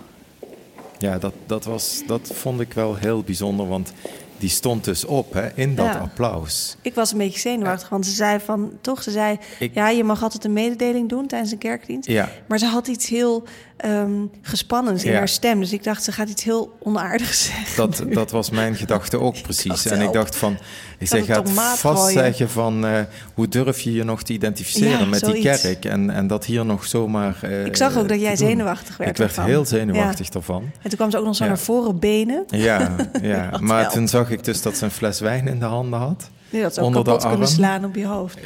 ja 0.98 1.18
dat, 1.18 1.34
dat, 1.46 1.66
was, 1.66 2.04
dat 2.08 2.32
vond 2.34 2.60
ik 2.60 2.74
wel 2.74 2.96
heel 2.96 3.24
bijzonder, 3.24 3.68
want 3.68 3.94
die 4.38 4.50
stond 4.50 4.84
dus 4.84 5.06
op 5.06 5.34
hè, 5.34 5.50
in 5.56 5.76
dat 5.76 5.86
Ja. 5.86 5.98
applaus. 5.98 6.78
Ik 6.82 6.96
was 6.96 7.12
een 7.12 7.18
beetje 7.18 7.40
zenuwachtig, 7.40 7.90
want 7.90 8.06
ze 8.06 8.12
zei 8.12 8.40
van... 8.40 8.72
Toch, 8.82 9.04
ze 9.04 9.12
zei, 9.12 9.38
Ik- 9.60 9.74
ja, 9.74 9.90
je 9.90 10.04
mag 10.04 10.24
altijd 10.24 10.44
een 10.46 10.54
mededeling 10.54 11.10
doen 11.10 11.28
tijdens 11.28 11.52
een 11.52 11.58
kerkdienst. 11.58 12.08
Ja, 12.10 12.30
Maar 12.48 12.58
ze 12.60 12.66
had 12.66 12.88
iets 12.88 13.08
heel 13.10 13.44
ehm 13.78 14.12
gespannens 14.42 15.04
in 15.04 15.14
haar 15.16 15.28
stem. 15.28 15.60
Dus 15.60 15.74
ik 15.74 15.84
dacht, 15.84 16.04
ze 16.04 16.12
gaat 16.12 16.30
iets 16.30 16.44
heel 16.44 16.78
onaardigs 16.80 17.44
zeggen. 17.54 17.76
dat, 17.76 18.04
dat 18.14 18.32
was 18.32 18.50
mijn 18.50 18.76
gedachte 18.76 19.20
ook 19.20 19.42
precies. 19.48 19.86
En 19.86 20.02
ik 20.02 20.14
dacht 20.14 20.36
van, 20.36 20.58
ik 21.00 21.08
zeg, 21.08 21.26
gaat 21.26 21.50
vast 21.52 21.82
gooien? 22.04 22.14
zeggen 22.14 22.50
van, 22.50 22.86
eh, 22.86 23.00
hoe 23.34 23.48
durf 23.48 23.80
je 23.82 23.94
je 23.94 24.04
nog 24.04 24.24
te 24.24 24.34
identificeren 24.34 25.00
Ja, 25.00 25.06
met 25.06 25.26
die 25.26 25.42
kerk? 25.42 25.86
En, 25.86 26.10
en 26.10 26.28
dat 26.28 26.46
hier 26.46 26.66
nog 26.66 26.86
zomaar 26.86 27.38
eh, 27.42 27.66
Ik 27.66 27.76
zag 27.76 27.98
ook 27.98 28.10
dat 28.10 28.22
jij 28.22 28.36
zenuwachtig 28.36 28.98
werd 28.98 29.10
Ik 29.10 29.18
werd 29.18 29.30
ervan. 29.30 29.46
heel 29.46 29.66
zenuwachtig 29.66 30.30
daarvan. 30.30 30.62
En 30.82 30.90
toen 30.90 30.98
kwam 30.98 31.12
ze 31.12 31.18
ook 31.18 31.26
nog 31.26 31.36
zo 31.36 31.46
naar 31.46 31.60
voren 31.60 32.00
benen. 32.00 32.44
Ja, 32.48 32.96
ja. 33.22 33.50
Maar 33.60 33.92
toen 33.92 34.08
zag 34.08 34.32
ik 34.32 34.44
dus 34.44 34.62
dat 34.62 34.78
ze 34.78 34.84
een 34.86 34.92
fles 34.92 35.20
wijn 35.20 35.48
in 35.48 35.60
de 35.60 35.66
handen 35.66 36.00
had. 36.00 36.30
Nu 36.50 36.62
dat 36.62 36.74
ze 36.74 36.82
ook 36.82 36.94
de 36.94 37.04
kapot 37.04 37.28
kunnen 37.28 37.48
slaan 37.48 37.86
op 37.86 37.96
je 37.96 38.06
hoofd. 38.06 38.38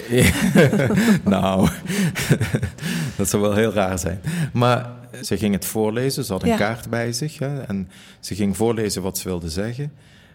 nou, 1.23 1.69
dat 3.15 3.29
zou 3.29 3.41
wel 3.41 3.53
heel 3.53 3.73
raar 3.73 3.99
zijn. 3.99 4.21
Maar 4.53 4.89
ze 5.21 5.37
ging 5.37 5.53
het 5.53 5.65
voorlezen, 5.65 6.23
ze 6.23 6.31
had 6.31 6.43
een 6.43 6.49
Ja. 6.49 6.55
kaart 6.57 6.89
bij 6.89 7.13
zich. 7.13 7.39
Hè, 7.39 7.61
en 7.61 7.89
ze 8.19 8.35
ging 8.35 8.57
voorlezen 8.57 9.01
wat 9.01 9.17
ze 9.17 9.27
wilde 9.27 9.49
zeggen. 9.49 9.91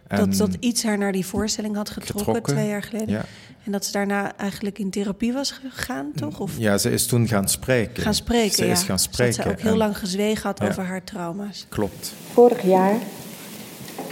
En, 0.07 0.19
Dat, 0.31 0.37
dat 0.39 0.57
iets 0.61 0.83
haar 0.83 0.99
naar 0.99 1.13
die 1.13 1.27
voorstelling 1.27 1.77
had 1.77 1.89
getrokken, 1.91 2.25
Getrokken. 2.25 2.55
twee 2.55 2.69
jaar 2.69 2.83
geleden. 2.83 3.09
ja, 3.09 3.25
En 3.65 3.73
dat 3.73 3.85
ze 3.85 3.93
daarna 3.93 4.37
eigenlijk 4.37 4.79
in 4.79 4.91
therapie 4.91 5.33
was 5.33 5.51
gegaan, 5.51 6.11
toch? 6.15 6.41
Of 6.41 6.53
ja, 6.59 6.79
ze 6.79 6.91
is 6.91 7.07
toen 7.07 7.29
gaan 7.29 7.49
spreken. 7.49 8.03
gaan 8.03 8.15
spreken, 8.15 8.55
Ze 8.55 8.65
ja. 8.67 8.73
is 8.73 8.83
gaan 8.83 8.99
spreken. 8.99 9.37
Dat 9.37 9.45
ze 9.45 9.51
ook 9.53 9.61
heel 9.61 9.71
en- 9.73 9.77
lang 9.77 9.99
gezwegen 9.99 10.43
had 10.43 10.59
Ja. 10.59 10.69
over 10.69 10.85
haar 10.85 11.05
trauma's. 11.05 11.67
Klopt. 11.69 12.13
Vorig 12.33 12.63
jaar 12.63 12.95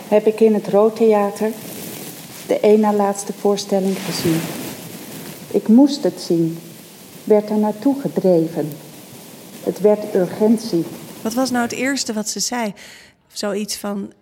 heb 0.08 0.26
ik 0.26 0.40
in 0.40 0.54
het 0.54 0.68
Roodtheater 0.68 1.50
de 2.46 2.60
één 2.60 2.80
na 2.80 2.92
laatste 2.92 3.32
voorstelling 3.40 3.96
gezien. 4.04 4.40
Ik 5.50 5.68
moest 5.68 6.02
het 6.02 6.20
zien, 6.20 6.58
werd 7.24 7.50
er 7.50 7.58
naartoe 7.58 8.00
gedreven. 8.00 8.68
Het 9.64 9.80
werd 9.80 10.14
urgentie. 10.14 10.84
Wat 11.22 11.34
was 11.34 11.50
nou 11.50 11.62
het 11.62 11.72
eerste 11.72 12.12
wat 12.12 12.28
ze 12.28 12.40
zei? 12.40 12.72
Zoiets 13.32 13.76
van... 13.76 14.12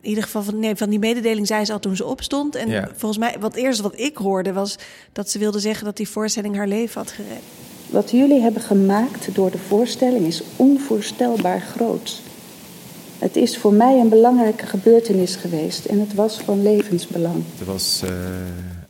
In 0.00 0.08
ieder 0.12 0.24
geval 0.24 0.42
van, 0.42 0.58
nee, 0.58 0.76
van 0.76 0.90
die 0.90 0.98
mededeling 0.98 1.46
zei 1.46 1.64
ze 1.64 1.72
al 1.72 1.78
toen 1.78 1.96
ze 1.96 2.04
opstond. 2.04 2.54
En 2.54 2.68
Ja. 2.68 2.88
volgens 2.96 3.18
mij, 3.20 3.36
wat 3.40 3.54
eerste 3.54 3.82
wat 3.82 3.98
ik 3.98 4.16
hoorde 4.16 4.52
was 4.52 4.76
dat 5.12 5.30
ze 5.30 5.38
wilde 5.38 5.58
zeggen 5.58 5.84
dat 5.84 5.96
die 5.96 6.08
voorstelling 6.08 6.56
haar 6.56 6.68
leven 6.68 7.00
had 7.00 7.10
gered. 7.10 7.40
Wat 7.90 8.10
jullie 8.10 8.40
hebben 8.40 8.62
gemaakt 8.62 9.34
door 9.34 9.50
de 9.50 9.58
voorstelling 9.58 10.26
is 10.26 10.42
onvoorstelbaar 10.56 11.60
groot. 11.60 12.20
Het 13.18 13.36
is 13.36 13.58
voor 13.58 13.72
mij 13.72 13.98
een 14.00 14.08
belangrijke 14.08 14.66
gebeurtenis 14.66 15.36
geweest 15.36 15.84
en 15.84 16.00
het 16.00 16.14
was 16.14 16.38
van 16.40 16.62
levensbelang. 16.62 17.42
Er 17.58 17.64
was 17.64 18.02
eh, 18.04 18.10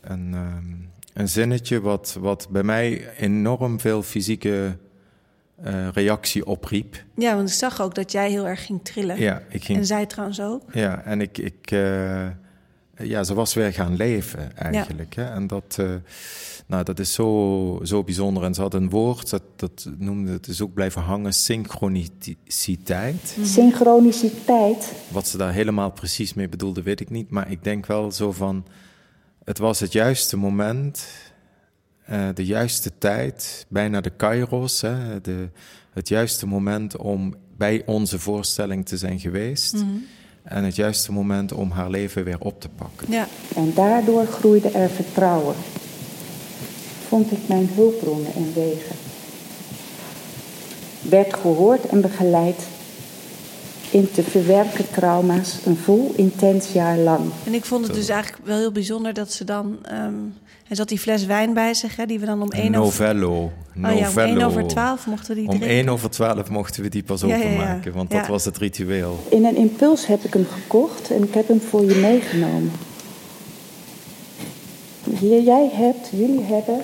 een, 0.00 0.30
ehm, 0.34 0.64
een 1.12 1.28
zinnetje 1.28 1.80
wat, 1.80 2.16
wat 2.20 2.46
bij 2.50 2.62
mij 2.62 3.08
enorm 3.18 3.80
veel 3.80 4.02
fysieke 4.02 4.76
eh, 5.62 5.88
reactie 5.88 6.46
opriep. 6.46 7.04
Ja, 7.14 7.36
want 7.36 7.48
ik 7.48 7.54
zag 7.54 7.80
ook 7.80 7.94
dat 7.94 8.12
jij 8.12 8.30
heel 8.30 8.46
erg 8.46 8.66
ging 8.66 8.80
trillen. 8.82 9.20
Ja, 9.20 9.42
ik 9.48 9.64
ging 9.64 9.78
En 9.78 9.86
zij 9.86 10.06
trouwens 10.06 10.40
ook. 10.40 10.62
Ja, 10.72 11.02
en 11.02 11.20
ik, 11.20 11.38
ik 11.38 11.70
eh, 11.70 12.26
ja, 12.98 13.24
ze 13.24 13.34
was 13.34 13.54
weer 13.54 13.72
gaan 13.72 13.96
leven 13.96 14.56
eigenlijk. 14.56 15.14
Hè? 15.14 15.24
En 15.24 15.46
dat, 15.46 15.76
eh, 15.78 15.90
nou, 16.66 16.84
dat 16.84 16.98
is 16.98 17.12
zo, 17.12 17.80
zo 17.82 18.04
bijzonder. 18.04 18.42
En 18.42 18.54
ze 18.54 18.60
had 18.60 18.74
een 18.74 18.90
woord, 18.90 19.30
dat, 19.30 19.42
dat 19.56 19.88
noemde 19.98 20.32
het 20.32 20.46
is 20.46 20.62
ook 20.62 20.74
blijven 20.74 21.02
hangen, 21.02 21.32
synchroniciteit. 21.32 23.36
Synchroniciteit 23.42 24.92
Wat 25.08 25.28
ze 25.28 25.36
daar 25.36 25.52
helemaal 25.52 25.90
precies 25.90 26.34
mee 26.34 26.48
bedoelde, 26.48 26.82
weet 26.82 27.00
ik 27.00 27.10
niet. 27.10 27.30
Maar 27.30 27.50
ik 27.50 27.64
denk 27.64 27.86
wel 27.86 28.12
zo 28.12 28.32
van, 28.32 28.66
het 29.44 29.58
was 29.58 29.80
het 29.80 29.92
juiste 29.92 30.36
moment, 30.36 31.06
eh, 32.06 32.28
de 32.34 32.44
juiste 32.44 32.90
tijd, 32.98 33.66
bijna 33.68 34.00
de 34.00 34.10
kairos, 34.10 34.80
hè, 34.80 35.20
de, 35.20 35.48
het 35.92 36.08
juiste 36.08 36.46
moment 36.46 36.96
om 36.96 37.34
bij 37.56 37.82
onze 37.86 38.18
voorstelling 38.18 38.86
te 38.86 38.96
zijn 38.96 39.20
geweest. 39.20 39.74
En 40.42 40.64
het 40.64 40.76
juiste 40.76 41.12
moment 41.12 41.52
om 41.52 41.70
haar 41.70 41.90
leven 41.90 42.24
weer 42.24 42.40
op 42.40 42.60
te 42.60 42.68
pakken. 42.68 43.06
Ja, 43.10 43.28
en 43.56 43.72
daardoor 43.74 44.26
groeide 44.26 44.68
er 44.68 44.88
vertrouwen. 44.88 45.54
Vond 47.08 47.32
ik 47.32 47.48
mijn 47.48 47.68
hulpbronnen 47.74 48.34
en 48.34 48.52
wegen. 48.54 48.96
Werd 51.02 51.34
gehoord 51.34 51.86
en 51.86 52.00
begeleid 52.00 52.66
in 53.90 54.10
te 54.10 54.22
verwerken 54.22 54.90
trauma's 54.90 55.58
een 55.64 55.76
vol 55.76 56.12
intens 56.16 56.72
jaar 56.72 56.98
lang. 56.98 57.30
en 57.44 57.54
ik 57.54 57.64
vond 57.64 57.86
het 57.86 57.94
dus 57.94 58.08
eigenlijk 58.08 58.46
wel 58.46 58.58
heel 58.58 58.72
bijzonder 58.72 59.14
dat 59.14 59.32
ze 59.32 59.44
dan... 59.44 59.78
ehm 59.82 60.14
er 60.68 60.76
zat 60.76 60.88
die 60.88 60.98
fles 60.98 61.24
wijn 61.26 61.54
bij 61.54 61.74
zich, 61.74 61.96
hè, 61.96 62.06
die 62.06 62.18
we 62.20 62.26
dan 62.26 62.42
om 62.42 62.50
één 62.50 62.74
over... 62.74 63.04
Novello. 63.14 63.32
Oh 63.36 63.52
ja, 63.74 63.88
om 63.90 64.00
Novello. 64.02 64.26
één 64.26 64.42
over 64.42 64.66
twaalf 64.66 65.06
mochten 65.06 65.28
we 65.34 65.40
die 65.40 65.44
Om 65.50 65.56
drinken. 65.56 65.70
één 65.76 65.88
over 65.88 66.10
twaalf 66.10 66.48
mochten 66.50 66.82
we 66.82 66.88
die 66.88 67.02
pas 67.02 67.20
Ja, 67.20 67.26
ja, 67.28 67.36
ja. 67.36 67.44
openmaken, 67.44 67.92
want 67.92 68.10
dat 68.10 68.20
Ja. 68.24 68.30
was 68.30 68.44
het 68.44 68.56
ritueel. 68.56 69.24
In 69.30 69.44
een 69.44 69.56
impuls 69.56 70.06
heb 70.06 70.24
ik 70.24 70.32
hem 70.32 70.46
gekocht 70.52 71.10
en 71.10 71.22
ik 71.22 71.34
heb 71.34 71.48
hem 71.48 71.60
voor 71.60 71.84
je 71.84 71.94
meegenomen. 71.94 72.70
Hier, 75.18 75.42
jij 75.42 75.70
hebt, 75.72 76.08
jullie 76.12 76.42
hebben 76.44 76.80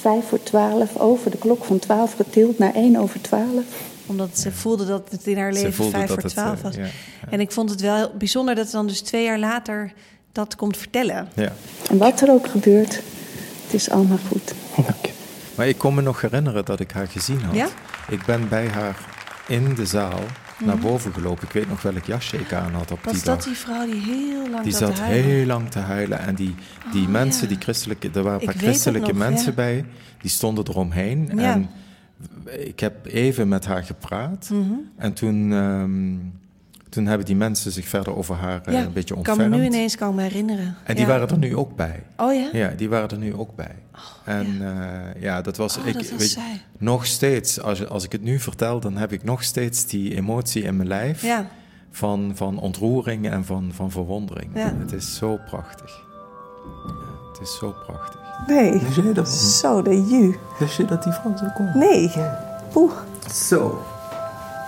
vijf 0.00 0.28
voor 0.28 0.42
twaalf 0.42 0.96
over 0.96 1.30
de 1.30 1.36
klok 1.38 1.64
van 1.64 1.78
twaalf 1.78 2.12
getild 2.14 2.58
naar 2.58 2.74
één 2.74 2.96
over 2.96 3.20
twaalf. 3.20 3.64
Omdat 4.06 4.38
ze 4.38 4.52
voelde 4.52 4.86
dat 4.86 5.08
het 5.10 5.26
in 5.26 5.38
haar 5.38 5.52
leven 5.52 5.72
voelde 5.72 5.92
vijf 5.92 6.04
dat 6.06 6.14
voor 6.14 6.22
het, 6.24 6.32
twaalf 6.32 6.56
eh, 6.58 6.62
was. 6.62 6.74
ja, 6.74 6.86
En 7.30 7.40
ik 7.40 7.50
vond 7.52 7.70
het 7.70 7.80
wel 7.80 7.96
heel 7.96 8.10
bijzonder 8.18 8.54
dat 8.54 8.66
ze 8.66 8.72
dan 8.72 8.86
dus 8.86 9.00
twee 9.00 9.24
jaar 9.24 9.38
later 9.38 9.92
dat 10.44 10.56
komt 10.56 10.76
vertellen. 10.76 11.28
Ja. 11.34 11.52
En 11.90 11.98
wat 11.98 12.20
er 12.20 12.30
ook 12.30 12.48
gebeurt, 12.48 12.94
het 13.64 13.74
is 13.74 13.90
allemaal 13.90 14.18
goed. 14.28 14.54
Maar 15.54 15.68
ik 15.68 15.78
kon 15.78 15.94
me 15.94 16.02
nog 16.02 16.20
herinneren 16.20 16.64
dat 16.64 16.80
ik 16.80 16.90
haar 16.90 17.06
gezien 17.06 17.42
had. 17.42 17.54
Ja? 17.54 17.68
Ik 18.08 18.24
ben 18.24 18.48
bij 18.48 18.68
haar 18.68 18.96
in 19.48 19.74
de 19.74 19.86
zaal 19.86 20.20
naar 20.64 20.78
boven 20.78 21.12
gelopen. 21.12 21.46
Ik 21.46 21.52
weet 21.52 21.68
nog 21.68 21.82
welk 21.82 22.04
jasje 22.04 22.36
ik 22.38 22.52
aan 22.52 22.72
had 22.74 22.90
op 22.90 22.98
Mhm. 22.98 23.04
Was 23.08 23.14
die 23.14 23.24
dat 23.24 23.36
dag. 23.36 23.44
die 23.44 23.56
vrouw 23.56 23.86
die 23.86 24.00
heel 24.00 24.50
lang 24.50 24.62
Die 24.64 24.72
zat 24.72 24.90
te 24.90 24.96
zat 24.96 25.04
huilen? 25.06 25.24
heel 25.30 25.46
lang 25.46 25.70
te 25.70 25.78
huilen. 25.78 26.18
En 26.18 26.34
die, 26.34 26.54
die 26.92 27.04
Oh, 27.04 27.08
mensen, 27.10 27.42
ja. 27.42 27.48
die 27.48 27.58
christelijke, 27.62 28.10
er 28.14 28.22
waren 28.22 28.32
een 28.34 28.40
Ik 28.40 28.44
paar 28.46 28.54
weet 28.54 28.64
het 28.64 28.70
christelijke 28.70 29.08
nog, 29.08 29.18
mensen 29.18 29.46
ja. 29.48 29.54
bij, 29.54 29.84
die 30.20 30.30
stonden 30.30 30.64
eromheen. 30.68 31.30
Ja. 31.36 31.52
En 31.52 31.70
ik 32.58 32.80
heb 32.80 33.06
even 33.06 33.48
met 33.48 33.66
haar 33.66 33.82
gepraat. 33.84 34.48
Mhm. 34.52 34.72
En 34.96 35.12
toen, 35.12 35.52
ehm, 35.52 36.14
toen 36.90 37.06
hebben 37.06 37.26
die 37.26 37.36
mensen 37.36 37.72
zich 37.72 37.88
verder 37.88 38.16
over 38.16 38.34
haar 38.36 38.60
eh, 38.64 38.74
Ja, 38.74 38.80
een 38.80 38.92
beetje 38.92 39.14
ik 39.16 39.22
kan 39.22 39.32
ontfermd. 39.34 39.50
me 39.50 39.56
nu 39.60 39.64
ineens 39.74 39.96
kan 39.96 40.14
me 40.14 40.22
herinneren. 40.22 40.76
En 40.84 40.94
die 40.94 41.04
Ja. 41.06 41.10
waren 41.10 41.28
er 41.28 41.38
nu 41.38 41.56
ook 41.56 41.76
bij. 41.76 42.02
Oh 42.16 42.34
ja? 42.34 42.48
Ja, 42.52 42.68
die 42.76 42.88
waren 42.88 43.08
er 43.08 43.18
nu 43.18 43.34
ook 43.34 43.56
bij. 43.56 43.74
en 44.24 44.46
ja. 44.58 45.02
ja, 45.20 45.40
dat 45.42 45.56
was... 45.56 45.78
Oh, 45.78 45.86
ik, 45.86 45.92
dat 45.94 46.08
was 46.10 46.18
weet- 46.18 46.30
zij. 46.30 46.62
nog 46.78 47.06
steeds, 47.06 47.60
als, 47.60 47.78
je- 47.78 47.86
als 47.88 48.04
ik 48.04 48.12
het 48.12 48.22
nu 48.22 48.38
vertel, 48.38 48.80
dan 48.80 48.96
heb 48.96 49.12
ik 49.12 49.24
nog 49.24 49.42
steeds 49.42 49.86
die 49.86 50.14
emotie 50.16 50.62
in 50.62 50.76
mijn 50.76 50.88
lijf. 50.88 51.22
Ja. 51.22 51.46
Van, 51.90 52.32
van 52.34 52.58
ontroering 52.58 53.28
en 53.30 53.44
van, 53.44 53.70
van 53.74 53.90
verwondering. 53.90 54.50
Ja. 54.54 54.74
Het 54.78 54.92
is 54.92 55.16
zo 55.16 55.38
prachtig. 55.46 56.02
Ja, 56.86 57.28
het 57.32 57.40
is 57.48 57.56
zo 57.58 57.74
prachtig. 57.86 58.20
Nee. 58.46 58.72
Wist 58.78 58.94
jij 58.96 59.12
dat? 59.12 59.28
Zo, 59.28 59.82
de 59.82 60.04
ju. 60.06 60.36
Wist 60.58 60.76
je 60.76 60.84
dat 60.84 61.02
die 61.02 61.12
vrouw 61.12 61.36
zo 61.36 61.46
komt? 61.54 61.74
Nee. 61.74 62.10
Poeh. 62.72 62.92
Zo. 63.34 63.82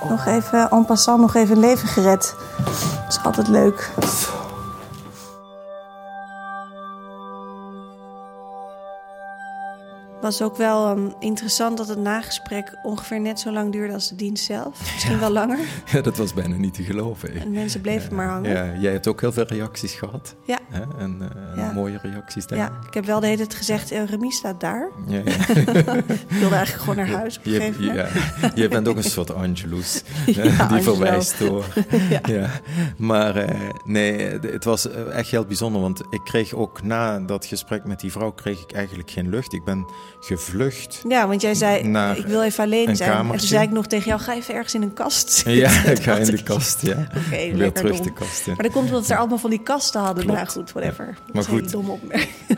Nog 0.08 0.26
even, 0.26 0.70
en 0.70 0.84
passant, 0.84 1.20
nog 1.20 1.34
even 1.34 1.58
leven 1.58 1.88
gered. 1.88 2.34
Dat 2.64 3.08
is 3.08 3.18
altijd 3.22 3.48
leuk. 3.48 3.90
Was 10.22 10.42
ook 10.42 10.56
wel 10.56 10.86
ehm, 10.88 11.08
interessant 11.18 11.76
dat 11.76 11.88
het 11.88 11.98
nagesprek 11.98 12.78
ongeveer 12.82 13.20
net 13.20 13.40
zo 13.40 13.52
lang 13.52 13.72
duurde 13.72 13.92
als 13.94 14.08
de 14.08 14.14
dienst 14.16 14.44
zelf. 14.44 14.80
Misschien 14.92 15.18
wel 15.18 15.30
langer. 15.30 15.58
Ja, 15.92 16.00
dat 16.00 16.16
was 16.16 16.34
bijna 16.34 16.56
niet 16.56 16.74
te 16.74 16.82
geloven. 16.82 17.40
En 17.40 17.50
mensen 17.50 17.80
bleven 17.80 18.14
maar 18.14 18.28
hangen. 18.28 18.50
Ja, 18.50 18.80
jij 18.80 18.92
hebt 18.92 19.06
ook 19.06 19.20
heel 19.20 19.32
veel 19.32 19.44
reacties 19.44 19.92
gehad. 19.94 20.34
Ja. 20.44 20.58
Hè? 20.70 20.80
En, 20.98 21.18
eh, 21.20 21.56
Ja. 21.56 21.72
mooie 21.72 21.98
reacties, 22.02 22.44
ik. 22.44 22.50
Ja, 22.56 22.72
ik 22.86 22.94
heb 22.94 23.04
wel 23.04 23.20
de 23.20 23.26
hele 23.26 23.38
tijd 23.38 23.54
gezegd, 23.54 23.90
eh, 23.90 24.04
Remy 24.04 24.30
staat 24.30 24.60
daar. 24.60 24.90
Ja. 25.06 25.18
Ik 26.32 26.38
wilde 26.38 26.54
eigenlijk 26.54 26.68
gewoon 26.84 26.96
naar 26.96 27.08
huis 27.08 27.38
op 27.38 27.44
een 27.46 27.52
Je, 27.52 27.58
gegeven 27.60 27.84
moment. 27.84 28.08
ja, 28.42 28.50
je 28.54 28.68
bent 28.68 28.88
ook 28.88 28.96
een 28.96 29.02
soort 29.02 29.34
Angelus. 29.34 30.02
Die 30.26 30.42
Angelo. 30.42 30.80
verwijst 30.94 31.38
door. 31.38 31.64
Ja. 32.26 32.48
Maar 32.96 33.36
eh, 33.36 33.58
nee, 33.84 34.28
het 34.40 34.64
was 34.64 34.88
echt 34.90 35.30
heel 35.30 35.44
bijzonder. 35.44 35.80
Want 35.80 36.00
ik 36.10 36.20
kreeg 36.24 36.54
ook 36.54 36.82
na 36.82 37.18
dat 37.20 37.44
gesprek 37.46 37.84
met 37.84 38.00
die 38.00 38.12
vrouw... 38.12 38.30
kreeg 38.32 38.60
ik 38.62 38.72
eigenlijk 38.72 39.10
geen 39.10 39.28
lucht. 39.28 39.52
Ik 39.52 39.64
ben 39.64 39.86
gevlucht. 40.24 41.02
Ja, 41.08 41.28
want 41.28 41.40
jij 41.40 41.54
zei, 41.54 41.82
Naar 41.88 42.16
ik 42.18 42.26
wil 42.26 42.42
even 42.42 42.64
alleen 42.64 42.88
een 42.88 42.96
zijn. 42.96 43.10
En 43.18 43.28
toen 43.28 43.38
zei 43.40 43.62
ik 43.62 43.70
nog 43.70 43.86
tegen 43.86 44.06
jou, 44.06 44.20
ga 44.20 44.34
even 44.34 44.54
ergens 44.54 44.74
in 44.74 44.82
een 44.82 44.92
kast 44.92 45.30
zitten. 45.32 45.54
Ja, 45.54 45.84
ik 45.84 46.02
ga 46.02 46.16
in 46.16 46.24
de 46.36 46.42
kast, 46.42 46.82
ja. 46.82 46.96
Oké, 47.26 47.56
Weer 47.56 47.72
terug 47.72 47.96
dom. 47.96 48.06
de 48.06 48.12
kast 48.12 48.46
in. 48.46 48.54
Maar 48.54 48.62
dat 48.62 48.72
komt 48.72 48.86
omdat 48.88 49.06
ze 49.06 49.12
er 49.12 49.18
allemaal 49.18 49.38
van 49.38 49.50
die 49.50 49.62
kasten 49.62 50.00
hadden. 50.00 50.24
Klopt. 50.24 50.38
Nou 50.38 50.50
goed, 50.50 50.72
whatever. 50.72 51.18
Maar 51.32 51.44
goed. 51.44 51.74
opmerking. 51.74 52.30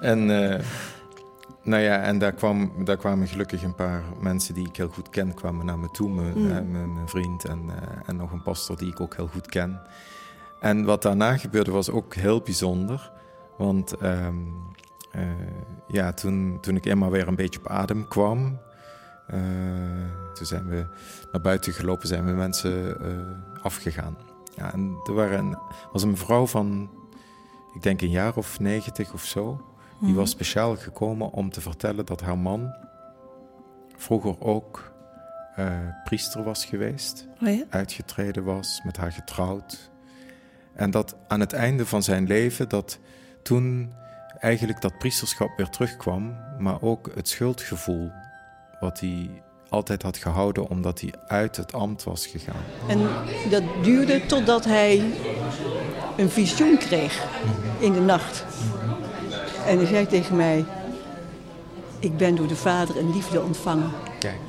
En, 0.00 0.50
eh, 0.52 0.60
nou 1.62 1.82
ja, 1.82 2.00
en 2.02 2.18
daar, 2.18 2.32
kwam, 2.32 2.72
daar 2.84 2.96
kwamen 2.96 3.26
gelukkig 3.28 3.62
een 3.62 3.74
paar 3.74 4.02
mensen 4.20 4.54
die 4.54 4.66
ik 4.68 4.76
heel 4.76 4.88
goed 4.88 5.08
ken, 5.10 5.34
kwamen 5.34 5.66
naar 5.66 5.78
me 5.78 5.90
toe. 5.90 6.10
Mijn, 6.10 6.32
Mm. 6.38 6.46
mijn, 6.46 6.92
mijn 6.94 7.08
vriend 7.08 7.44
en, 7.44 7.60
eh, 7.68 7.98
en 8.06 8.16
nog 8.16 8.32
een 8.32 8.42
pastor 8.42 8.76
die 8.76 8.88
ik 8.88 9.00
ook 9.00 9.16
heel 9.16 9.26
goed 9.32 9.46
ken. 9.46 9.80
En 10.60 10.84
wat 10.84 11.02
daarna 11.02 11.36
gebeurde 11.36 11.70
was 11.70 11.90
ook 11.90 12.14
heel 12.14 12.40
bijzonder. 12.40 13.10
Want 13.56 13.96
ehm, 13.96 14.34
eh, 15.10 15.22
ja, 15.88 16.12
toen, 16.12 16.58
toen 16.60 16.76
ik 16.76 16.84
eenmaal 16.84 17.10
weer 17.10 17.28
een 17.28 17.34
beetje 17.34 17.58
op 17.58 17.68
adem 17.68 18.08
kwam, 18.08 18.58
eh, 19.26 19.38
toen 20.34 20.46
zijn 20.46 20.68
we 20.68 20.86
naar 21.32 21.40
buiten 21.40 21.72
gelopen, 21.72 22.08
zijn 22.08 22.24
we 22.24 22.32
mensen 22.32 23.00
eh, 23.00 23.62
afgegaan. 23.62 24.16
Ja, 24.54 24.72
en 24.72 25.00
er 25.04 25.14
waren 25.14 25.38
een, 25.38 25.58
was 25.92 26.02
een 26.02 26.10
mevrouw 26.10 26.46
van, 26.46 26.90
ik 27.74 27.82
denk 27.82 28.00
een 28.00 28.10
jaar 28.10 28.36
of 28.36 28.60
negentig 28.60 29.12
of 29.12 29.24
zo. 29.24 29.62
Die 30.00 30.14
was 30.14 30.30
speciaal 30.30 30.76
gekomen 30.76 31.30
om 31.30 31.50
te 31.50 31.60
vertellen 31.60 32.06
dat 32.06 32.20
haar 32.20 32.38
man 32.38 32.74
vroeger 33.96 34.40
ook 34.40 34.92
priester 36.04 36.42
was 36.42 36.64
geweest, 36.64 37.26
Oh 37.42 37.48
ja? 37.48 37.64
uitgetreden 37.68 38.44
was, 38.44 38.80
met 38.84 38.96
haar 38.96 39.12
getrouwd. 39.12 39.90
En 40.74 40.90
dat 40.90 41.16
aan 41.28 41.40
het 41.40 41.52
einde 41.52 41.86
van 41.86 42.02
zijn 42.02 42.26
leven, 42.26 42.68
dat 42.68 42.98
toen 43.42 43.92
eigenlijk 44.38 44.80
dat 44.80 44.98
priesterschap 44.98 45.56
weer 45.56 45.68
terugkwam, 45.68 46.36
maar 46.58 46.82
ook 46.82 47.10
het 47.14 47.28
schuldgevoel 47.28 48.10
wat 48.80 49.00
hij 49.00 49.42
altijd 49.68 50.02
had 50.02 50.16
gehouden 50.16 50.68
omdat 50.68 51.00
hij 51.00 51.14
uit 51.26 51.56
het 51.56 51.72
ambt 51.72 52.04
was 52.04 52.26
gegaan. 52.26 52.62
En 52.88 53.08
dat 53.50 53.62
duurde 53.82 54.26
totdat 54.26 54.64
hij 54.64 55.04
een 56.16 56.30
visioen 56.30 56.78
kreeg 56.78 57.26
in 57.78 57.92
de 57.92 58.00
nacht. 58.00 58.44
En 59.66 59.76
hij 59.76 59.86
zei 59.86 60.06
tegen 60.06 60.36
mij: 60.36 60.64
Ik 61.98 62.16
ben 62.16 62.34
door 62.34 62.46
de 62.48 62.56
Vader 62.56 62.96
een 62.96 63.12
liefde 63.12 63.42
ontvangen. 63.42 63.90
Kijk. 64.18 64.40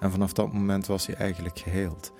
En 0.00 0.10
vanaf 0.10 0.32
dat 0.32 0.52
moment 0.52 0.86
was 0.86 1.06
hij 1.06 1.16
eigenlijk 1.16 1.58
geheeld. 1.58 2.12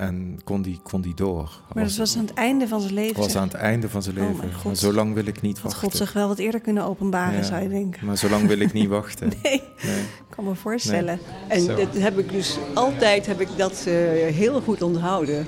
En 0.00 0.38
kon 0.44 0.62
die, 0.62 0.80
kon 0.82 1.00
die 1.00 1.14
door. 1.14 1.60
Maar 1.74 1.84
dat 1.84 1.96
was 1.96 2.16
aan 2.16 2.24
het 2.26 2.34
einde 2.34 2.68
van 2.68 2.80
zijn 2.80 2.94
leven. 2.94 3.20
was 3.22 3.36
aan 3.36 3.42
het 3.48 3.54
einde 3.54 3.88
van 3.88 4.02
zijn 4.02 4.16
Oh 4.18 4.22
leven. 4.22 4.36
mijn 4.38 4.54
God. 4.54 4.64
maar 4.64 4.74
zo 4.74 4.92
lang 4.92 5.14
wil 5.14 5.26
ik 5.26 5.40
niet 5.40 5.54
Had 5.58 5.62
wachten. 5.62 5.82
God 5.82 5.96
zich 5.96 6.12
wel 6.12 6.28
wat 6.28 6.38
eerder 6.38 6.60
kunnen 6.60 6.84
openbaren, 6.84 7.36
Ja. 7.38 7.42
zou 7.42 7.62
je 7.62 7.68
denken. 7.68 8.06
Maar 8.06 8.16
zo 8.16 8.28
lang 8.28 8.46
wil 8.46 8.58
ik 8.58 8.72
niet 8.72 8.88
wachten. 8.98 9.28
Nee, 9.42 9.62
Nee. 9.82 10.00
ik 10.00 10.34
kan 10.36 10.44
me 10.44 10.54
voorstellen. 10.54 11.18
En 11.48 11.60
Zo. 11.60 11.74
dat 11.76 11.94
heb 11.98 12.18
ik 12.18 12.30
dus 12.32 12.58
altijd 12.74 13.26
heb 13.26 13.40
ik 13.40 13.48
dat 13.56 13.72
eh, 13.86 13.94
heel 14.34 14.60
goed 14.60 14.82
onthouden. 14.82 15.46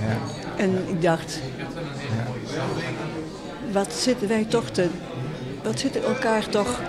Ja. 0.00 0.16
En 0.56 0.70
ik 0.88 1.02
dacht, 1.02 1.40
wat 3.72 3.92
zitten 3.92 4.28
wij 4.28 4.44
toch 4.44 4.70
te, 4.70 4.86
wat 5.62 5.80
zitten 5.80 6.04
elkaar 6.04 6.48
toch 6.48 6.80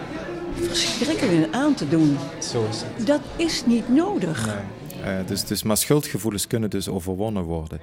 verschrikkelijk 0.62 1.54
aan 1.56 1.74
te 1.74 1.88
doen. 1.90 2.18
Zo 2.40 2.66
is 2.70 2.82
het. 2.96 3.08
Dat 3.08 3.22
is 3.36 3.66
niet 3.66 3.90
nodig. 3.90 4.56
Eh, 5.04 5.14
dus, 5.26 5.44
dus, 5.44 5.64
maar 5.64 5.78
schuldgevoelens 5.78 6.48
kunnen 6.48 6.70
dus 6.70 6.88
overwonnen 6.90 7.44
worden. 7.44 7.80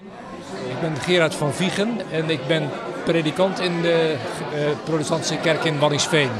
Ik 0.68 0.80
ben 0.80 0.96
Gerard 0.96 1.34
van 1.34 1.52
Viegen 1.52 1.88
en 2.12 2.30
ik 2.30 2.46
ben 2.46 2.68
predikant 3.04 3.60
in 3.60 3.82
de 3.82 4.16
eh, 4.54 4.60
protestantse 4.84 5.36
kerk 5.36 5.64
in 5.64 5.78
Wanningsveen. 5.78 6.30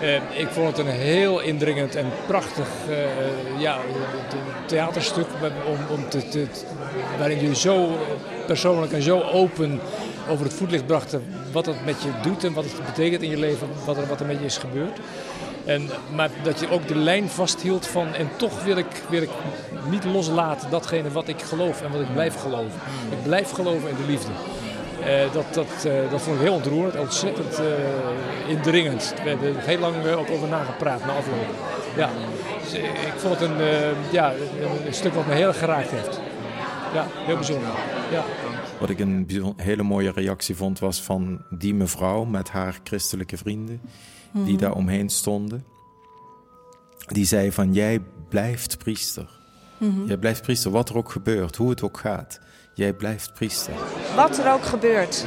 Eh, 0.00 0.14
ik 0.14 0.48
vond 0.50 0.66
het 0.76 0.86
een 0.86 0.92
heel 0.92 1.40
indringend 1.40 1.94
en 1.94 2.06
prachtig 2.26 2.68
ja, 3.58 3.78
te- 4.28 4.36
theaterstuk 4.66 5.26
om, 5.66 5.96
om 5.96 6.08
te, 6.08 6.46
waarin 7.18 7.38
jullie 7.40 7.56
zo 7.56 7.98
persoonlijk 8.46 8.92
en 8.92 9.02
zo 9.02 9.20
open 9.20 9.80
over 10.28 10.44
het 10.44 10.54
voetlicht 10.54 10.86
brachten 10.86 11.22
wat 11.52 11.66
het 11.66 11.84
met 11.84 12.02
je 12.02 12.08
doet 12.22 12.44
en 12.44 12.52
wat 12.52 12.64
het 12.64 12.84
betekent 12.86 13.22
in 13.22 13.30
je 13.30 13.38
leven, 13.38 13.68
wat 13.84 13.96
er, 13.96 14.06
wat 14.06 14.20
er 14.20 14.26
met 14.26 14.38
je 14.38 14.44
is 14.44 14.58
gebeurd. 14.58 14.98
En, 15.64 15.88
maar 16.14 16.30
dat 16.42 16.60
je 16.60 16.70
ook 16.70 16.88
de 16.88 16.96
lijn 16.96 17.28
vasthield 17.28 17.86
van 17.86 18.14
en 18.14 18.28
toch 18.36 18.64
wil 18.64 18.76
ik, 18.76 19.02
wil 19.08 19.22
ik 19.22 19.30
niet 19.90 20.04
loslaten 20.04 20.70
datgene 20.70 21.10
wat 21.10 21.28
ik 21.28 21.42
geloof 21.42 21.82
en 21.82 21.90
wat 21.90 22.00
ik 22.00 22.12
blijf 22.12 22.40
geloven. 22.40 22.80
Ik 23.10 23.22
blijf 23.22 23.50
geloven 23.50 23.88
in 23.88 23.96
de 23.96 24.06
liefde. 24.06 24.30
Eh, 25.04 25.32
dat, 25.32 25.54
dat, 25.54 25.84
eh, 25.84 26.10
dat 26.10 26.22
vond 26.22 26.36
ik 26.36 26.42
heel 26.42 26.54
ontroerend, 26.54 26.96
ontzettend 26.96 27.58
eh, 27.58 27.66
indringend. 28.48 29.14
We 29.22 29.28
hebben 29.28 29.56
er 29.56 29.62
heel 29.62 29.78
lang 29.78 30.06
ook 30.06 30.30
over 30.30 30.48
nagepraat 30.48 31.06
na 31.06 31.12
afloop. 31.12 31.46
Ja, 31.96 32.10
dus, 32.62 32.72
ik 32.82 33.12
vond 33.16 33.40
het 33.40 33.50
een, 33.50 33.56
ja, 34.10 34.32
een, 34.86 34.94
stuk 34.94 35.14
wat 35.14 35.26
me 35.26 35.34
heel 35.34 35.46
erg 35.46 35.58
geraakt 35.58 35.90
heeft. 35.90 36.20
Ja, 36.94 37.06
heel 37.10 37.34
bijzonder. 37.34 37.68
Ja. 38.10 38.24
Wat 38.78 38.90
ik 38.90 38.98
een 38.98 39.54
hele 39.56 39.82
mooie 39.82 40.10
reactie 40.10 40.56
vond, 40.56 40.78
was 40.78 41.02
van 41.02 41.42
die 41.50 41.74
mevrouw 41.74 42.24
met 42.24 42.50
haar 42.50 42.78
christelijke 42.84 43.36
vrienden, 43.36 43.80
die 44.34 44.56
daar 44.56 44.74
omheen 44.74 45.08
stonden. 45.08 45.64
Die 47.06 47.24
zei 47.24 47.52
van, 47.52 47.72
jij 47.72 48.00
blijft 48.28 48.78
priester. 48.78 49.42
Jij 50.06 50.16
blijft 50.16 50.42
priester, 50.42 50.70
wat 50.70 50.88
er 50.88 50.96
ook 50.96 51.10
gebeurt, 51.10 51.56
hoe 51.56 51.70
het 51.70 51.82
ook 51.82 51.98
gaat. 51.98 52.40
Jij 52.74 52.92
blijft 52.92 53.34
priester. 53.34 53.72
Wat 54.16 54.38
er 54.38 54.52
ook 54.52 54.64
gebeurt. 54.64 55.26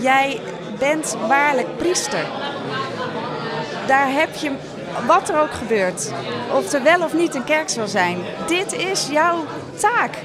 Jij 0.00 0.40
bent 0.78 1.16
waarlijk 1.28 1.76
priester. 1.76 2.26
Daar 3.86 4.12
heb 4.12 4.34
je, 4.34 4.52
wat 5.06 5.28
er 5.28 5.40
ook 5.40 5.52
gebeurt, 5.52 6.12
of 6.52 6.72
er 6.72 6.82
wel 6.82 7.02
of 7.02 7.14
niet 7.14 7.34
een 7.34 7.44
kerk 7.44 7.68
zal 7.68 7.88
zijn, 7.88 8.18
dit 8.46 8.72
is 8.72 9.08
jouw 9.08 9.44
taak. 9.80 10.18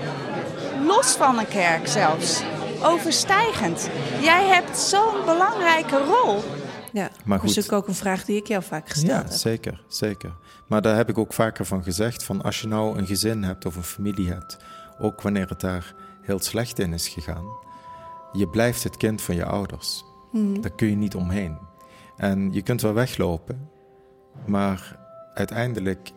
Los 0.85 1.11
van 1.11 1.39
een 1.39 1.47
kerk 1.47 1.87
zelfs. 1.87 2.41
Overstijgend. 2.83 3.89
Jij 4.21 4.47
hebt 4.47 4.77
zo'n 4.77 5.25
belangrijke 5.25 5.97
rol. 5.97 6.43
Ja, 6.95 7.01
Maar 7.01 7.09
dat 7.09 7.25
is 7.25 7.39
goed. 7.39 7.41
natuurlijk 7.55 7.73
ook 7.83 7.87
een 7.87 7.93
vraag 7.95 8.25
die 8.25 8.35
ik 8.37 8.47
jou 8.47 8.63
vaak 8.63 8.89
gesteld 8.89 9.11
Ja, 9.11 9.29
heb. 9.29 9.31
zeker, 9.31 9.83
zeker. 9.87 10.33
Maar 10.67 10.81
daar 10.81 10.95
heb 10.95 11.09
ik 11.09 11.17
ook 11.17 11.33
vaker 11.33 11.65
van 11.65 11.83
gezegd, 11.83 12.23
van 12.23 12.41
als 12.41 12.61
je 12.61 12.67
nou 12.67 12.97
een 12.97 13.05
gezin 13.07 13.43
hebt 13.43 13.65
of 13.65 13.75
een 13.75 13.83
familie 13.83 14.29
hebt, 14.29 14.57
ook 14.99 15.21
wanneer 15.21 15.49
het 15.49 15.59
daar 15.61 15.93
heel 16.21 16.39
slecht 16.39 16.79
in 16.79 16.93
is 16.93 17.07
gegaan, 17.07 17.45
je 18.31 18.47
blijft 18.47 18.83
het 18.83 18.97
kind 18.97 19.21
van 19.21 19.35
je 19.35 19.45
ouders. 19.45 20.03
Daar 20.61 20.71
kun 20.75 20.89
je 20.89 20.95
niet 20.95 21.15
omheen. 21.15 21.57
En 22.17 22.53
je 22.53 22.61
kunt 22.61 22.81
wel 22.81 22.93
weglopen, 22.93 23.69
maar 24.45 24.99
uiteindelijk, 25.33 26.11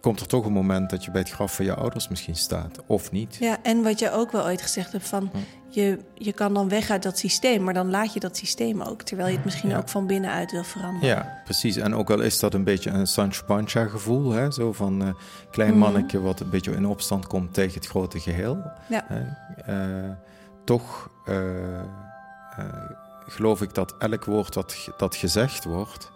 komt 0.00 0.20
er 0.20 0.26
toch 0.26 0.44
een 0.44 0.52
moment 0.52 0.90
dat 0.90 1.04
je 1.04 1.10
bij 1.10 1.20
het 1.20 1.30
graf 1.30 1.54
van 1.54 1.64
je 1.64 1.74
ouders 1.74 2.08
misschien 2.08 2.36
staat, 2.36 2.78
of 2.86 3.10
niet. 3.12 3.36
Ja, 3.40 3.56
en 3.62 3.82
wat 3.82 3.98
je 3.98 4.10
ook 4.10 4.32
wel 4.32 4.44
ooit 4.44 4.62
gezegd 4.62 4.92
hebt 4.92 5.08
van... 5.08 5.30
Je, 5.74 5.98
je 6.14 6.32
kan 6.32 6.54
dan 6.54 6.68
weg 6.68 6.90
uit 6.90 7.02
dat 7.02 7.18
systeem, 7.18 7.62
maar 7.64 7.74
dan 7.74 7.90
laat 7.90 8.12
je 8.12 8.20
dat 8.20 8.36
systeem 8.36 8.80
ook... 8.82 9.02
terwijl 9.02 9.28
je 9.28 9.34
het 9.34 9.44
misschien 9.44 9.70
Ja. 9.70 9.76
ook 9.78 9.88
van 9.88 10.06
binnenuit 10.06 10.50
wil 10.50 10.64
veranderen. 10.64 11.08
Ja, 11.08 11.40
precies. 11.44 11.76
En 11.76 11.94
ook 11.94 12.10
al 12.10 12.20
is 12.20 12.38
dat 12.38 12.54
een 12.54 12.64
beetje 12.64 12.90
een 12.90 13.06
Sancho 13.06 13.44
Panza 13.46 13.84
gevoel, 13.84 14.30
hè? 14.30 14.50
zo 14.52 14.72
van 14.72 15.02
eh 15.02 15.08
klein 15.50 15.70
Mhm. 15.70 15.78
mannetje 15.78 16.20
wat 16.20 16.40
een 16.40 16.50
beetje 16.50 16.72
in 16.72 16.86
opstand 16.86 17.26
komt 17.26 17.54
tegen 17.54 17.74
het 17.74 17.86
grote 17.86 18.20
geheel. 18.20 18.58
Ja. 18.88 19.06
Eh, 19.66 19.74
toch 20.64 21.08
eh, 21.24 21.36
geloof 23.26 23.62
ik 23.62 23.74
dat 23.74 23.94
elk 23.98 24.24
woord 24.24 24.52
dat, 24.54 24.88
dat 24.96 25.16
gezegd 25.16 25.64
wordt, 25.64 26.10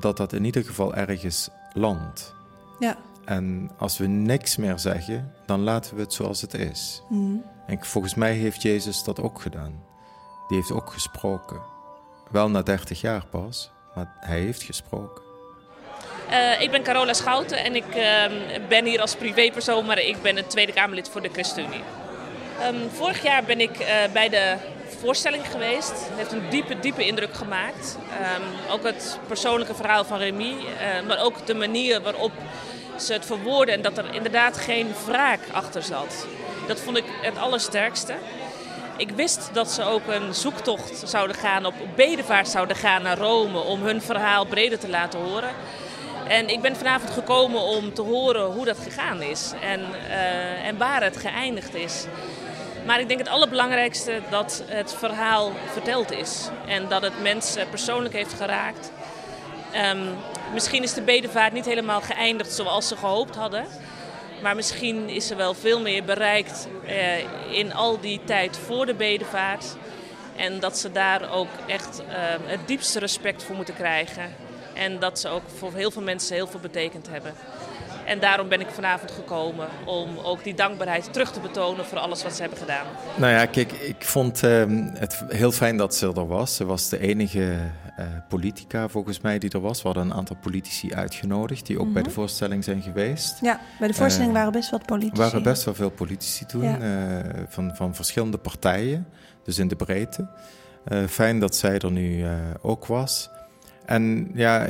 dat 0.00 0.16
dat 0.16 0.32
in 0.32 0.44
ieder 0.44 0.64
geval 0.64 0.94
ergens 0.94 1.48
landt. 1.72 2.34
Ja. 2.78 2.96
En 3.24 3.70
als 3.78 3.98
we 3.98 4.06
niks 4.06 4.56
meer 4.56 4.78
zeggen, 4.78 5.32
dan 5.46 5.60
laten 5.60 5.94
we 5.96 6.00
het 6.02 6.12
zoals 6.12 6.40
het 6.40 6.54
is. 6.54 7.02
Mhm. 7.08 7.36
En 7.68 7.84
volgens 7.84 8.14
mij 8.14 8.32
heeft 8.32 8.62
Jezus 8.62 9.04
dat 9.04 9.20
ook 9.20 9.40
gedaan. 9.40 9.84
Die 10.48 10.56
heeft 10.56 10.72
ook 10.72 10.92
gesproken. 10.92 11.60
Wel 12.30 12.50
na 12.50 12.62
30 12.62 13.00
jaar 13.00 13.26
pas, 13.26 13.70
maar 13.94 14.14
hij 14.20 14.40
heeft 14.40 14.62
gesproken. 14.62 15.22
Eh, 16.30 16.60
ik 16.60 16.70
ben 16.70 16.82
Carola 16.82 17.12
Schouten 17.12 17.64
en 17.64 17.76
ik 17.76 17.94
ehm, 17.94 18.32
ben 18.68 18.84
hier 18.84 19.00
als 19.00 19.14
privépersoon, 19.14 19.86
maar 19.86 19.98
ik 19.98 20.22
ben 20.22 20.36
een 20.36 20.46
Tweede 20.46 20.72
Kamerlid 20.72 21.08
voor 21.08 21.22
de 21.22 21.28
ChristenUnie. 21.32 21.82
Ehm, 22.60 22.88
vorig 22.92 23.22
jaar 23.22 23.44
ben 23.44 23.60
ik 23.60 23.78
eh, 23.78 23.96
bij 24.12 24.28
de 24.28 24.56
voorstelling 25.00 25.50
geweest. 25.50 25.90
Het 25.90 26.16
heeft 26.16 26.32
een 26.32 26.50
diepe, 26.50 26.80
diepe 26.80 27.06
indruk 27.06 27.34
gemaakt. 27.34 27.98
Ehm, 28.20 28.72
ook 28.72 28.82
het 28.82 29.18
persoonlijke 29.26 29.74
verhaal 29.74 30.04
van 30.04 30.18
Remy, 30.18 30.54
eh, 30.78 31.06
maar 31.06 31.18
ook 31.22 31.46
de 31.46 31.54
manier 31.54 32.02
waarop 32.02 32.32
ze 32.96 33.12
het 33.12 33.26
verwoorden 33.26 33.74
en 33.74 33.82
dat 33.82 33.98
er 33.98 34.14
inderdaad 34.14 34.56
geen 34.56 34.88
wraak 35.06 35.40
achter 35.52 35.82
zat. 35.82 36.26
Dat 36.68 36.80
vond 36.80 36.96
ik 36.96 37.04
het 37.22 37.38
allersterkste. 37.38 38.14
Ik 38.96 39.10
wist 39.10 39.50
dat 39.52 39.70
ze 39.70 39.82
ook 39.82 40.06
een 40.06 40.34
zoektocht 40.34 41.08
zouden 41.08 41.36
gaan, 41.36 41.66
op 41.66 41.74
bedevaart 41.94 42.48
zouden 42.48 42.76
gaan 42.76 43.02
naar 43.02 43.18
Rome 43.18 43.58
om 43.58 43.82
hun 43.82 44.02
verhaal 44.02 44.44
breder 44.44 44.78
te 44.78 44.88
laten 44.88 45.20
horen. 45.20 45.50
En 46.28 46.48
ik 46.48 46.60
ben 46.60 46.76
vanavond 46.76 47.10
gekomen 47.10 47.60
om 47.60 47.94
te 47.94 48.02
horen 48.02 48.44
hoe 48.44 48.64
dat 48.64 48.78
gegaan 48.78 49.22
is 49.22 49.52
en, 49.60 49.80
eh, 50.08 50.66
en 50.66 50.78
waar 50.78 51.02
het 51.02 51.16
geëindigd 51.16 51.74
is. 51.74 52.04
Maar 52.86 53.00
ik 53.00 53.08
denk 53.08 53.20
het 53.20 53.28
allerbelangrijkste 53.28 54.20
dat 54.30 54.62
het 54.66 54.94
verhaal 54.94 55.52
verteld 55.72 56.12
is 56.12 56.48
en 56.66 56.88
dat 56.88 57.02
het 57.02 57.22
mensen 57.22 57.68
persoonlijk 57.68 58.14
heeft 58.14 58.34
geraakt. 58.34 58.92
Ehm, 59.72 60.06
misschien 60.52 60.82
is 60.82 60.94
de 60.94 61.02
bedevaart 61.02 61.52
niet 61.52 61.64
helemaal 61.64 62.00
geëindigd 62.00 62.52
zoals 62.52 62.88
ze 62.88 62.96
gehoopt 62.96 63.36
hadden. 63.36 63.66
Maar 64.42 64.56
misschien 64.56 65.08
is 65.08 65.30
er 65.30 65.36
wel 65.36 65.54
veel 65.54 65.80
meer 65.80 66.04
bereikt 66.04 66.68
eh, 66.86 67.56
in 67.58 67.74
al 67.74 68.00
die 68.00 68.20
tijd 68.24 68.56
voor 68.56 68.86
de 68.86 68.94
bedevaart. 68.94 69.76
En 70.36 70.60
dat 70.60 70.78
ze 70.78 70.92
daar 70.92 71.32
ook 71.32 71.48
echt 71.66 72.02
eh, 72.08 72.16
het 72.44 72.60
diepste 72.66 72.98
respect 72.98 73.42
voor 73.42 73.56
moeten 73.56 73.74
krijgen. 73.74 74.34
En 74.74 74.98
dat 74.98 75.18
ze 75.18 75.28
ook 75.28 75.42
voor 75.56 75.74
heel 75.74 75.90
veel 75.90 76.02
mensen 76.02 76.34
heel 76.34 76.46
veel 76.46 76.60
betekend 76.60 77.08
hebben. 77.08 77.34
En 78.04 78.20
daarom 78.20 78.48
ben 78.48 78.60
ik 78.60 78.68
vanavond 78.70 79.10
gekomen 79.10 79.68
om 79.84 80.18
ook 80.18 80.44
die 80.44 80.54
dankbaarheid 80.54 81.12
terug 81.12 81.32
te 81.32 81.40
betonen 81.40 81.84
voor 81.84 81.98
alles 81.98 82.22
wat 82.22 82.34
ze 82.34 82.40
hebben 82.40 82.58
gedaan. 82.58 82.86
Nou 83.14 83.32
ja, 83.32 83.46
kijk, 83.46 83.72
ik 83.72 84.04
vond 84.04 84.42
ehm, 84.42 84.88
het 84.94 85.24
heel 85.28 85.52
fijn 85.52 85.76
dat 85.76 85.94
ze 85.94 86.06
er 86.06 86.26
was. 86.26 86.56
Ze 86.56 86.64
was 86.64 86.88
de 86.88 86.98
enige 86.98 87.56
eh, 87.98 88.06
politica 88.28 88.88
volgens 88.88 89.20
mij 89.20 89.38
die 89.38 89.50
er 89.50 89.60
was. 89.60 89.82
We 89.82 89.88
hadden 89.88 90.04
een 90.06 90.14
aantal 90.14 90.36
politici 90.36 90.94
uitgenodigd 90.94 91.66
die 91.66 91.80
ook 91.80 91.92
bij 91.92 92.02
de 92.02 92.10
voorstelling 92.10 92.64
zijn 92.64 92.82
geweest. 92.82 93.38
Ja, 93.40 93.60
bij 93.78 93.88
de 93.88 93.94
voorstelling 93.94 94.30
Eh, 94.30 94.36
waren 94.38 94.52
best 94.52 94.70
wat 94.70 94.86
politici. 94.86 95.22
Er 95.22 95.28
waren 95.28 95.42
best 95.42 95.64
wel 95.64 95.74
veel 95.74 95.90
politici 95.90 96.46
toen, 96.46 96.62
Ja. 96.62 96.78
eh, 96.78 97.42
van, 97.48 97.76
van 97.76 97.94
verschillende 97.94 98.38
partijen, 98.38 99.06
dus 99.44 99.58
in 99.58 99.68
de 99.68 99.76
breedte. 99.76 100.28
Fijn 101.08 101.38
dat 101.40 101.56
zij 101.56 101.78
er 101.78 101.90
nu 101.90 102.24
ook 102.62 102.86
was. 102.86 103.30
En 103.88 104.30
ja, 104.34 104.66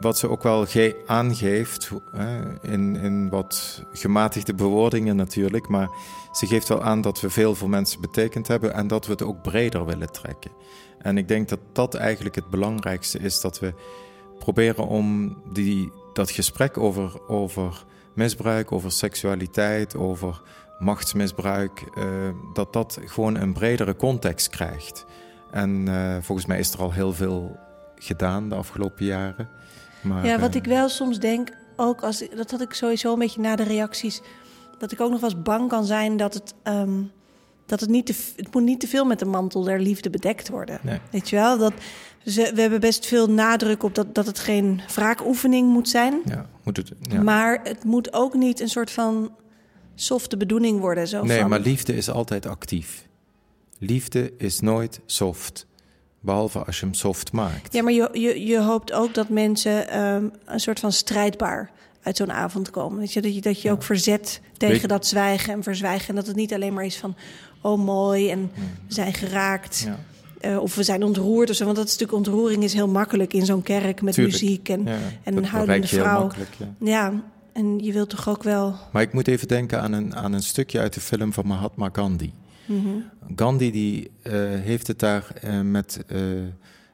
wat 0.00 0.18
ze 0.18 0.28
ook 0.28 0.42
wel 0.42 0.66
ge- 0.66 1.02
aangeeft, 1.06 1.90
in, 2.62 2.96
in 2.96 3.28
wat 3.28 3.84
gematigde 3.92 4.54
bewoordingen 4.54 5.16
natuurlijk, 5.16 5.68
maar 5.68 5.88
ze 6.32 6.46
geeft 6.46 6.68
wel 6.68 6.82
aan 6.82 7.00
dat 7.00 7.20
we 7.20 7.30
veel 7.30 7.54
voor 7.54 7.68
mensen 7.68 8.00
betekend 8.00 8.48
hebben 8.48 8.74
en 8.74 8.86
dat 8.86 9.06
we 9.06 9.12
het 9.12 9.22
ook 9.22 9.42
breder 9.42 9.86
willen 9.86 10.12
trekken. 10.12 10.50
En 10.98 11.18
ik 11.18 11.28
denk 11.28 11.48
dat 11.48 11.58
dat 11.72 11.94
eigenlijk 11.94 12.34
het 12.34 12.50
belangrijkste 12.50 13.18
is, 13.18 13.40
dat 13.40 13.58
we 13.58 13.74
proberen 14.38 14.86
om 14.86 15.36
die, 15.52 15.92
dat 16.12 16.30
gesprek 16.30 16.78
over, 16.78 17.28
over 17.28 17.84
misbruik, 18.14 18.72
over 18.72 18.90
seksualiteit, 18.92 19.96
over 19.96 20.42
machtsmisbruik, 20.78 21.84
eh, 21.94 22.04
dat 22.52 22.72
dat 22.72 22.98
gewoon 23.04 23.36
een 23.36 23.52
bredere 23.52 23.96
context 23.96 24.48
krijgt. 24.48 25.06
En 25.50 25.88
eh, 25.88 26.16
volgens 26.20 26.46
mij 26.46 26.58
is 26.58 26.72
er 26.72 26.80
al 26.80 26.92
heel 26.92 27.12
veel 27.12 27.56
gedaan 28.02 28.48
de 28.48 28.54
afgelopen 28.54 29.04
jaren. 29.04 29.48
Maar, 30.00 30.26
Ja, 30.26 30.38
wat 30.38 30.50
eh, 30.50 30.56
ik 30.56 30.64
wel 30.64 30.88
soms 30.88 31.18
denk, 31.18 31.48
ook 31.76 32.02
als 32.02 32.24
dat 32.36 32.50
had 32.50 32.60
ik 32.60 32.72
sowieso 32.72 33.12
een 33.12 33.18
beetje 33.18 33.40
na 33.40 33.56
de 33.56 33.62
reacties, 33.62 34.20
dat 34.78 34.92
ik 34.92 35.00
ook 35.00 35.10
nog 35.10 35.20
wel 35.20 35.30
eens 35.30 35.42
bang 35.42 35.68
kan 35.68 35.84
zijn 35.84 36.16
dat 36.16 36.34
het, 36.34 36.54
ehm, 36.62 37.02
dat 37.66 37.80
het 37.80 37.90
niet 37.90 38.06
te, 38.06 38.14
het 38.36 38.54
moet 38.54 38.62
niet 38.62 38.80
te 38.80 38.86
veel 38.88 39.04
met 39.04 39.18
de 39.18 39.24
mantel 39.24 39.62
der 39.62 39.80
liefde 39.80 40.10
bedekt 40.10 40.48
worden. 40.48 40.78
Nee. 40.82 40.98
Weet 41.10 41.28
je 41.30 41.36
wel? 41.36 41.58
Dat 41.58 41.72
ze, 42.24 42.50
we 42.54 42.60
hebben 42.60 42.80
best 42.80 43.06
veel 43.06 43.30
nadruk 43.30 43.82
op 43.82 43.94
dat, 43.94 44.14
dat 44.14 44.26
het 44.26 44.38
geen 44.38 44.80
wraakoefening 44.94 45.68
moet 45.68 45.88
zijn, 45.88 46.20
Ja, 46.24 46.46
moet 46.64 46.76
het, 46.76 46.92
ja. 47.00 47.22
maar 47.22 47.60
het 47.62 47.84
moet 47.84 48.12
ook 48.12 48.34
niet 48.34 48.60
een 48.60 48.68
soort 48.68 48.90
van 48.90 49.34
softe 49.94 50.36
bedoeling 50.36 50.80
worden. 50.80 51.08
Zo 51.08 51.24
nee, 51.24 51.40
van, 51.40 51.48
maar 51.48 51.60
liefde 51.60 51.96
is 51.96 52.10
altijd 52.10 52.46
actief. 52.46 53.08
Liefde 53.78 54.32
is 54.38 54.60
nooit 54.60 55.00
soft. 55.06 55.66
Behalve 56.22 56.58
als 56.64 56.80
je 56.80 56.84
hem 56.86 56.94
soft 56.94 57.32
maakt. 57.32 57.72
Ja, 57.72 57.82
maar 57.82 57.92
je, 57.92 58.08
je, 58.12 58.46
je 58.46 58.60
hoopt 58.60 58.92
ook 58.92 59.14
dat 59.14 59.28
mensen 59.28 59.88
ehm, 59.88 60.24
een 60.44 60.60
soort 60.60 60.80
van 60.80 60.92
strijdbaar 60.92 61.70
uit 62.02 62.16
zo'n 62.16 62.32
avond 62.32 62.70
komen. 62.70 62.98
Weet 62.98 63.12
je, 63.12 63.20
dat 63.22 63.34
je, 63.34 63.40
dat 63.40 63.62
je 63.62 63.70
ook 63.70 63.82
verzet 63.82 64.40
tegen 64.56 64.80
Weet- 64.80 64.88
dat 64.88 65.06
zwijgen 65.06 65.52
en 65.52 65.62
verzwijgen. 65.62 66.08
En 66.08 66.14
dat 66.14 66.26
het 66.26 66.36
niet 66.36 66.54
alleen 66.54 66.74
maar 66.74 66.84
is 66.84 66.96
van, 66.96 67.14
oh 67.60 67.84
mooi 67.84 68.30
en 68.30 68.50
we 68.86 68.94
zijn 68.94 69.14
geraakt. 69.14 69.84
Ja. 69.86 69.98
eh, 70.40 70.58
of 70.58 70.74
we 70.74 70.82
zijn 70.82 71.02
ontroerd 71.02 71.50
of 71.50 71.56
zo. 71.56 71.64
Want 71.64 71.76
dat 71.76 71.86
is 71.86 71.92
natuurlijk 71.92 72.18
ontroering 72.18 72.62
is 72.62 72.72
heel 72.72 72.88
makkelijk 72.88 73.32
in 73.32 73.46
zo'n 73.46 73.62
kerk 73.62 74.02
met 74.02 74.14
Tuurlijk. 74.14 74.40
muziek 74.40 74.68
en, 74.68 74.86
en 75.22 75.36
een 75.36 75.44
heel 75.44 75.82
vrouw. 75.82 76.30
Ja, 76.78 77.12
en 77.52 77.78
je 77.78 77.92
wilt 77.92 78.08
toch 78.10 78.28
ook 78.28 78.42
wel... 78.42 78.74
Maar 78.92 79.02
ik 79.02 79.12
moet 79.12 79.28
even 79.28 79.48
denken 79.48 79.80
aan 79.80 79.92
een, 79.92 80.16
aan 80.16 80.32
een 80.32 80.42
stukje 80.42 80.78
uit 80.78 80.94
de 80.94 81.00
film 81.00 81.32
van 81.32 81.46
Mahatma 81.46 81.88
Gandhi. 81.92 82.32
Mhm. 82.72 83.34
Gandhi 83.36 83.70
die, 83.70 84.10
eh, 84.22 84.32
heeft, 84.42 84.86
het 84.86 84.98
daar, 84.98 85.30
eh, 85.40 85.60
met, 85.60 86.04
eh, 86.06 86.18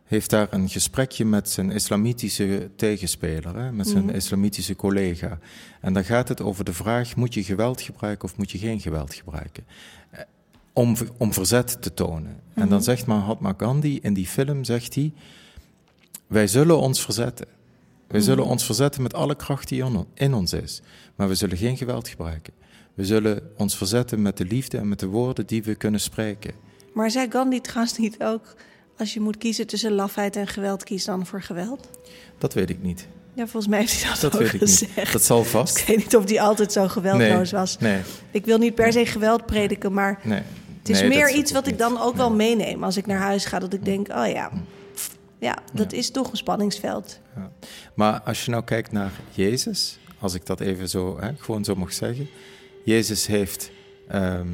heeft 0.05 0.31
daar 0.31 0.47
een 0.51 0.68
gesprekje 0.68 1.24
met 1.24 1.49
zijn 1.49 1.70
islamitische 1.70 2.70
tegenspeler, 2.76 3.57
hè, 3.57 3.72
met 3.72 3.87
zijn 3.87 4.05
Mhm. 4.05 4.14
islamitische 4.14 4.76
collega. 4.76 5.39
En 5.81 5.93
dan 5.93 6.05
gaat 6.05 6.29
het 6.29 6.41
over 6.41 6.64
de 6.64 6.72
vraag, 6.72 7.16
moet 7.16 7.35
je 7.35 7.43
geweld 7.45 7.81
gebruiken 7.81 8.29
of 8.29 8.37
moet 8.37 8.51
je 8.51 8.59
geen 8.59 8.81
geweld 8.81 9.14
gebruiken? 9.14 9.64
Om, 10.72 10.97
om 11.16 11.33
verzet 11.33 11.83
te 11.83 11.95
tonen. 11.95 12.41
En 12.55 12.68
dan 12.68 12.83
zegt 12.83 13.07
Mahatma 13.07 13.55
Gandhi 13.57 13.99
in 14.03 14.14
die 14.14 14.26
film, 14.26 14.64
zegt 14.64 14.95
hij, 14.95 15.12
wij 16.26 16.47
zullen 16.47 16.79
ons 16.79 17.03
verzetten. 17.03 17.47
Wij 18.07 18.20
zullen 18.20 18.45
ons 18.45 18.64
verzetten 18.64 19.03
met 19.03 19.14
alle 19.14 19.35
kracht 19.35 19.68
die 19.68 19.85
in 20.14 20.35
ons 20.35 20.53
is. 20.53 20.83
Maar 21.16 21.29
we 21.29 21.35
zullen 21.35 21.57
geen 21.57 21.76
geweld 21.76 22.09
gebruiken. 22.09 22.53
We 22.99 23.05
zullen 23.05 23.51
ons 23.57 23.77
verzetten 23.77 24.23
met 24.23 24.37
de 24.37 24.45
liefde 24.45 24.79
en 24.79 24.89
met 24.89 24.99
de 25.01 25.07
woorden 25.07 25.47
die 25.47 25.63
we 25.63 25.75
kunnen 25.75 26.01
spreken. 26.01 26.53
Maar 26.93 27.11
zei 27.11 27.31
Gandhi 27.31 27.61
trouwens 27.61 27.99
niet 27.99 28.17
ook... 28.23 28.55
als 28.97 29.15
je 29.15 29.21
moet 29.21 29.37
kiezen 29.39 29.67
tussen 29.67 29.93
lafheid 29.93 30.37
en 30.37 30.47
geweld, 30.47 30.85
kies 30.85 31.05
dan 31.05 31.27
voor 31.27 31.43
geweld? 31.43 31.89
Dat 32.39 32.55
weet 32.55 32.71
ik 32.71 32.83
niet. 32.83 33.07
Ja, 33.35 33.43
volgens 33.47 33.67
mij 33.67 33.79
heeft 33.81 34.03
hij 34.03 34.11
dat, 34.13 34.21
Dat 34.21 34.35
ook 34.35 34.41
weet 34.41 34.53
ik 34.53 34.59
gezegd. 34.61 34.97
niet. 34.97 35.13
Dat 35.13 35.23
zal 35.25 35.45
vast. 35.45 35.79
Ik 35.79 35.87
weet 35.87 35.97
niet 35.97 36.17
of 36.17 36.25
die 36.25 36.43
altijd 36.43 36.73
zo 36.73 36.89
geweldloos 36.89 37.51
Nee, 37.51 37.61
was. 37.61 37.79
nee. 37.79 38.01
Ik 38.31 38.45
wil 38.45 38.59
niet 38.59 38.75
per 38.75 38.93
se 38.93 39.07
geweld 39.07 39.47
prediken, 39.47 39.93
maar 39.93 40.21
Nee. 40.25 40.43
het 40.79 40.89
is 40.89 41.03
meer 41.03 41.35
iets 41.35 41.53
wat 41.53 41.67
ik 41.67 41.79
dan 41.79 42.01
ook 42.01 42.17
wel 42.17 42.31
meeneem 42.35 42.85
als 42.85 42.97
ik 42.97 43.07
naar 43.07 43.21
huis 43.21 43.45
ga. 43.45 43.59
Dat 43.59 43.73
ik 43.73 43.85
denk, 43.85 44.09
oh 44.09 44.27
ja, 44.27 44.51
ja 45.39 45.59
dat 45.73 45.93
is 45.93 46.11
toch 46.11 46.31
een 46.31 46.37
spanningsveld. 46.37 47.19
Ja. 47.37 47.51
Maar 47.95 48.21
als 48.21 48.45
je 48.45 48.51
nou 48.51 48.65
kijkt 48.65 48.93
naar 48.93 49.13
Jezus, 49.31 49.99
als 50.19 50.35
ik 50.35 50.47
dat 50.47 50.61
even 50.61 50.89
zo, 50.89 51.21
hè, 51.21 51.31
gewoon 51.39 51.65
zo 51.65 51.75
mag 51.75 51.93
zeggen. 51.93 52.29
Jezus 52.89 53.26
heeft 53.26 53.70
ehm, 54.09 54.49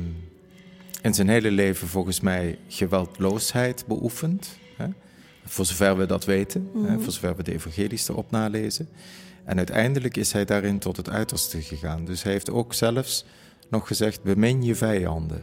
in 1.02 1.14
zijn 1.14 1.28
hele 1.28 1.50
leven 1.50 1.88
volgens 1.88 2.20
mij 2.20 2.58
geweldloosheid 2.68 3.84
beoefend. 3.86 4.58
Hè? 4.76 4.86
Voor 5.44 5.64
zover 5.64 5.96
we 5.96 6.06
dat 6.06 6.24
weten, 6.24 6.70
hè, 6.86 7.00
voor 7.00 7.12
zover 7.12 7.36
we 7.36 7.42
de 7.42 7.52
evangelies 7.52 8.08
erop 8.08 8.30
nalezen. 8.30 8.88
En 9.44 9.56
uiteindelijk 9.56 10.16
is 10.16 10.32
hij 10.32 10.44
daarin 10.44 10.78
tot 10.78 10.96
het 10.96 11.10
uiterste 11.10 11.62
gegaan. 11.62 12.04
Dus 12.04 12.22
hij 12.22 12.32
heeft 12.32 12.50
ook 12.50 12.74
zelfs 12.74 13.24
nog 13.68 13.86
gezegd, 13.86 14.22
bemin 14.22 14.62
je 14.62 14.74
vijanden. 14.74 15.42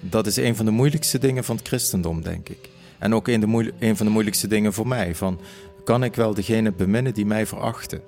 Dat 0.00 0.26
is 0.26 0.36
een 0.36 0.56
van 0.56 0.64
de 0.64 0.70
moeilijkste 0.70 1.18
dingen 1.18 1.44
van 1.44 1.56
het 1.56 1.66
christendom, 1.66 2.22
denk 2.22 2.48
ik. 2.48 2.68
En 2.98 3.14
ook 3.14 3.28
een, 3.28 3.40
de 3.40 3.46
moeil- 3.46 3.72
een 3.78 3.96
van 3.96 4.06
de 4.06 4.12
moeilijkste 4.12 4.46
dingen 4.48 4.72
voor 4.72 4.86
mij. 4.88 5.14
Van, 5.14 5.40
kan 5.84 6.04
ik 6.04 6.14
wel 6.14 6.34
degene 6.34 6.72
beminnen 6.72 7.14
die 7.14 7.26
mij 7.26 7.46
verachten. 7.46 8.00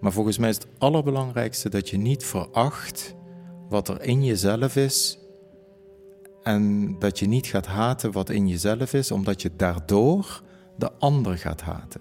Maar 0.00 0.12
volgens 0.12 0.38
mij 0.38 0.48
is 0.48 0.56
het 0.56 0.66
allerbelangrijkste 0.78 1.68
dat 1.68 1.90
je 1.90 1.96
niet 1.96 2.24
veracht 2.24 3.14
wat 3.72 3.88
er 3.88 4.02
in 4.02 4.24
jezelf 4.24 4.76
is. 4.76 5.18
En 6.42 6.96
dat 6.98 7.18
je 7.18 7.26
niet 7.26 7.46
gaat 7.46 7.66
haten 7.66 8.12
wat 8.12 8.30
in 8.30 8.48
jezelf 8.48 8.94
is, 8.94 9.10
omdat 9.10 9.42
je 9.42 9.50
daardoor 9.56 10.42
de 10.76 10.90
ander 10.98 11.38
gaat 11.38 11.60
haten. 11.60 12.00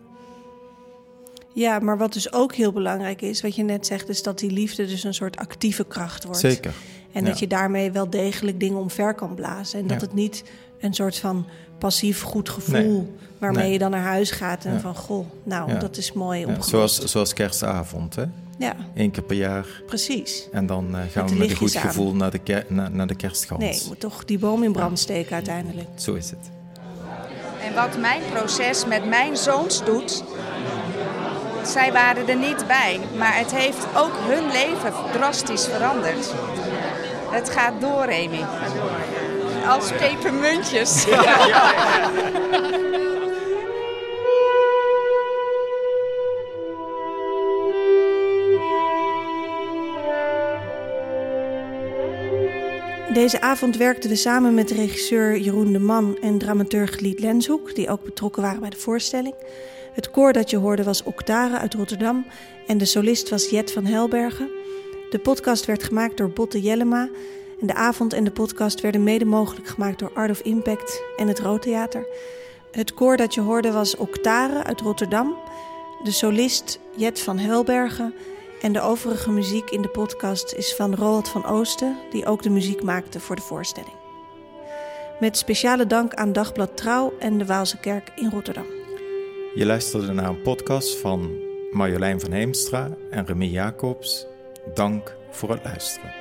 Ja, 1.54 1.80
maar 1.80 1.98
wat 1.98 2.14
dus 2.14 2.34
ook 2.34 2.56
heel 2.56 2.72
belangrijk 2.72 3.22
is, 3.22 3.42
wat 3.42 3.56
je 3.56 3.64
net 3.64 3.86
zegt, 3.86 4.10
is 4.10 4.24
dat 4.24 4.40
die 4.40 4.52
liefde 4.52 4.86
dus 4.86 5.04
een 5.04 5.14
soort 5.14 5.38
actieve 5.38 5.84
kracht 5.84 6.24
wordt. 6.24 6.40
Zeker. 6.40 6.74
En 7.12 7.26
dat 7.26 7.40
je 7.40 7.48
daarmee 7.48 7.92
wel 7.92 8.10
degelijk 8.10 8.60
dingen 8.60 8.80
omver 8.80 9.14
kan 9.14 9.36
blazen. 9.36 9.80
En 9.80 9.88
dat 9.88 10.00
Ja. 10.02 10.06
het 10.08 10.16
niet 10.16 10.44
een 10.80 10.94
soort 10.94 11.18
van 11.18 11.46
passief 11.78 12.22
goed 12.22 12.50
gevoel 12.50 12.80
Nee. 13.02 13.08
waarmee 13.38 13.64
Nee. 13.64 13.72
je 13.74 13.80
dan 13.80 13.92
naar 13.92 14.04
huis 14.04 14.32
gaat 14.32 14.66
en 14.66 14.74
Ja. 14.74 14.80
van 14.80 14.96
goh, 14.96 15.26
nou, 15.44 15.80
dat 15.80 15.98
is 15.98 16.14
mooi 16.14 16.46
zoals, 16.60 16.98
zoals 17.00 17.34
kerstavond, 17.34 18.16
hè? 18.16 18.26
Ja, 18.62 18.76
Eén 18.95 19.12
keer 19.12 19.24
per 19.24 19.36
jaar. 19.36 19.66
precies. 19.86 20.47
En 20.51 20.66
dan 20.66 20.86
eh, 20.95 21.01
gaan 21.12 21.24
Met 21.24 21.32
we 21.34 21.39
met 21.39 21.49
een 21.49 21.55
goed 21.55 21.76
aan. 21.76 21.82
gevoel 21.82 22.14
naar 22.16 22.32
de, 22.32 22.38
ker- 22.38 22.66
naar, 22.68 22.91
naar 22.91 23.07
de 23.07 23.16
kerstgans. 23.16 23.62
Nee, 23.64 23.74
je 23.74 23.84
moet 23.88 23.99
toch 23.99 24.26
die 24.26 24.39
boom 24.39 24.64
in 24.64 24.72
brand 24.72 24.99
steken 24.99 25.34
uiteindelijk. 25.34 25.88
Zo 25.95 26.14
is 26.14 26.30
het. 26.30 26.49
En 27.68 27.74
wat 27.76 27.97
mijn 27.97 28.22
proces 28.34 28.86
met 28.86 29.05
mijn 29.05 29.38
zoons 29.38 29.86
doet, 29.86 30.24
zij 31.66 31.91
waren 31.91 32.28
er 32.30 32.36
niet 32.38 32.68
bij, 32.68 32.99
maar 33.18 33.38
het 33.38 33.55
heeft 33.55 33.86
ook 33.95 34.12
hun 34.28 34.51
leven 34.51 34.93
drastisch 35.12 35.66
veranderd. 35.66 36.34
Het 37.32 37.49
gaat 37.49 37.82
door, 37.82 38.03
Amy. 38.03 38.45
Als 39.68 39.91
pepermuntjes. 39.91 41.05
Deze 53.22 53.42
avond 53.42 53.78
werkten 53.78 54.10
we 54.10 54.16
samen 54.16 54.54
met 54.54 54.72
regisseur 54.72 55.38
Jeroen 55.38 55.72
de 55.72 55.80
Man 55.80 56.18
en 56.22 56.38
dramaturg 56.38 57.00
Lied 57.00 57.20
Lenshoek, 57.20 57.76
die 57.76 57.90
ook 57.90 58.04
betrokken 58.04 58.42
waren 58.42 58.60
bij 58.60 58.70
de 58.70 58.78
voorstelling. 58.78 59.36
Het 59.94 60.12
koor 60.12 60.34
dat 60.34 60.50
je 60.50 60.58
hoorde 60.58 60.84
was 60.84 61.04
Octare 61.04 61.58
uit 61.58 61.74
Rotterdam 61.74 62.26
en 62.68 62.78
de 62.78 62.86
solist 62.86 63.30
was 63.30 63.50
Jet 63.50 63.72
van 63.72 63.86
Helbergen. 63.86 64.50
De 65.10 65.20
podcast 65.20 65.66
werd 65.66 65.84
gemaakt 65.84 66.18
door 66.18 66.30
Botte 66.30 66.62
Jellema 66.62 67.10
en 67.62 67.68
de 67.68 67.74
avond 67.74 68.14
en 68.14 68.24
de 68.24 68.32
podcast 68.32 68.82
werden 68.82 69.04
mede 69.04 69.26
mogelijk 69.26 69.68
gemaakt 69.68 70.00
door 70.00 70.12
Art 70.14 70.32
of 70.32 70.42
Impact 70.42 71.02
en 71.18 71.28
het 71.28 71.40
Roodtheater. 71.40 72.08
Het 72.72 72.94
koor 72.94 73.18
dat 73.18 73.34
je 73.34 73.42
hoorde 73.42 73.72
was 73.72 73.96
Octare 73.96 74.64
uit 74.64 74.82
Rotterdam, 74.82 75.36
de 76.04 76.12
solist 76.12 76.80
Jet 76.96 77.20
van 77.20 77.38
Helbergen 77.38 78.14
en 78.62 78.74
de 78.74 78.82
overige 78.82 79.32
muziek 79.32 79.70
in 79.70 79.82
de 79.82 79.89
podcast 79.89 80.53
is 80.53 80.76
van 80.76 80.95
Roald 80.95 81.30
van 81.30 81.45
Oosten, 81.45 81.97
die 82.12 82.26
ook 82.26 82.41
de 82.41 82.49
muziek 82.49 82.84
maakte 82.84 83.20
voor 83.20 83.36
de 83.36 83.41
voorstelling. 83.41 83.95
Met 85.20 85.38
speciale 85.38 85.88
dank 85.88 86.14
aan 86.14 86.34
Dagblad 86.34 86.78
Trouw 86.78 87.14
en 87.20 87.38
de 87.38 87.45
Waalse 87.45 87.78
Kerk 87.78 88.12
in 88.16 88.30
Rotterdam. 88.30 88.66
Je 89.55 89.66
luisterde 89.66 90.14
naar 90.14 90.30
een 90.30 90.41
podcast 90.41 90.97
van 90.97 91.39
Marjolein 91.72 92.20
van 92.20 92.32
Heemstra 92.32 92.97
en 93.09 93.26
Remy 93.26 93.45
Jacobs. 93.45 94.26
Dank 94.74 95.16
voor 95.30 95.49
het 95.49 95.64
luisteren. 95.64 96.21